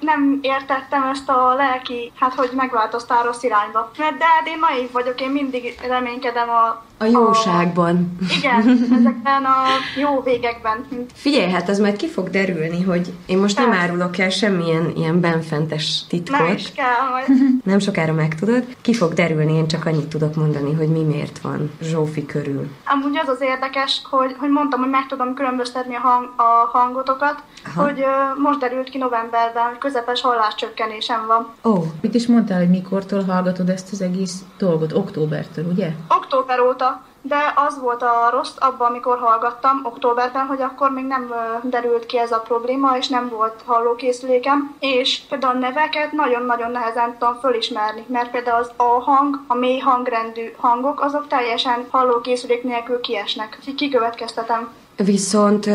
nem 0.00 0.38
értettem 0.42 1.02
ezt 1.02 1.28
a 1.28 1.54
lelki, 1.54 2.12
hát 2.18 2.34
hogy 2.34 2.50
megváltoztál 2.56 3.22
rossz 3.22 3.42
irányba. 3.42 3.90
Mert 3.98 4.18
de 4.18 4.24
hát 4.24 4.46
én 4.46 4.58
naív 4.58 4.92
vagyok, 4.92 5.20
én 5.20 5.30
mindig 5.30 5.78
reménykedem 5.88 6.48
a... 6.48 6.84
A 6.98 7.04
jóságban. 7.04 8.16
Igen, 8.38 8.60
ezekben 8.98 9.44
a 9.44 9.56
jó 9.96 10.20
végekben. 10.20 10.86
Figyelj, 11.14 11.50
hát 11.50 11.68
ez 11.68 11.78
majd 11.78 11.96
ki 11.96 12.08
fog 12.08 12.30
derülni, 12.30 12.82
hogy 12.82 13.12
én 13.26 13.38
most 13.38 13.58
nem 13.58 13.72
árulok 13.72 14.18
el 14.18 14.30
semmilyen 14.30 14.92
ilyen 14.96 15.20
benfentes 15.20 16.06
titkot. 16.08 16.38
Nem 16.38 16.54
is 16.54 16.72
kell 16.72 17.10
majd. 17.10 17.26
Nem 17.64 17.78
sokára 17.78 18.12
megtudod. 18.12 18.64
Ki 18.82 18.94
fog 18.94 19.12
derülni, 19.12 19.52
én 19.52 19.68
csak 19.68 19.86
annyit 19.86 20.08
tudok 20.08 20.34
mondani, 20.34 20.74
hogy 20.74 20.88
mi 20.88 21.02
miért 21.02 21.38
van 21.38 21.70
Zsófi 21.80 22.26
körül. 22.26 22.68
Amúgy 22.84 23.18
az 23.18 23.28
az 23.28 23.40
érdekes, 23.40 24.02
hogy, 24.10 24.34
hogy 24.38 24.50
mondtam, 24.50 24.80
hogy 24.80 24.90
meg 24.90 25.06
tudom 25.06 25.34
különböztetni 25.34 25.94
a, 25.94 26.00
hang, 26.00 26.32
a 26.36 26.78
hangotokat, 26.78 27.42
Aha. 27.66 27.82
hogy 27.82 28.00
ö, 28.00 28.40
most 28.40 28.58
derült 28.68 28.88
ki 28.88 28.98
novemberben, 28.98 29.68
hogy 29.68 29.78
közepes 29.78 30.20
halláscsökkenésem 30.20 31.26
van. 31.26 31.48
Ó, 31.64 31.70
oh, 31.70 31.84
mit 32.00 32.14
is 32.14 32.26
mondtál, 32.26 32.58
hogy 32.58 32.70
mikortól 32.70 33.22
hallgatod 33.22 33.68
ezt 33.68 33.92
az 33.92 34.00
egész 34.00 34.44
dolgot? 34.58 34.92
Októbertől, 34.92 35.64
ugye? 35.64 35.90
Október 36.08 36.60
óta, 36.60 37.02
de 37.22 37.52
az 37.68 37.80
volt 37.80 38.02
a 38.02 38.28
rossz 38.32 38.54
abban, 38.58 38.90
amikor 38.90 39.18
hallgattam 39.18 39.80
októberben, 39.82 40.46
hogy 40.46 40.62
akkor 40.62 40.90
még 40.90 41.04
nem 41.04 41.32
derült 41.62 42.06
ki 42.06 42.18
ez 42.18 42.32
a 42.32 42.38
probléma, 42.40 42.96
és 42.96 43.08
nem 43.08 43.28
volt 43.28 43.62
hallókészülékem, 43.64 44.74
és 44.78 45.20
például 45.28 45.56
a 45.56 45.58
neveket 45.58 46.12
nagyon-nagyon 46.12 46.70
nehezen 46.70 47.16
tudom 47.18 47.38
fölismerni, 47.40 48.04
mert 48.06 48.30
például 48.30 48.62
az 48.62 48.70
A 48.76 49.00
hang, 49.00 49.40
a 49.46 49.54
mély 49.54 49.78
hangrendű 49.78 50.54
hangok, 50.56 51.00
azok 51.00 51.26
teljesen 51.28 51.86
hallókészülék 51.90 52.62
nélkül 52.62 53.00
kiesnek. 53.00 53.56
Úgyhogy 53.58 53.74
kikövetkeztetem. 53.74 54.68
Viszont 54.96 55.66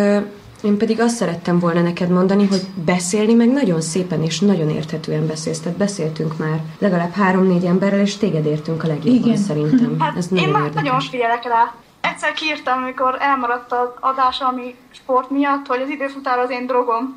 én 0.64 0.78
pedig 0.78 1.00
azt 1.00 1.16
szerettem 1.16 1.60
volna 1.60 1.82
neked 1.82 2.10
mondani, 2.10 2.48
hogy 2.48 2.62
beszélni 2.86 3.34
meg 3.34 3.50
nagyon 3.52 3.82
szépen 3.82 4.24
és 4.24 4.40
nagyon 4.40 4.70
érthetően 4.70 5.28
beszélsz. 5.28 5.60
Tehát 5.60 5.78
beszéltünk 5.78 6.38
már 6.38 6.60
legalább 6.80 7.12
három-négy 7.14 7.66
emberrel, 7.66 8.00
és 8.00 8.18
téged 8.18 8.46
értünk 8.46 8.84
a 8.84 8.88
legjobban 8.88 9.24
Igen. 9.24 9.38
szerintem. 9.38 10.00
Hát 10.00 10.18
Ez 10.18 10.26
én 10.32 10.38
nagyon 10.38 10.52
már 10.52 10.62
érdekes. 10.62 10.84
nagyon 10.84 11.00
figyelek 11.00 11.44
rá. 11.44 11.74
Egyszer 12.02 12.34
kiírtam, 12.34 12.84
amikor 12.84 13.18
elmaradt 13.20 13.72
az 13.72 13.88
adás, 14.00 14.40
ami 14.40 14.76
sport 14.92 15.30
miatt, 15.30 15.68
hogy 15.68 15.82
az 15.82 15.90
időfutár 15.90 16.40
az 16.40 16.50
én 16.50 16.66
drogom. 16.66 17.16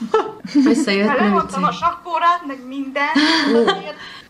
Visszajött, 0.64 1.18
lemondtam 1.18 1.64
a 1.64 1.72
sakkórát, 1.72 2.42
meg 2.46 2.58
minden. 2.68 3.08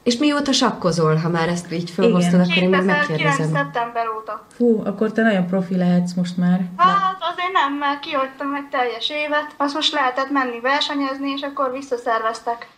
És 0.08 0.16
mióta 0.16 0.52
sakkozol, 0.52 1.14
ha 1.14 1.28
már 1.28 1.48
ezt 1.48 1.72
így 1.72 1.90
fölhoztad, 1.90 2.40
akkor 2.40 2.62
én 2.62 2.70
2009. 2.70 2.84
megkérdezem. 2.84 3.50
szeptember 3.52 4.04
óta. 4.18 4.46
Fú, 4.56 4.82
akkor 4.84 5.12
te 5.12 5.22
nagyon 5.22 5.46
profi 5.46 5.76
lehetsz 5.76 6.12
most 6.14 6.36
már. 6.36 6.60
Hát 6.76 7.16
azért 7.32 7.52
nem, 7.52 7.78
mert 7.78 8.00
kihagytam 8.00 8.54
egy 8.54 8.68
teljes 8.70 9.10
évet. 9.10 9.54
Azt 9.56 9.74
most 9.74 9.92
lehetett 9.92 10.30
menni 10.30 10.60
versenyezni, 10.60 11.30
és 11.30 11.42
akkor 11.42 11.72
visszaszerveztek. 11.72 12.68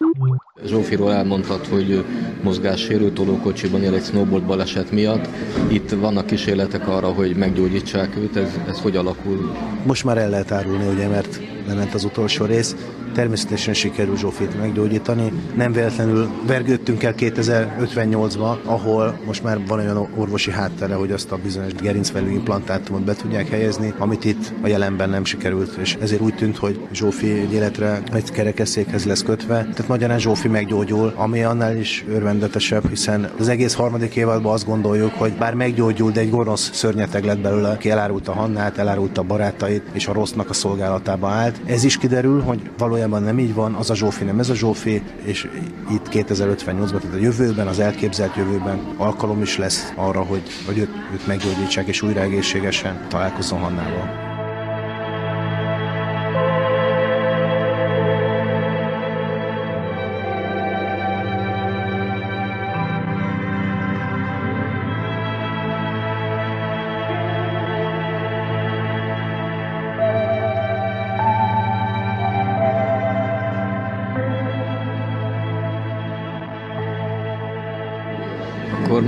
Zsófiról 0.65 1.13
elmondtad, 1.13 1.67
hogy 1.67 2.05
mozgássérült 2.43 3.15
tolókocsiban 3.15 3.83
él 3.83 3.95
egy 3.95 4.05
snowboard 4.05 4.45
baleset 4.45 4.91
miatt. 4.91 5.29
Itt 5.69 5.91
vannak 5.91 6.27
kísérletek 6.27 6.89
arra, 6.89 7.09
hogy 7.13 7.37
meggyógyítsák 7.37 8.17
őt, 8.17 8.37
ez, 8.37 8.59
ez 8.69 8.81
hogy 8.81 8.97
alakul? 8.97 9.57
Most 9.87 10.05
már 10.05 10.19
el 10.19 10.31
lehet 10.31 10.53
árulni, 10.53 10.87
ugye, 10.87 11.09
mert 11.09 11.41
lement 11.71 11.95
az 11.95 12.05
utolsó 12.05 12.45
rész. 12.45 12.77
Természetesen 13.15 13.75
sikerül 13.75 14.17
Zsófit 14.17 14.59
meggyógyítani. 14.59 15.33
Nem 15.57 15.73
véletlenül 15.73 16.29
vergődtünk 16.47 17.03
el 17.03 17.15
2058-ba, 17.17 18.57
ahol 18.65 19.19
most 19.27 19.43
már 19.43 19.59
van 19.67 19.79
olyan 19.79 20.09
orvosi 20.17 20.51
háttere, 20.51 20.95
hogy 20.95 21.13
azt 21.13 21.33
a 21.33 21.37
bizonyos 21.37 21.73
gerincvelő 21.73 22.31
implantátumot 22.31 23.05
be 23.05 23.15
tudják 23.15 23.49
helyezni, 23.49 23.95
amit 23.99 24.25
itt 24.25 24.53
a 24.63 24.67
jelenben 24.67 25.11
nem 25.11 25.25
sikerült, 25.25 25.77
és 25.77 25.97
ezért 26.01 26.21
úgy 26.21 26.35
tűnt, 26.35 26.57
hogy 26.57 26.81
Zsófi 26.93 27.31
egy 27.31 27.53
életre 27.53 28.03
egy 28.13 28.31
kerekesszékhez 28.31 29.05
lesz 29.05 29.23
kötve. 29.23 29.55
Tehát 29.55 29.89
magyarán 29.89 30.19
Zsófi 30.19 30.49
meggyógyul, 30.49 31.13
ami 31.17 31.43
annál 31.43 31.77
is 31.77 32.05
örvendetesebb, 32.09 32.89
hiszen 32.89 33.31
az 33.39 33.49
egész 33.49 33.75
harmadik 33.75 34.17
évadban 34.17 34.53
azt 34.53 34.67
gondoljuk, 34.67 35.13
hogy 35.15 35.33
bár 35.33 35.55
meggyógyul, 35.55 36.11
de 36.11 36.21
egy 36.21 36.31
gonosz 36.31 36.71
szörnyeteg 36.73 37.25
lett 37.25 37.41
belőle, 37.41 37.69
aki 37.69 37.91
elárulta 37.91 38.33
Hannát, 38.33 38.79
elárulta 38.79 39.23
barátait, 39.23 39.83
és 39.93 40.07
a 40.07 40.13
rossznak 40.13 40.51
a 40.51 40.53
szolgálatába 40.53 41.29
állt. 41.29 41.60
Ez 41.67 41.85
is 41.85 41.99
kiderül, 41.99 42.41
hogy 42.43 42.71
valójában 42.79 43.23
nem 43.23 43.39
így 43.39 43.55
van, 43.55 43.75
az 43.75 43.91
a 43.91 43.95
Zsófi 43.95 44.25
nem 44.25 44.39
ez 44.39 44.49
a 44.49 44.55
Zsófi, 44.55 45.03
és 45.25 45.49
itt 45.91 46.09
2058-ban, 46.11 47.01
tehát 47.01 47.15
a 47.15 47.21
jövőben, 47.21 47.67
az 47.67 47.79
elképzelt 47.79 48.37
jövőben 48.37 48.95
alkalom 48.97 49.43
is 49.43 49.59
lesz 49.59 49.93
arra, 49.97 50.21
hogy, 50.21 50.43
hogy 50.67 50.79
őt, 50.79 50.91
őt 51.13 51.27
meggyógyítsák, 51.27 51.87
és 51.87 52.03
újra 52.03 52.21
egészségesen 52.21 53.07
találkozzon 53.09 53.59
Hannával. 53.59 54.30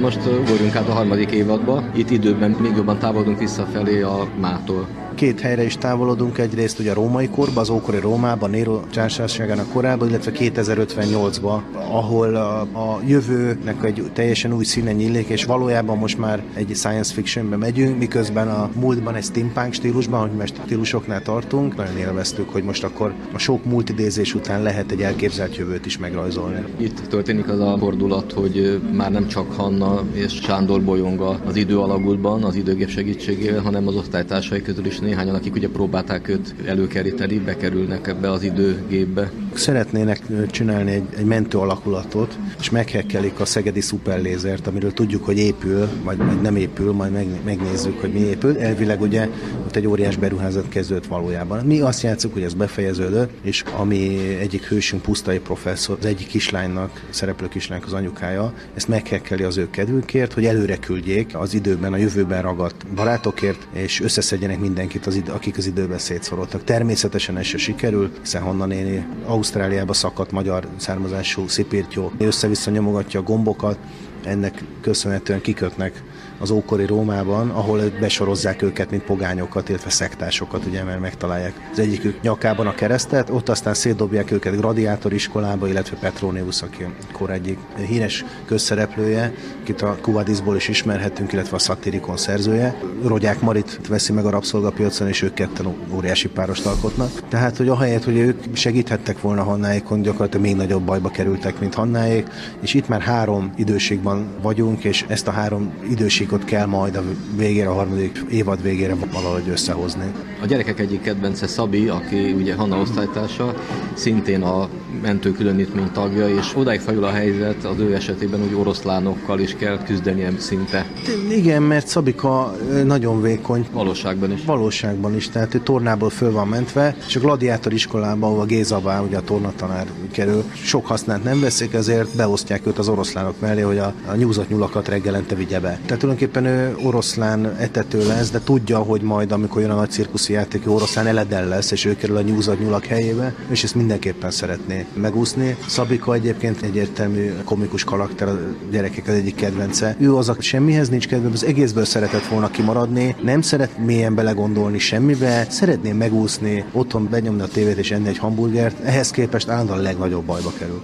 Most 0.02 0.26
ugorjunk 0.26 0.76
át 0.76 0.88
a 0.88 0.92
harmadik 0.92 1.30
évadba. 1.30 1.82
Itt 1.94 2.10
időben 2.10 2.50
még 2.50 2.76
jobban 2.76 2.98
távolodunk 2.98 3.38
visszafelé 3.38 4.00
a 4.02 4.28
mától. 4.40 5.01
Két 5.14 5.40
helyre 5.40 5.64
is 5.64 5.76
távolodunk, 5.76 6.38
egyrészt 6.38 6.78
ugye 6.78 6.90
a 6.90 6.94
római 6.94 7.28
korba, 7.28 7.60
az 7.60 7.70
ókori 7.70 7.98
Rómában, 7.98 8.50
Nero 8.50 8.80
császárságának 8.90 9.68
korábban, 9.72 10.08
illetve 10.08 10.32
2058-ba, 10.34 11.60
ahol 11.72 12.34
a, 12.34 12.60
a 12.60 13.00
jövőnek 13.06 13.84
egy 13.84 14.10
teljesen 14.12 14.52
új 14.52 14.64
színe 14.64 14.92
nyílik, 14.92 15.28
és 15.28 15.44
valójában 15.44 15.98
most 15.98 16.18
már 16.18 16.42
egy 16.54 16.70
science 16.74 17.12
fictionbe 17.14 17.56
megyünk, 17.56 17.98
miközben 17.98 18.48
a 18.48 18.70
múltban 18.74 19.14
egy 19.14 19.24
steampunk 19.24 19.72
stílusban, 19.72 20.20
hogy 20.20 20.38
most 20.38 20.60
stílusoknál 20.64 21.22
tartunk, 21.22 21.76
nagyon 21.76 21.96
élveztük, 21.96 22.50
hogy 22.50 22.62
most 22.62 22.84
akkor 22.84 23.14
a 23.32 23.38
sok 23.38 23.64
multidézés 23.64 24.34
után 24.34 24.62
lehet 24.62 24.90
egy 24.90 25.02
elképzelt 25.02 25.56
jövőt 25.56 25.86
is 25.86 25.98
megrajzolni. 25.98 26.64
Itt 26.76 27.00
történik 27.08 27.48
az 27.48 27.60
a 27.60 27.76
fordulat, 27.78 28.32
hogy 28.32 28.80
már 28.92 29.10
nem 29.10 29.26
csak 29.28 29.52
Hanna 29.52 30.02
és 30.12 30.32
Sándor 30.32 30.82
bolyong 30.82 31.20
az 31.46 31.56
idő 31.56 31.78
alagútban, 31.78 32.44
az 32.44 32.54
időgép 32.54 32.88
segítségével, 32.88 33.60
hanem 33.60 33.88
az 33.88 33.94
osztálytársai 33.94 34.62
közül 34.62 34.86
is 34.86 34.98
néhányan, 35.02 35.34
akik 35.34 35.54
ugye 35.54 35.68
próbálták 35.68 36.28
őt 36.28 36.54
előkeríteni, 36.66 37.38
bekerülnek 37.38 38.06
ebbe 38.06 38.30
az 38.30 38.42
időgépbe. 38.42 39.30
Szeretnének 39.54 40.20
csinálni 40.50 40.90
egy, 40.90 41.06
egy 41.16 41.24
mentő 41.24 41.58
alakulatot, 41.58 42.38
és 42.60 42.70
meghekkelik 42.70 43.40
a 43.40 43.44
szegedi 43.44 43.80
szuperlézert, 43.80 44.66
amiről 44.66 44.92
tudjuk, 44.92 45.24
hogy 45.24 45.38
épül, 45.38 45.88
vagy, 46.04 46.16
vagy 46.16 46.40
nem 46.40 46.56
épül, 46.56 46.92
majd 46.92 47.12
meg, 47.12 47.26
megnézzük, 47.44 48.00
hogy 48.00 48.12
mi 48.12 48.18
épül. 48.18 48.58
Elvileg 48.58 49.00
ugye 49.00 49.28
ott 49.64 49.76
egy 49.76 49.86
óriás 49.86 50.16
beruházat 50.16 50.68
kezdődött 50.68 51.06
valójában. 51.06 51.64
Mi 51.64 51.80
azt 51.80 52.02
játszunk, 52.02 52.34
hogy 52.34 52.42
ez 52.42 52.54
befejeződött, 52.54 53.30
és 53.42 53.64
ami 53.76 54.18
egyik 54.40 54.64
hősünk, 54.64 55.02
pusztai 55.02 55.38
professzor, 55.38 55.96
az 56.00 56.06
egyik 56.06 56.26
kislánynak, 56.26 57.06
szereplő 57.10 57.48
kislánynak 57.48 57.86
az 57.86 57.92
anyukája, 57.92 58.54
ezt 58.74 58.88
meghekkeli 58.88 59.42
az 59.42 59.56
ő 59.56 59.70
kedvükért, 59.70 60.32
hogy 60.32 60.44
előre 60.44 60.76
küldjék 60.76 61.36
az 61.36 61.54
időben, 61.54 61.92
a 61.92 61.96
jövőben 61.96 62.42
ragadt 62.42 62.86
barátokért, 62.94 63.66
és 63.72 64.00
összeszedjenek 64.00 64.60
mindenkit, 64.92 65.06
az 65.06 65.14
idő, 65.14 65.32
akik 65.32 65.56
az 65.56 65.66
időben 65.66 65.98
szétszorodtak. 65.98 66.64
Természetesen 66.64 67.36
ez 67.36 67.44
se 67.46 67.58
sikerül, 67.58 68.10
hiszen 68.20 68.42
Hanna 68.42 68.66
néni 68.66 69.06
Ausztráliába 69.26 69.92
szakadt 69.92 70.30
magyar 70.30 70.68
származású 70.76 71.48
szipirtyó, 71.48 72.12
össze-vissza 72.18 72.70
nyomogatja 72.70 73.20
a 73.20 73.22
gombokat, 73.22 73.78
ennek 74.24 74.64
köszönhetően 74.80 75.40
kikötnek 75.40 76.02
az 76.42 76.50
ókori 76.50 76.86
Rómában, 76.86 77.50
ahol 77.50 77.80
besorozzák 78.00 78.62
őket, 78.62 78.90
mint 78.90 79.02
pogányokat, 79.02 79.68
illetve 79.68 79.90
szektásokat, 79.90 80.64
ugye, 80.66 80.84
mert 80.84 81.00
megtalálják 81.00 81.68
az 81.72 81.78
egyikük 81.78 82.20
nyakában 82.20 82.66
a 82.66 82.74
keresztet, 82.74 83.30
ott 83.30 83.48
aztán 83.48 83.74
szétdobják 83.74 84.30
őket 84.30 84.56
gladiátor 84.56 85.12
iskolába, 85.12 85.68
illetve 85.68 85.96
Petronius, 85.96 86.62
aki 86.62 86.86
kor 87.12 87.30
egyik 87.30 87.58
híres 87.86 88.24
közszereplője, 88.44 89.32
akit 89.60 89.82
a 89.82 89.96
Kuvadisból 90.00 90.56
is 90.56 90.68
ismerhetünk, 90.68 91.32
illetve 91.32 91.56
a 91.56 91.58
Satyricon 91.58 92.16
szerzője. 92.16 92.80
Rogyák 93.04 93.40
Marit 93.40 93.80
veszi 93.88 94.12
meg 94.12 94.24
a 94.24 94.30
rabszolgapiacon, 94.30 95.08
és 95.08 95.22
ők 95.22 95.34
ketten 95.34 95.74
óriási 95.94 96.28
párost 96.28 96.66
alkotnak. 96.66 97.28
Tehát, 97.28 97.56
hogy 97.56 97.68
ahelyett, 97.68 98.04
hogy 98.04 98.16
ők 98.16 98.42
segíthettek 98.52 99.20
volna 99.20 99.42
Hannáékon, 99.42 100.02
gyakorlatilag 100.02 100.46
még 100.46 100.56
nagyobb 100.56 100.82
bajba 100.82 101.08
kerültek, 101.08 101.60
mint 101.60 101.74
Hannáék, 101.74 102.26
és 102.60 102.74
itt 102.74 102.88
már 102.88 103.00
három 103.00 103.52
időségben 103.56 104.26
vagyunk, 104.42 104.84
és 104.84 105.04
ezt 105.08 105.28
a 105.28 105.30
három 105.30 105.72
időség 105.90 106.31
játékot 106.32 106.44
kell 106.44 106.66
majd 106.66 106.96
a 106.96 107.02
végére, 107.36 107.68
a 107.68 107.72
harmadik 107.72 108.24
évad 108.30 108.62
végére 108.62 108.94
valahogy 109.12 109.48
összehozni. 109.48 110.12
A 110.42 110.46
gyerekek 110.46 110.80
egyik 110.80 111.00
kedvence 111.00 111.46
Szabi, 111.46 111.88
aki 111.88 112.32
ugye 112.32 112.54
Hanna 112.54 112.76
osztálytársa, 112.80 113.54
szintén 113.94 114.42
a 114.42 114.68
mentő 115.02 115.32
különítmény 115.32 115.90
tagja, 115.92 116.28
és 116.28 116.52
odáig 116.56 116.80
fajul 116.80 117.04
a 117.04 117.10
helyzet 117.10 117.64
az 117.64 117.78
ő 117.78 117.94
esetében, 117.94 118.40
hogy 118.40 118.54
oroszlánokkal 118.54 119.40
is 119.40 119.54
kell 119.54 119.82
küzdenie 119.84 120.32
szinte. 120.38 120.86
Igen, 121.30 121.62
mert 121.62 121.86
Szabika 121.86 122.56
nagyon 122.84 123.22
vékony. 123.22 123.66
Valóságban 123.72 124.32
is. 124.32 124.44
Valóságban 124.44 125.14
is, 125.14 125.28
tehát 125.28 125.54
ő 125.54 125.58
tornából 125.58 126.10
föl 126.10 126.32
van 126.32 126.48
mentve, 126.48 126.96
és 127.06 127.16
a 127.16 127.20
gladiátor 127.20 127.72
iskolában, 127.72 128.30
ahol 128.30 128.40
a 128.42 128.46
Gézabá, 128.46 129.00
ugye 129.00 129.16
a 129.16 129.22
tornatanár 129.22 129.86
kerül, 130.10 130.44
sok 130.52 130.86
hasznát 130.86 131.24
nem 131.24 131.40
veszik, 131.40 131.72
ezért 131.72 132.16
beosztják 132.16 132.66
őt 132.66 132.78
az 132.78 132.88
oroszlánok 132.88 133.40
mellé, 133.40 133.60
hogy 133.60 133.78
a, 133.78 133.94
a 134.06 134.14
nyúzott 134.14 134.48
nyulakat 134.48 134.88
reggelente 134.88 135.34
vigye 135.34 135.60
be. 135.60 135.78
Tehát 135.86 136.02
tulajdonképpen 136.28 136.82
ő 136.82 136.86
oroszlán 136.86 137.56
etető 137.58 138.06
lesz, 138.06 138.30
de 138.30 138.40
tudja, 138.44 138.78
hogy 138.78 139.02
majd 139.02 139.32
amikor 139.32 139.60
jön 139.60 139.70
a 139.70 139.74
nagy 139.74 139.90
cirkuszi 139.90 140.32
játék, 140.32 140.70
oroszlán 140.70 141.06
eledel 141.06 141.48
lesz, 141.48 141.70
és 141.70 141.84
ő 141.84 141.96
kerül 141.96 142.16
a 142.16 142.20
nyúzat 142.20 142.58
nyulak 142.58 142.84
helyébe, 142.84 143.34
és 143.50 143.64
ezt 143.64 143.74
mindenképpen 143.74 144.30
szeretné 144.30 144.86
megúszni. 144.94 145.56
Szabika 145.66 146.14
egyébként 146.14 146.62
egyértelmű 146.62 147.32
komikus 147.44 147.84
karakter, 147.84 148.28
a 148.28 148.38
gyerekek 148.70 149.08
az 149.08 149.14
egyik 149.14 149.34
kedvence. 149.34 149.96
Ő 149.98 150.14
az, 150.14 150.28
aki 150.28 150.42
semmihez 150.42 150.88
nincs 150.88 151.08
kedve, 151.08 151.28
az 151.32 151.44
egészből 151.44 151.84
szeretett 151.84 152.26
volna 152.26 152.50
kimaradni, 152.50 153.16
nem 153.22 153.40
szeret 153.40 153.78
mélyen 153.78 154.14
belegondolni 154.14 154.78
semmibe, 154.78 155.46
szeretné 155.48 155.92
megúszni, 155.92 156.64
otthon 156.72 157.08
benyomni 157.10 157.42
a 157.42 157.46
tévét 157.46 157.76
és 157.76 157.90
enni 157.90 158.08
egy 158.08 158.18
hamburgert, 158.18 158.80
ehhez 158.84 159.10
képest 159.10 159.48
állandóan 159.48 159.78
a 159.78 159.82
legnagyobb 159.82 160.24
bajba 160.24 160.52
kerül. 160.58 160.82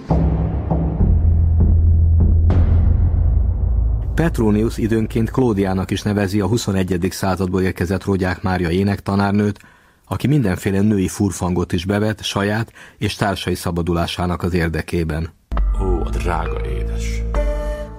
Petronius 4.19 4.77
időnként 4.77 5.31
Klódiának 5.31 5.91
is 5.91 6.01
nevezi 6.01 6.39
a 6.39 6.47
21. 6.47 7.07
századból 7.11 7.61
érkezett 7.61 8.03
Rogyák 8.03 8.41
Mária 8.41 8.69
énektanárnőt, 8.69 9.59
aki 10.07 10.27
mindenféle 10.27 10.81
női 10.81 11.07
furfangot 11.07 11.71
is 11.73 11.85
bevet 11.85 12.23
saját 12.23 12.71
és 12.97 13.15
társai 13.15 13.55
szabadulásának 13.55 14.43
az 14.43 14.53
érdekében. 14.53 15.33
Ó, 15.81 15.85
a 15.85 16.09
drága 16.09 16.61
édes. 16.65 17.21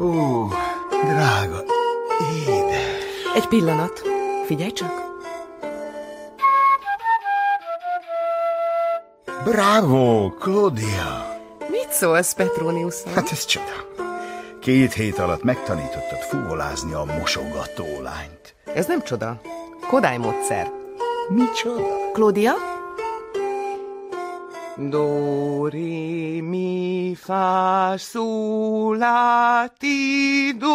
Ó, 0.01 0.47
drága 1.05 1.65
édes. 2.47 2.85
Egy 3.35 3.47
pillanat. 3.49 4.03
Figyelj 4.47 4.73
csak. 4.73 4.93
Bravo, 9.45 10.31
Claudia! 10.31 11.39
Mit 11.71 11.93
szólsz, 11.93 12.35
Petronius? 12.35 12.95
Hát 13.15 13.31
ez 13.31 13.45
csoda. 13.45 14.00
Két 14.61 14.93
hét 14.93 15.19
alatt 15.19 15.43
megtanítottad 15.43 16.19
fúvolázni 16.19 16.93
a 16.93 17.05
mosogató 17.05 18.03
lányt. 18.03 18.55
Ez 18.75 18.87
nem 18.87 19.03
csoda. 19.03 19.41
Kodály 19.87 20.17
módszer. 20.17 20.71
Micsoda? 21.29 22.11
Claudia? 22.13 22.53
Do, 24.77 25.67
re, 25.69 26.41
mi, 26.41 27.17
fa, 27.19 27.95
su, 27.99 28.93
la, 28.93 29.73
ti, 29.79 30.55
do, 30.59 30.69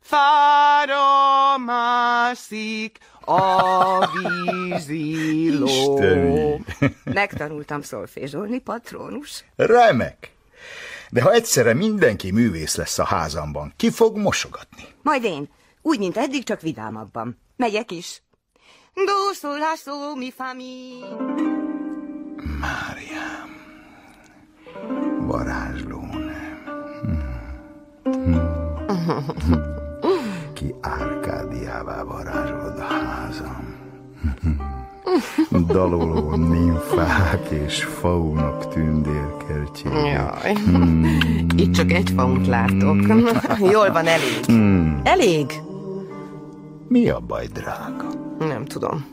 fa, 0.00 0.84
ra, 0.86 1.58
ma, 1.58 2.30
szik, 2.34 2.98
a 3.24 4.08
víziló. 4.12 6.00
Megtanultam 7.04 7.82
szolfézsolni, 7.82 8.58
patronus. 8.58 9.44
Remek! 9.56 10.38
De 11.10 11.22
ha 11.22 11.32
egyszerre 11.32 11.74
mindenki 11.74 12.30
művész 12.30 12.76
lesz 12.76 12.98
a 12.98 13.04
házamban, 13.04 13.72
ki 13.76 13.90
fog 13.90 14.16
mosogatni? 14.16 14.82
Majd 15.02 15.24
én. 15.24 15.48
Úgy, 15.82 15.98
mint 15.98 16.16
eddig, 16.16 16.44
csak 16.44 16.60
vidámabban. 16.60 17.38
Megyek 17.56 17.90
is. 17.90 18.22
Do, 18.94 19.32
sol, 19.32 19.58
la, 19.58 19.74
sol, 19.76 20.16
mi, 20.16 20.30
fa, 20.30 20.52
mi. 20.54 20.98
Máriám. 22.60 23.48
Varázsló 25.26 26.00
nem. 26.00 26.48
Hm. 30.00 30.52
Ki 30.54 30.74
Árkádiává 30.80 32.02
varázsolod 32.02 32.78
a 32.78 32.82
házam. 32.82 33.69
Daloló 35.66 36.34
nymfák 36.34 37.48
és 37.66 37.84
faunok 37.84 38.68
tündérkertjék. 38.68 39.92
Jaj, 39.92 40.52
hmm. 40.52 41.18
itt 41.56 41.72
csak 41.72 41.92
egy 41.92 42.12
faunt 42.16 42.46
látok. 42.46 42.96
Jól 43.72 43.90
van, 43.92 44.06
elég. 44.06 44.44
Hmm. 44.44 45.00
Elég? 45.04 45.60
Mi 46.88 47.08
a 47.08 47.20
baj, 47.20 47.46
drága? 47.46 48.08
Nem 48.38 48.64
tudom. 48.64 49.06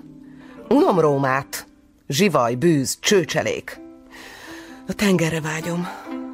Unom 0.70 1.00
Rómát. 1.00 1.68
Zsivaj, 2.08 2.56
bűz, 2.56 2.98
csőcselék. 3.00 3.80
A 4.88 4.94
tengerre 4.94 5.42
vágyom. 5.42 5.88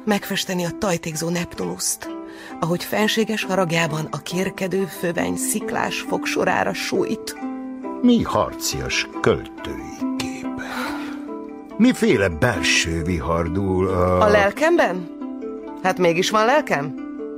Megfesteni 0.04 0.64
a 0.64 0.78
tajtékzó 0.78 1.28
Neptunuszt. 1.28 2.08
Ahogy 2.60 2.84
fenséges 2.84 3.44
haragjában 3.44 4.08
a 4.10 4.22
kérkedő 4.22 4.84
föveny 4.84 5.36
sziklás 5.36 6.00
fogsorára 6.00 6.74
sújt 6.74 7.53
mi 8.04 8.22
harcias 8.22 9.08
költői 9.20 10.16
képek? 10.16 10.64
Miféle 11.76 12.28
belső 12.28 13.02
vihardul 13.02 13.88
a... 13.88 14.20
A 14.20 14.28
lelkemben? 14.28 15.08
Hát 15.82 15.98
mégis 15.98 16.30
van 16.30 16.44
lelkem? 16.44 16.94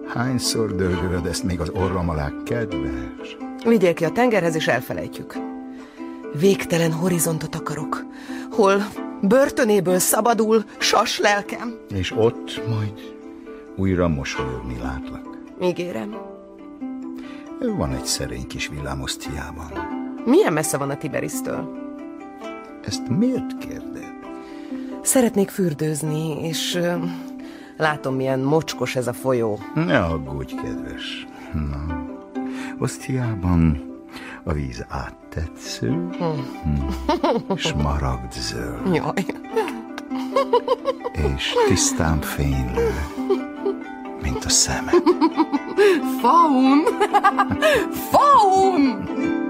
Hányszor 0.06 0.74
dörgölöd 0.74 1.26
ezt 1.26 1.42
még 1.42 1.60
az 1.60 1.68
orrom 1.68 2.08
alá, 2.08 2.32
kedves? 2.44 3.36
Vigyél 3.64 3.94
ki 3.94 4.04
a 4.04 4.10
tengerhez, 4.10 4.54
és 4.54 4.66
elfelejtjük. 4.68 5.34
Végtelen 6.40 6.92
horizontot 6.92 7.54
akarok, 7.54 8.04
hol 8.50 8.86
börtönéből 9.22 9.98
szabadul 9.98 10.64
sas 10.78 11.18
lelkem. 11.18 11.78
És 11.94 12.12
ott 12.16 12.68
majd 12.68 13.14
újra 13.76 14.08
mosolyogni 14.08 14.78
látlak. 14.82 15.38
Ígérem. 15.62 16.16
Van 17.76 17.92
egy 17.92 18.04
szerény 18.04 18.46
kis 18.46 18.68
villámosztiában 18.68 19.95
Milyen 20.26 20.52
messze 20.52 20.76
van 20.76 20.90
a 20.90 20.96
Tiberisztől? 20.96 21.68
Ezt 22.84 23.08
miért 23.08 23.58
kérdez? 23.58 24.04
Szeretnék 25.02 25.48
fürdőzni, 25.48 26.46
és 26.46 26.74
ö, 26.74 26.94
látom, 27.76 28.14
milyen 28.14 28.40
mocskos 28.40 28.96
ez 28.96 29.06
a 29.06 29.12
folyó. 29.12 29.58
Ne 29.74 29.98
aggódj, 29.98 30.54
kedves. 30.54 31.26
Na, 31.52 32.04
Osztiában 32.78 33.94
a 34.44 34.52
víz 34.52 34.84
áttetsző, 34.88 35.88
hm. 35.88 37.56
smaragdzöld, 37.56 38.94
Jaj. 38.94 39.24
és 41.36 41.54
tisztán 41.68 42.20
fénylő, 42.20 42.94
mint 44.22 44.44
a 44.44 44.48
szeme. 44.48 44.92
Faun! 46.20 46.84
Faun! 48.10 49.45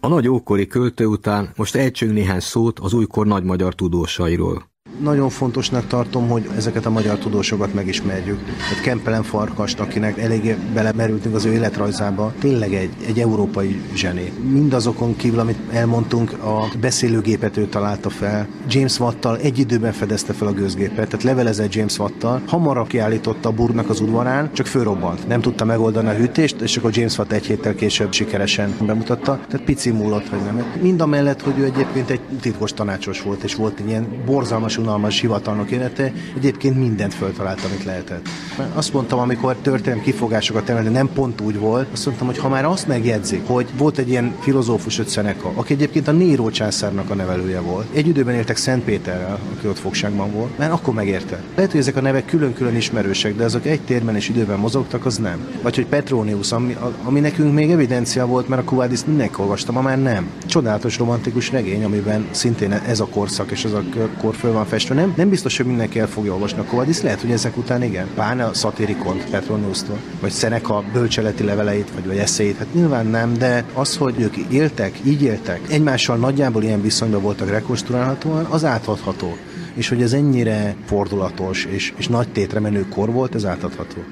A 0.00 0.08
nagy 0.08 0.28
ókori 0.28 0.66
költő 0.66 1.06
után 1.06 1.52
most 1.56 1.74
ejtsünk 1.74 2.12
néhány 2.12 2.40
szót 2.40 2.78
az 2.78 2.92
újkor 2.92 3.26
nagy 3.26 3.44
magyar 3.44 3.74
tudósairól. 3.74 4.67
Nagyon 5.02 5.28
fontosnak 5.28 5.86
tartom, 5.86 6.28
hogy 6.28 6.48
ezeket 6.56 6.86
a 6.86 6.90
magyar 6.90 7.18
tudósokat 7.18 7.74
megismerjük. 7.74 8.44
Tehát 8.44 8.84
Kempelen 8.84 9.22
Farkast, 9.22 9.80
akinek 9.80 10.18
eléggé 10.18 10.56
belemerültünk 10.74 11.34
az 11.34 11.44
ő 11.44 11.52
életrajzába, 11.52 12.32
tényleg 12.40 12.74
egy, 12.74 12.90
egy 13.06 13.20
európai 13.20 13.80
zseni. 13.94 14.32
Mindazokon 14.50 15.16
kívül, 15.16 15.38
amit 15.38 15.58
elmondtunk, 15.72 16.32
a 16.32 16.68
beszélőgépet 16.80 17.56
ő 17.56 17.66
találta 17.66 18.10
fel. 18.10 18.48
James 18.68 19.00
Watttal 19.00 19.36
egy 19.36 19.58
időben 19.58 19.92
fedezte 19.92 20.32
fel 20.32 20.48
a 20.48 20.52
gőzgépet, 20.52 21.08
tehát 21.08 21.22
levelezett 21.22 21.74
James 21.74 21.98
Watttal, 21.98 22.42
hamarabb 22.46 22.86
kiállította 22.86 23.48
a 23.48 23.52
burgnak 23.52 23.90
az 23.90 24.00
udvarán, 24.00 24.52
csak 24.52 24.66
fölrobbant. 24.66 25.28
Nem 25.28 25.40
tudta 25.40 25.64
megoldani 25.64 26.08
a 26.08 26.14
hűtést, 26.14 26.60
és 26.60 26.76
akkor 26.76 26.90
James 26.96 27.18
Watt 27.18 27.32
egy 27.32 27.46
héttel 27.46 27.74
később 27.74 28.12
sikeresen 28.12 28.74
bemutatta. 28.86 29.40
Tehát 29.48 29.66
pici 29.66 29.90
múlott, 29.90 30.28
hogy 30.28 30.38
nem. 30.44 30.64
Mind 30.80 31.00
a 31.00 31.06
mellett, 31.06 31.42
hogy 31.42 31.58
ő 31.58 31.64
egyébként 31.64 32.10
egy 32.10 32.20
titkos 32.40 32.72
tanácsos 32.72 33.22
volt, 33.22 33.42
és 33.42 33.54
volt 33.54 33.80
egy 33.80 33.88
ilyen 33.88 34.06
borzalmas 34.26 34.76
unalmas 34.88 35.20
hivatalnok 35.20 35.70
élete, 35.70 36.12
egyébként 36.36 36.78
mindent 36.78 37.14
föltalált, 37.14 37.64
amit 37.64 37.84
lehetett. 37.84 38.28
Azt 38.74 38.92
mondtam, 38.92 39.18
amikor 39.18 39.56
történelmi 39.56 40.02
kifogásokat 40.02 40.68
emelni, 40.68 40.88
nem 40.88 41.10
pont 41.14 41.40
úgy 41.40 41.58
volt, 41.58 41.86
azt 41.92 42.06
mondtam, 42.06 42.26
hogy 42.26 42.38
ha 42.38 42.48
már 42.48 42.64
azt 42.64 42.86
megjegyzik, 42.86 43.46
hogy 43.46 43.66
volt 43.76 43.98
egy 43.98 44.08
ilyen 44.08 44.34
filozófus 44.40 44.98
öt 44.98 45.10
Seneca, 45.10 45.52
aki 45.54 45.72
egyébként 45.72 46.08
a 46.08 46.12
Néró 46.12 46.50
császárnak 46.50 47.10
a 47.10 47.14
nevelője 47.14 47.60
volt. 47.60 47.86
Egy 47.92 48.06
időben 48.06 48.34
éltek 48.34 48.56
Szentpéterrel, 48.56 49.38
aki 49.56 49.68
ott 49.68 49.78
fogságban 49.78 50.32
volt, 50.32 50.58
mert 50.58 50.72
akkor 50.72 50.94
megérte. 50.94 51.42
Lehet, 51.54 51.70
hogy 51.70 51.80
ezek 51.80 51.96
a 51.96 52.00
nevek 52.00 52.24
külön-külön 52.24 52.76
ismerősek, 52.76 53.36
de 53.36 53.44
azok 53.44 53.66
egy 53.66 53.80
térben 53.80 54.16
és 54.16 54.28
időben 54.28 54.58
mozogtak, 54.58 55.06
az 55.06 55.16
nem. 55.16 55.46
Vagy 55.62 55.74
hogy 55.74 55.86
Petronius, 55.86 56.52
ami, 56.52 56.76
ami 57.02 57.20
nekünk 57.20 57.54
még 57.54 57.70
evidencia 57.70 58.26
volt, 58.26 58.48
mert 58.48 58.62
a 58.62 58.64
Kuvádiszt 58.64 59.06
mindenki 59.06 59.34
olvasta, 59.36 59.72
ma 59.72 59.80
már 59.80 60.02
nem. 60.02 60.30
Csodálatos 60.46 60.98
romantikus 60.98 61.50
regény, 61.50 61.84
amiben 61.84 62.26
szintén 62.30 62.72
ez 62.72 63.00
a 63.00 63.06
korszak 63.06 63.50
és 63.50 63.64
ez 63.64 63.72
a 63.72 63.82
kor 64.20 64.34
föl 64.34 64.52
van 64.52 64.64
festve. 64.78 64.94
Nem, 64.94 65.14
nem 65.16 65.28
biztos, 65.28 65.56
hogy 65.56 65.66
mindenki 65.66 65.98
el 65.98 66.06
fogja 66.06 66.32
olvasni 66.32 66.58
a 66.58 66.64
Kovadis, 66.64 67.02
lehet, 67.02 67.20
hogy 67.20 67.30
ezek 67.30 67.56
után 67.56 67.82
igen. 67.82 68.06
Pláne 68.14 68.44
a 68.44 68.54
szatírikont 68.54 69.30
Petroniustól, 69.30 69.98
vagy 70.20 70.32
Seneca 70.32 70.84
bölcseleti 70.92 71.44
leveleit, 71.44 71.90
vagy, 71.94 72.06
vagy 72.06 72.16
eszéit, 72.16 72.56
hát 72.56 72.74
nyilván 72.74 73.06
nem, 73.06 73.34
de 73.38 73.64
az, 73.74 73.96
hogy 73.96 74.20
ők 74.20 74.36
éltek, 74.36 74.98
így 75.04 75.22
éltek, 75.22 75.60
egymással 75.68 76.16
nagyjából 76.16 76.62
ilyen 76.62 76.82
viszonyban 76.82 77.22
voltak 77.22 77.50
rekonstruálhatóan, 77.50 78.44
az 78.44 78.64
átadható. 78.64 79.36
És 79.74 79.88
hogy 79.88 80.02
ez 80.02 80.12
ennyire 80.12 80.74
fordulatos 80.86 81.64
és, 81.64 81.92
és 81.96 82.08
nagy 82.08 82.28
tétre 82.28 82.60
menő 82.60 82.86
kor 82.88 83.12
volt, 83.12 83.34
ez 83.34 83.44
átadható. 83.44 84.04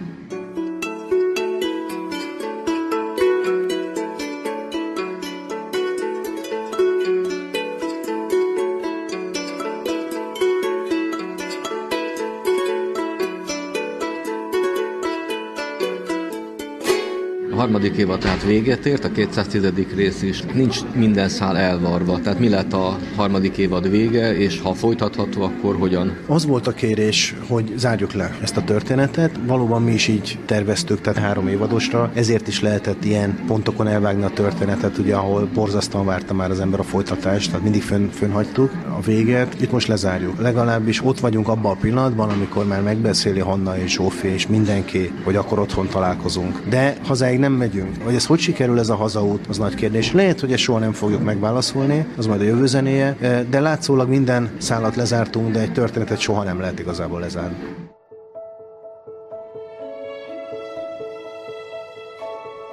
Harmadik 17.66 17.96
évad 17.96 18.18
tehát 18.18 18.42
véget 18.42 18.86
ért, 18.86 19.04
a 19.04 19.10
210. 19.12 19.72
rész 19.94 20.22
is. 20.22 20.42
Nincs 20.42 20.78
minden 20.94 21.28
szál 21.28 21.56
elvarva. 21.56 22.20
Tehát 22.20 22.38
mi 22.38 22.48
lett 22.48 22.72
a 22.72 22.98
harmadik 23.16 23.56
évad 23.56 23.90
vége, 23.90 24.36
és 24.36 24.60
ha 24.60 24.74
folytatható, 24.74 25.42
akkor 25.42 25.76
hogyan? 25.76 26.16
Az 26.26 26.46
volt 26.46 26.66
a 26.66 26.72
kérés, 26.72 27.34
hogy 27.48 27.72
zárjuk 27.76 28.12
le 28.12 28.36
ezt 28.42 28.56
a 28.56 28.64
történetet. 28.64 29.30
Valóban 29.46 29.82
mi 29.82 29.92
is 29.92 30.08
így 30.08 30.38
terveztük, 30.44 31.00
tehát 31.00 31.18
három 31.18 31.48
évadosra, 31.48 32.10
ezért 32.14 32.48
is 32.48 32.60
lehetett 32.60 33.04
ilyen 33.04 33.38
pontokon 33.46 33.88
elvágni 33.88 34.24
a 34.24 34.30
történetet, 34.30 34.98
ugye, 34.98 35.14
ahol 35.14 35.48
borzasztóan 35.54 36.06
várta 36.06 36.34
már 36.34 36.50
az 36.50 36.60
ember 36.60 36.80
a 36.80 36.82
folytatást, 36.82 37.46
tehát 37.46 37.62
mindig 37.62 37.82
fönn, 37.82 38.08
fönnhagytuk 38.08 38.70
a 38.98 39.00
véget. 39.00 39.60
Itt 39.60 39.72
most 39.72 39.88
lezárjuk. 39.88 40.40
Legalábbis 40.40 41.04
ott 41.04 41.20
vagyunk 41.20 41.48
abban 41.48 41.72
a 41.72 41.80
pillanatban, 41.80 42.28
amikor 42.28 42.66
már 42.66 42.82
megbeszéli 42.82 43.40
Hanna 43.40 43.78
és 43.78 43.92
Zsófi 43.92 44.28
és 44.28 44.46
mindenki, 44.46 45.12
hogy 45.24 45.36
akkor 45.36 45.58
otthon 45.58 45.88
találkozunk. 45.88 46.60
De 46.68 46.96
hazáig 47.06 47.38
nem 47.38 47.52
megyünk. 47.56 48.02
Hogy 48.04 48.14
ez 48.14 48.26
hogy 48.26 48.38
sikerül 48.38 48.78
ez 48.78 48.88
a 48.88 48.94
hazaút, 48.94 49.46
az 49.46 49.58
nagy 49.58 49.74
kérdés. 49.74 50.12
Lehet, 50.12 50.40
hogy 50.40 50.52
ezt 50.52 50.62
soha 50.62 50.78
nem 50.78 50.92
fogjuk 50.92 51.22
megválaszolni, 51.22 52.06
az 52.16 52.26
majd 52.26 52.40
a 52.40 52.44
jövő 52.44 52.66
zenéje, 52.66 53.16
de 53.50 53.60
látszólag 53.60 54.08
minden 54.08 54.56
szállat 54.58 54.96
lezártunk, 54.96 55.52
de 55.52 55.60
egy 55.60 55.72
történetet 55.72 56.18
soha 56.18 56.42
nem 56.42 56.60
lehet 56.60 56.78
igazából 56.78 57.20
lezárni. 57.20 57.56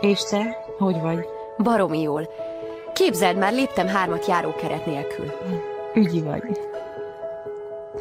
És 0.02 0.20
te? 0.30 0.58
Hogy 0.78 1.02
vagy? 1.02 1.26
Baromi 1.58 2.02
jól. 2.02 2.30
Képzeld 2.94 3.38
már, 3.38 3.54
léptem 3.54 3.88
hármat 3.88 4.28
járókeret 4.28 4.86
nélkül. 4.86 5.26
Ügyi 5.96 6.22
vagy. 6.22 6.44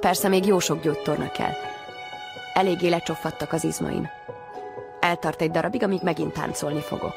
Persze 0.01 0.29
még 0.29 0.47
jó 0.47 0.59
sok 0.59 0.83
gyógytorna 0.83 1.31
kell. 1.31 1.53
Eléggé 2.55 2.89
lecsofadtak 2.89 3.53
az 3.53 3.65
izmaim. 3.65 4.09
Eltart 5.03 5.41
egy 5.41 5.51
darabig, 5.51 5.83
amíg 5.83 6.01
megint 6.03 6.33
táncolni 6.33 6.81
fogok. 6.81 7.15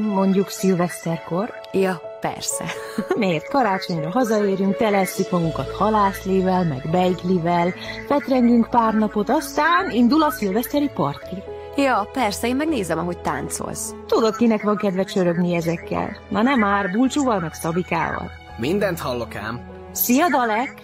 Mondjuk 0.00 0.48
szilveszterkor? 0.48 1.54
Ja, 1.72 2.00
persze. 2.20 2.64
Miért? 3.16 3.48
Karácsonyra 3.48 4.10
hazaérünk, 4.10 4.76
telesszük 4.76 5.30
magunkat 5.30 5.70
halászlével, 5.70 6.64
meg 6.64 6.88
beiglivel, 6.90 7.72
fetrengünk 8.06 8.70
pár 8.70 8.94
napot, 8.94 9.28
aztán 9.28 9.90
indul 9.90 10.22
a 10.22 10.30
szilveszteri 10.30 10.90
parti. 10.94 11.42
Ja, 11.76 12.08
persze, 12.12 12.48
én 12.48 12.56
megnézem, 12.56 12.98
ahogy 12.98 13.20
táncolsz. 13.20 13.94
Tudod, 14.06 14.36
kinek 14.36 14.62
van 14.62 14.76
kedve 14.76 15.04
csörögni 15.04 15.54
ezekkel? 15.54 16.16
Na 16.28 16.42
nem 16.42 16.58
már, 16.58 16.90
Bulcsúval 16.90 17.40
meg 17.40 17.52
Szabikával. 17.52 18.30
Mindent 18.58 19.00
hallok 19.00 19.34
ám. 19.34 19.60
Szia, 19.92 20.28
Dalek! 20.28 20.74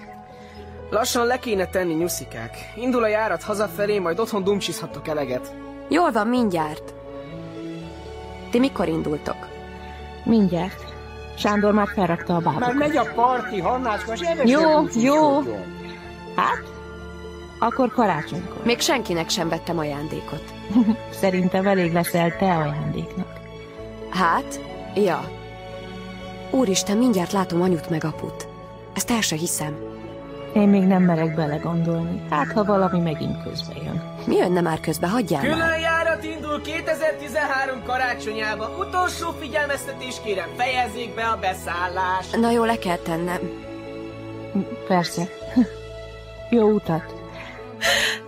Lassan 0.91 1.27
le 1.27 1.39
kéne 1.39 1.67
tenni, 1.67 1.95
nyuszikák. 1.95 2.57
Indul 2.75 3.03
a 3.03 3.09
járat 3.09 3.43
hazafelé, 3.43 3.99
majd 3.99 4.19
otthon 4.19 4.45
dumcsizhattok 4.45 5.09
eleget. 5.09 5.55
Jól 5.89 6.13
van, 6.13 6.27
mindjárt. 6.27 6.95
Ti 8.51 8.59
mikor 8.59 8.89
indultok? 8.89 9.37
Mindjárt. 10.25 10.85
Sándor 11.37 11.73
már 11.73 11.89
felrakta 11.95 12.35
a 12.35 12.39
bábokat. 12.41 12.61
Már 12.61 12.75
megy 12.75 12.97
a 12.97 13.13
parti, 13.15 13.61
Hannácska, 13.61 14.13
és 14.13 14.21
Jó, 14.45 14.61
jó. 14.95 15.43
Hát? 16.35 16.63
Akkor 17.59 17.93
karácsonykor. 17.93 18.65
Még 18.65 18.81
senkinek 18.81 19.29
sem 19.29 19.49
vettem 19.49 19.79
ajándékot. 19.79 20.55
Szerintem 21.21 21.67
elég 21.67 21.93
leszel 21.93 22.37
te 22.37 22.57
ajándéknak. 22.57 23.41
Hát? 24.11 24.61
Ja. 24.95 25.31
Úristen, 26.51 26.97
mindjárt 26.97 27.33
látom 27.33 27.63
anyut 27.63 27.91
meg 27.91 28.05
aput. 28.05 28.49
Ezt 28.95 29.11
el 29.11 29.21
se 29.21 29.37
hiszem. 29.37 29.77
Én 30.57 30.69
még 30.69 30.83
nem 30.83 31.03
merek 31.03 31.35
belegondolni. 31.35 32.23
Hát, 32.31 32.53
ha 32.53 32.65
valami 32.65 32.99
megint 32.99 33.43
közbe 33.43 33.73
jön. 33.85 34.03
Mi 34.27 34.37
jönne 34.37 34.61
már 34.61 34.81
közbe? 34.81 35.09
Hagyjál 35.09 35.43
már. 35.43 35.51
Külön 35.51 35.81
járat 35.81 36.25
indul 36.25 36.61
2013 36.61 37.83
karácsonyába. 37.87 38.69
Utolsó 38.79 39.31
figyelmeztetés 39.41 40.21
kérem, 40.25 40.49
fejezzék 40.57 41.15
be 41.15 41.25
a 41.25 41.37
beszállást. 41.41 42.37
Na 42.37 42.51
jó, 42.51 42.65
le 42.65 42.79
kell 42.79 42.97
tennem. 42.97 43.41
Persze. 44.89 45.23
Jó 46.51 46.71
utat. 46.71 47.15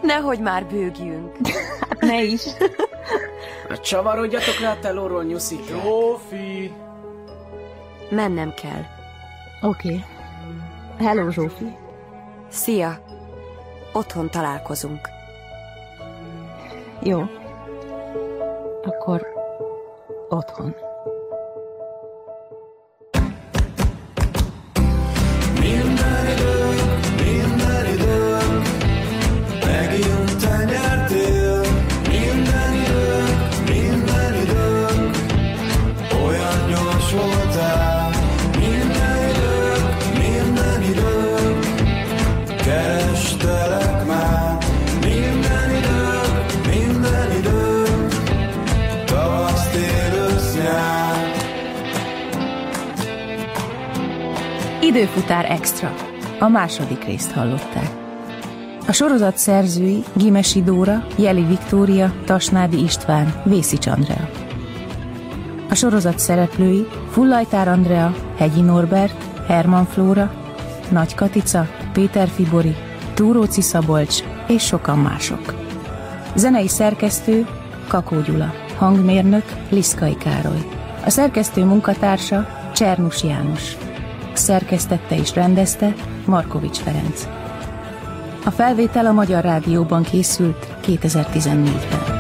Nehogy 0.03 0.41
már 0.41 0.66
bőgjünk. 0.66 1.37
Hát 1.81 2.01
ne 2.01 2.22
is. 2.22 2.43
Csavarodjatok 3.83 4.59
le 4.61 4.68
a 4.68 4.79
telóról, 4.81 5.24
nyuszik. 5.24 5.61
Zsófi! 5.66 6.72
Mennem 8.11 8.55
kell. 8.55 8.85
Oké. 9.62 9.89
Okay. 9.89 10.05
Hello, 10.99 11.31
Zsófi. 11.31 11.87
Szia. 12.49 13.01
Otthon 13.92 14.30
találkozunk. 14.30 15.09
Jó. 17.03 17.22
Akkor 18.82 19.26
otthon. 20.28 20.88
Időfutár 54.99 55.51
Extra. 55.51 55.94
A 56.38 56.49
második 56.49 57.05
részt 57.05 57.32
hallották. 57.32 57.90
A 58.86 58.92
sorozat 58.92 59.36
szerzői 59.36 60.05
Gimesi 60.12 60.62
Dóra, 60.62 61.07
Jeli 61.16 61.42
Viktória, 61.42 62.12
Tasnádi 62.24 62.82
István, 62.82 63.42
Vészics 63.44 63.86
Andrea. 63.86 64.30
A 65.70 65.74
sorozat 65.74 66.18
szereplői 66.18 66.86
Fullajtár 67.11 67.68
Andrea, 67.68 68.14
Hegyi 68.36 68.61
Norbert, 68.61 69.46
Herman 69.46 69.84
Flóra, 69.86 70.32
Nagy 70.90 71.14
Katica, 71.14 71.68
Péter 71.92 72.28
Fibori, 72.28 72.74
Túróci 73.14 73.61
Szabolcs 73.61 74.22
és 74.49 74.62
sokan 74.66 74.99
mások. 74.99 75.55
Zenei 76.34 76.68
szerkesztő 76.68 77.46
Kakó 77.88 78.20
Gyula, 78.20 78.55
hangmérnök 78.76 79.44
Liszkai 79.68 80.16
Károly. 80.16 80.68
A 81.05 81.11
szerkesztő 81.11 81.64
munkatársa 81.64 82.49
Csernus 82.74 83.24
János. 83.24 83.76
Szerkesztette 84.39 85.16
és 85.16 85.34
rendezte 85.34 85.95
Markovics 86.26 86.78
Ferenc. 86.78 87.28
A 88.45 88.51
felvétel 88.51 89.07
a 89.07 89.12
Magyar 89.12 89.43
Rádióban 89.43 90.03
készült 90.03 90.66
2014-ben. 90.82 92.16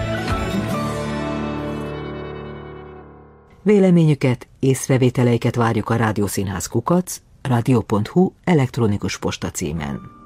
Véleményüket, 3.62 4.48
észrevételeiket 4.58 5.54
várjuk 5.54 5.90
a 5.90 5.96
Rádiószínház 5.96 6.66
kukac, 6.66 7.20
rádió.hu 7.42 8.32
elektronikus 8.44 9.18
posta 9.18 9.50
címen. 9.50 10.17